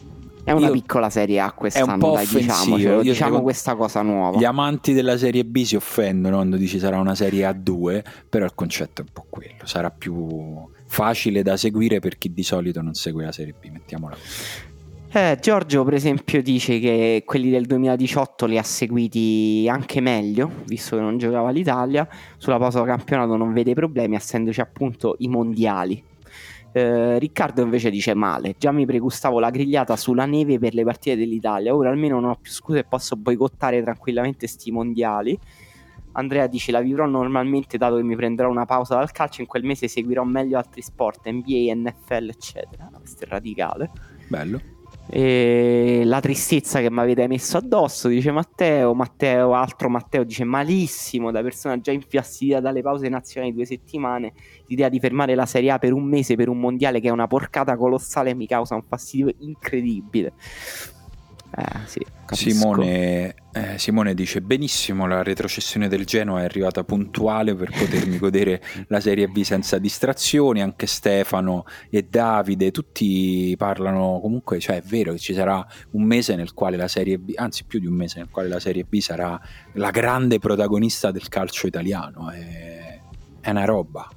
[0.51, 4.37] è una io, piccola serie A quest'anno, dai, diciamo, diciamo questa cosa nuova.
[4.37, 8.53] Gli amanti della serie B si offendono quando dici sarà una serie A2, però il
[8.53, 12.93] concetto è un po' quello, sarà più facile da seguire per chi di solito non
[12.93, 14.69] segue la serie B, mettiamola così.
[15.13, 20.95] Eh, Giorgio, per esempio, dice che quelli del 2018 li ha seguiti anche meglio, visto
[20.95, 22.07] che non giocava l'Italia.
[22.37, 26.01] Sulla pausa campionato non vede problemi, essendoci appunto i mondiali.
[26.73, 31.17] Eh, Riccardo invece dice male, già mi pregustavo la grigliata sulla neve per le partite
[31.17, 35.37] dell'Italia, ora almeno non ho più scuse e posso boicottare tranquillamente sti mondiali.
[36.13, 39.63] Andrea dice la vivrò normalmente dato che mi prenderò una pausa dal calcio, in quel
[39.63, 42.89] mese seguirò meglio altri sport, NBA, NFL eccetera.
[42.97, 43.91] Questo è radicale.
[44.27, 44.70] Bello.
[45.13, 48.93] E la tristezza che mi avete messo addosso, dice Matteo.
[48.93, 54.31] Matteo, altro Matteo dice malissimo, da persona già infastidita dalle pause nazionali due settimane.
[54.67, 57.27] L'idea di fermare la Serie A per un mese per un mondiale che è una
[57.27, 60.31] porcata colossale mi causa un fastidio incredibile.
[61.57, 67.69] Eh, sì, Simone, eh, Simone, dice benissimo la retrocessione del Genoa è arrivata puntuale per
[67.69, 70.61] potermi godere la Serie B senza distrazioni.
[70.61, 76.35] Anche Stefano e Davide tutti parlano comunque cioè è vero che ci sarà un mese
[76.35, 78.99] nel quale la Serie B anzi più di un mese nel quale la Serie B
[78.99, 79.39] sarà
[79.73, 82.80] la grande protagonista del calcio italiano è
[83.41, 84.07] è una roba.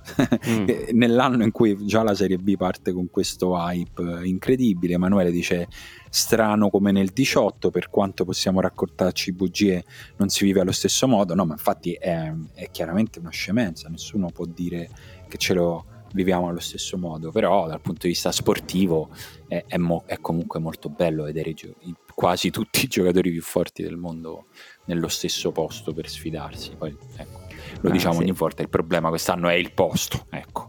[0.49, 0.69] Mm.
[0.93, 5.67] Nell'anno in cui già la Serie B parte con questo hype incredibile, Emanuele dice
[6.11, 9.85] strano come nel 18, per quanto possiamo raccontarci bugie,
[10.17, 11.35] non si vive allo stesso modo.
[11.35, 14.89] No, ma infatti è, è chiaramente una scemenza, nessuno può dire
[15.29, 19.11] che ce lo viviamo allo stesso modo, però dal punto di vista sportivo
[19.49, 21.75] è, è, mo- è comunque molto bello vedere gio-
[22.15, 24.47] quasi tutti i giocatori più forti del mondo
[24.85, 26.77] nello stesso posto per sfidarsi.
[26.77, 27.44] Poi ecco
[27.85, 28.21] lo ah, diciamo sì.
[28.23, 30.69] ogni volta, il problema quest'anno è il posto, ecco.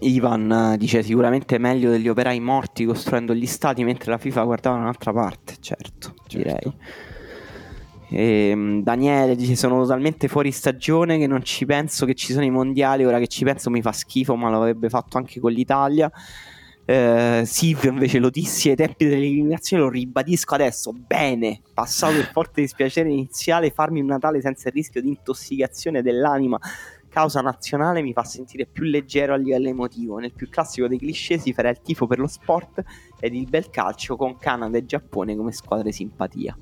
[0.00, 4.76] Ivan eh, dice sicuramente meglio degli operai morti costruendo gli stati mentre la FIFA guardava
[4.76, 6.36] da un'altra parte, certo, certo.
[6.36, 6.72] direi.
[8.10, 12.44] E, ehm, Daniele dice sono totalmente fuori stagione che non ci penso che ci sono
[12.44, 16.10] i mondiali, ora che ci penso mi fa schifo ma l'avrebbe fatto anche con l'Italia.
[16.90, 22.62] Eh, Silvio invece lo dissi ai tempi dell'eliminazione, lo ribadisco adesso, bene, passato il forte
[22.62, 26.58] dispiacere iniziale, farmi un Natale senza il rischio di intossicazione dell'anima
[27.08, 30.18] causa nazionale mi fa sentire più leggero a livello emotivo.
[30.18, 32.82] Nel più classico dei cliché si farà il tifo per lo sport
[33.20, 36.56] ed il bel calcio con Canada e Giappone come squadre simpatia.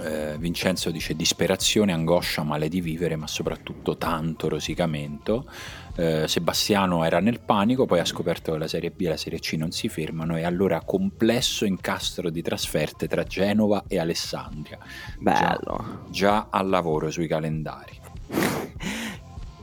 [0.00, 5.50] Eh, Vincenzo dice disperazione, angoscia, male di vivere, ma soprattutto tanto rosicamento.
[5.98, 9.40] Eh, Sebastiano era nel panico, poi ha scoperto che la Serie B e la Serie
[9.40, 14.78] C non si fermano e allora complesso incastro di trasferte tra Genova e Alessandria.
[15.18, 16.04] Bello.
[16.08, 17.98] Già, già al lavoro sui calendari.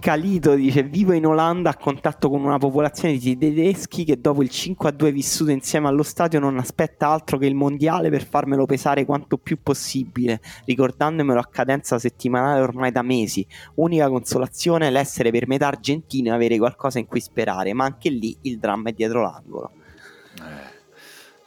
[0.05, 4.51] Calito dice vivo in Olanda a contatto con una popolazione di tedeschi che dopo il
[4.51, 9.39] 5-2 vissuto insieme allo stadio non aspetta altro che il mondiale per farmelo pesare quanto
[9.39, 13.47] più possibile, ricordandomelo a cadenza settimanale ormai da mesi.
[13.77, 18.09] Unica consolazione è l'essere per metà argentino e avere qualcosa in cui sperare, ma anche
[18.09, 19.71] lì il dramma è dietro l'angolo.
[20.37, 20.74] Eh.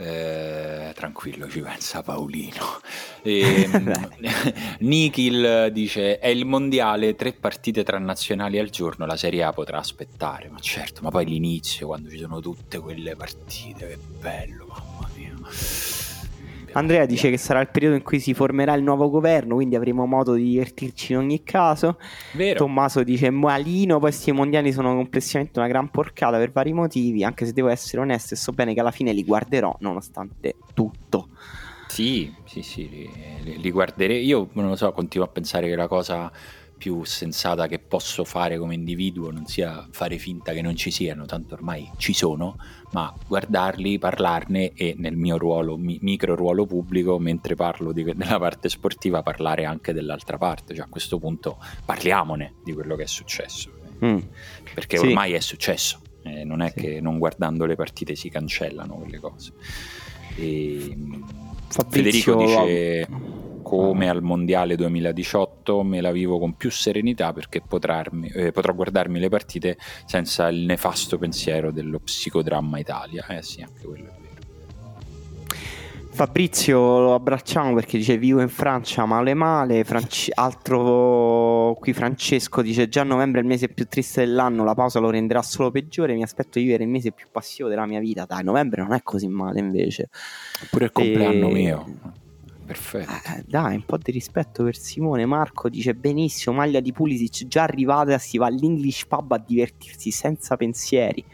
[0.00, 2.80] Eh, tranquillo, ci pensa Paolino.
[3.20, 4.08] E, ehm,
[4.80, 9.06] Nikhil dice: È il mondiale, tre partite tra nazionali al giorno.
[9.06, 13.16] La Serie A potrà aspettare, ma certo, ma poi l'inizio, quando ci sono tutte quelle
[13.16, 15.34] partite, che bello, mamma mia.
[16.72, 20.06] Andrea dice che sarà il periodo in cui si formerà il nuovo governo, quindi avremo
[20.06, 21.98] modo di divertirci in ogni caso.
[22.32, 22.58] Vero.
[22.58, 27.46] Tommaso dice malino, poi questi mondiali sono complessivamente una gran porcata per vari motivi, anche
[27.46, 31.28] se devo essere onesto e so bene che alla fine li guarderò nonostante tutto.
[31.88, 32.88] Sì, sì, sì,
[33.42, 34.24] li, li guarderei.
[34.24, 36.30] Io non lo so, continuo a pensare che la cosa
[36.78, 41.26] più sensata che posso fare come individuo non sia fare finta che non ci siano,
[41.26, 42.56] tanto ormai ci sono,
[42.92, 48.38] ma guardarli, parlarne e nel mio ruolo, mi, micro ruolo pubblico, mentre parlo di, della
[48.38, 53.06] parte sportiva, parlare anche dell'altra parte, cioè a questo punto parliamone di quello che è
[53.06, 53.70] successo,
[54.02, 54.18] mm.
[54.72, 55.06] perché sì.
[55.06, 56.80] ormai è successo, eh, non è sì.
[56.80, 59.52] che non guardando le partite si cancellano quelle cose.
[60.36, 60.96] E,
[61.68, 62.38] Fabrizio...
[62.38, 63.37] Federico dice
[63.68, 69.18] come al Mondiale 2018 me la vivo con più serenità perché potrarmi, eh, potrò guardarmi
[69.18, 69.76] le partite
[70.06, 73.26] senza il nefasto pensiero dello psicodramma Italia.
[73.26, 74.26] Eh sì, anche quello è vero.
[76.10, 82.88] Fabrizio lo abbracciamo perché dice vivo in Francia male male, Franci- altro qui Francesco dice
[82.88, 86.22] già novembre è il mese più triste dell'anno, la pausa lo renderà solo peggiore, mi
[86.22, 89.28] aspetto di vivere il mese più passivo della mia vita, dai novembre non è così
[89.28, 90.08] male invece.
[90.70, 91.52] Pure il compleanno e...
[91.52, 91.86] mio.
[92.68, 93.10] Perfetto.
[93.10, 95.24] Eh, dai, un po' di rispetto per Simone.
[95.24, 100.54] Marco dice benissimo, maglia di Pulisic già arrivata, si va all'English Pub a divertirsi senza
[100.58, 101.24] pensieri.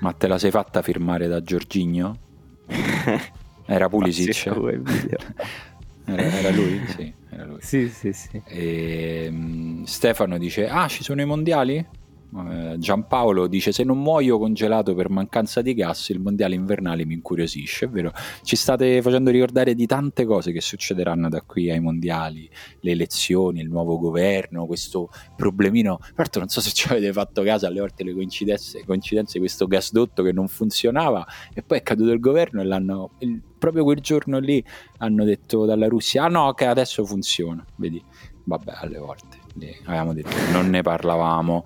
[0.00, 2.18] Ma te la sei fatta firmare da Giorginio?
[3.66, 4.46] Era Pulisic?
[6.06, 6.84] era, era, lui?
[6.88, 7.60] Sì, era lui.
[7.60, 8.42] Sì, sì, sì.
[8.44, 11.86] E, um, Stefano dice, ah, ci sono i mondiali?
[12.34, 17.14] Eh, Giampaolo dice se non muoio congelato per mancanza di gas il mondiale invernale mi
[17.14, 18.10] incuriosisce, è vero?
[18.42, 22.48] Ci state facendo ricordare di tante cose che succederanno da qui ai mondiali,
[22.80, 25.98] le elezioni, il nuovo governo, questo problemino.
[26.16, 30.22] Certo non so se ci avete fatto caso alle volte le coincidenze, coincidenze questo gasdotto
[30.22, 33.10] che non funzionava e poi è caduto il governo e l'hanno...
[33.18, 34.64] Il, proprio quel giorno lì
[34.98, 38.02] hanno detto dalla Russia, ah no che adesso funziona, vedi?
[38.44, 39.40] Vabbè, alle volte
[39.84, 41.64] avevamo detto non ne parlavamo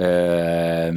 [0.00, 0.90] eh,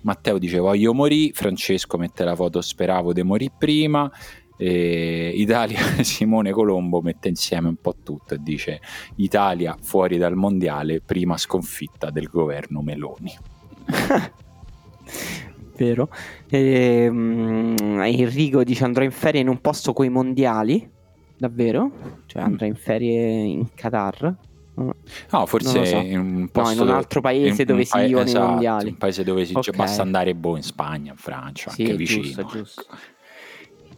[0.00, 4.10] Matteo dice voglio morire, Francesco mette la foto speravo di morire prima,
[4.56, 8.80] e Italia, Simone Colombo mette insieme un po' tutto e dice
[9.16, 13.36] Italia fuori dal mondiale, prima sconfitta del governo Meloni.
[15.76, 16.10] Vero.
[16.48, 20.98] E, um, Enrico dice andrò in ferie in un posto coi mondiali
[21.40, 21.90] Davvero?
[22.26, 24.36] Cioè andrà in ferie in Qatar?
[25.30, 25.96] No, forse so.
[25.96, 28.88] in un posto no, in un altro paese in- dove si vivono esatto, i mondiali.
[28.88, 29.74] Un paese dove si Ok.
[29.76, 32.22] basta andare boh, in Spagna, in Francia, Sì, anche vicino.
[32.22, 32.50] giusto, ecco.
[32.56, 32.86] giusto.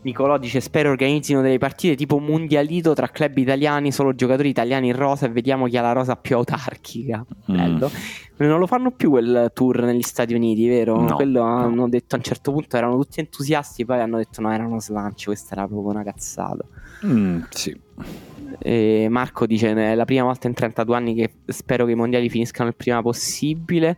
[0.04, 4.96] Nicolò dice spero organizzino delle partite tipo mondialito tra club italiani, solo giocatori italiani in
[4.96, 7.24] rosa e vediamo chi ha la rosa più autarchica.
[7.52, 7.54] Mm.
[7.56, 7.90] Bello.
[8.38, 11.00] Non lo fanno più quel tour negli Stati Uniti, vero?
[11.00, 11.56] No, Quello no.
[11.58, 14.80] hanno detto a un certo punto erano tutti entusiasti, poi hanno detto no, era uno
[14.80, 16.64] slancio, questa era proprio una cazzata.
[17.06, 17.80] Mm, sì.
[18.60, 22.28] E Marco dice è la prima volta in 32 anni che spero che i mondiali
[22.28, 23.96] finiscano il prima possibile.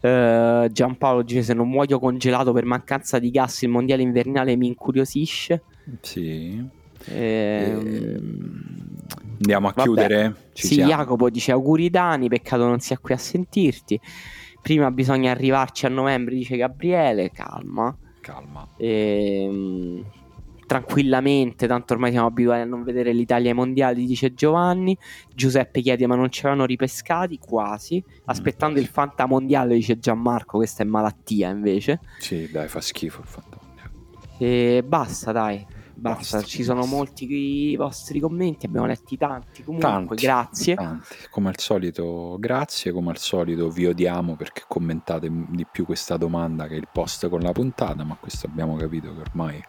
[0.00, 4.66] Eh, Giampaolo dice se non muoio congelato per mancanza di gas il mondiale invernale mi
[4.68, 5.62] incuriosisce.
[6.00, 6.76] Sì.
[7.06, 8.46] Ehm,
[9.40, 9.82] Andiamo a Vabbè.
[9.82, 10.34] chiudere?
[10.52, 10.90] Ci sì, siamo.
[10.90, 14.00] Jacopo dice auguri Dani, peccato non sia qui a sentirti.
[14.60, 17.96] Prima bisogna arrivarci a novembre, dice Gabriele, calma.
[18.20, 18.68] Calma.
[18.76, 20.04] Ehm,
[20.68, 24.96] tranquillamente, tanto ormai siamo abituati a non vedere l'Italia ai mondiali, dice Giovanni.
[25.34, 27.38] Giuseppe chiede: Ma non c'erano ripescati?
[27.38, 28.04] Quasi.
[28.26, 30.58] Aspettando il Fanta mondiale, dice Gianmarco.
[30.58, 32.00] Questa è malattia invece.
[32.18, 33.66] Sì, dai, fa schifo il fantasma.
[34.38, 35.66] E basta, dai.
[36.00, 36.94] Basta, Basta, ci sono basta.
[36.94, 39.64] molti i vostri commenti, abbiamo letti tanti.
[39.64, 40.74] Comunque, Tanti, grazie.
[40.76, 41.16] Tanti.
[41.28, 42.92] Come al solito, grazie.
[42.92, 47.40] Come al solito, vi odiamo perché commentate di più questa domanda che il post con
[47.40, 48.04] la puntata.
[48.04, 49.60] Ma questo abbiamo capito che ormai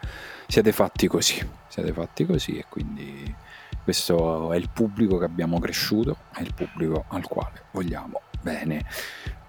[0.47, 1.43] siete fatti così.
[1.68, 3.35] Siete fatti così, e quindi
[3.84, 8.85] questo è il pubblico che abbiamo cresciuto, è il pubblico al quale vogliamo bene.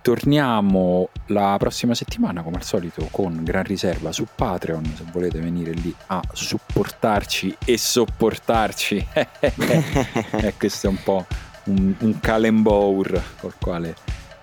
[0.03, 4.85] Torniamo la prossima settimana, come al solito, con gran riserva su Patreon.
[4.97, 11.27] Se volete venire lì a supportarci e sopportarci, e questo è un po'
[11.65, 13.95] un, un calembour col quale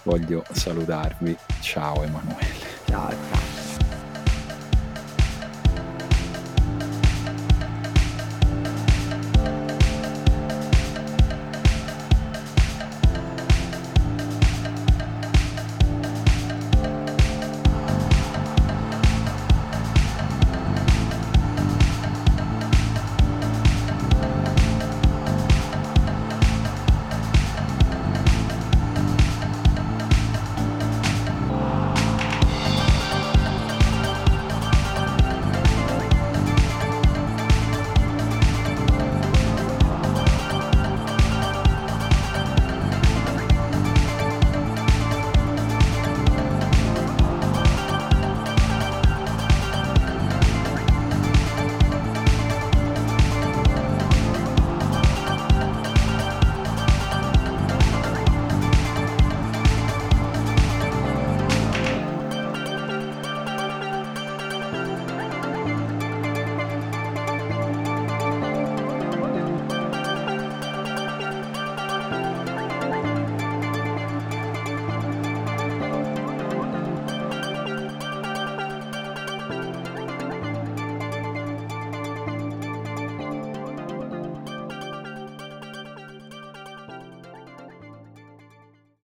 [0.03, 1.35] voglio salutarvi.
[1.61, 2.55] Ciao Emanuele.
[2.85, 3.56] Ciao, ciao.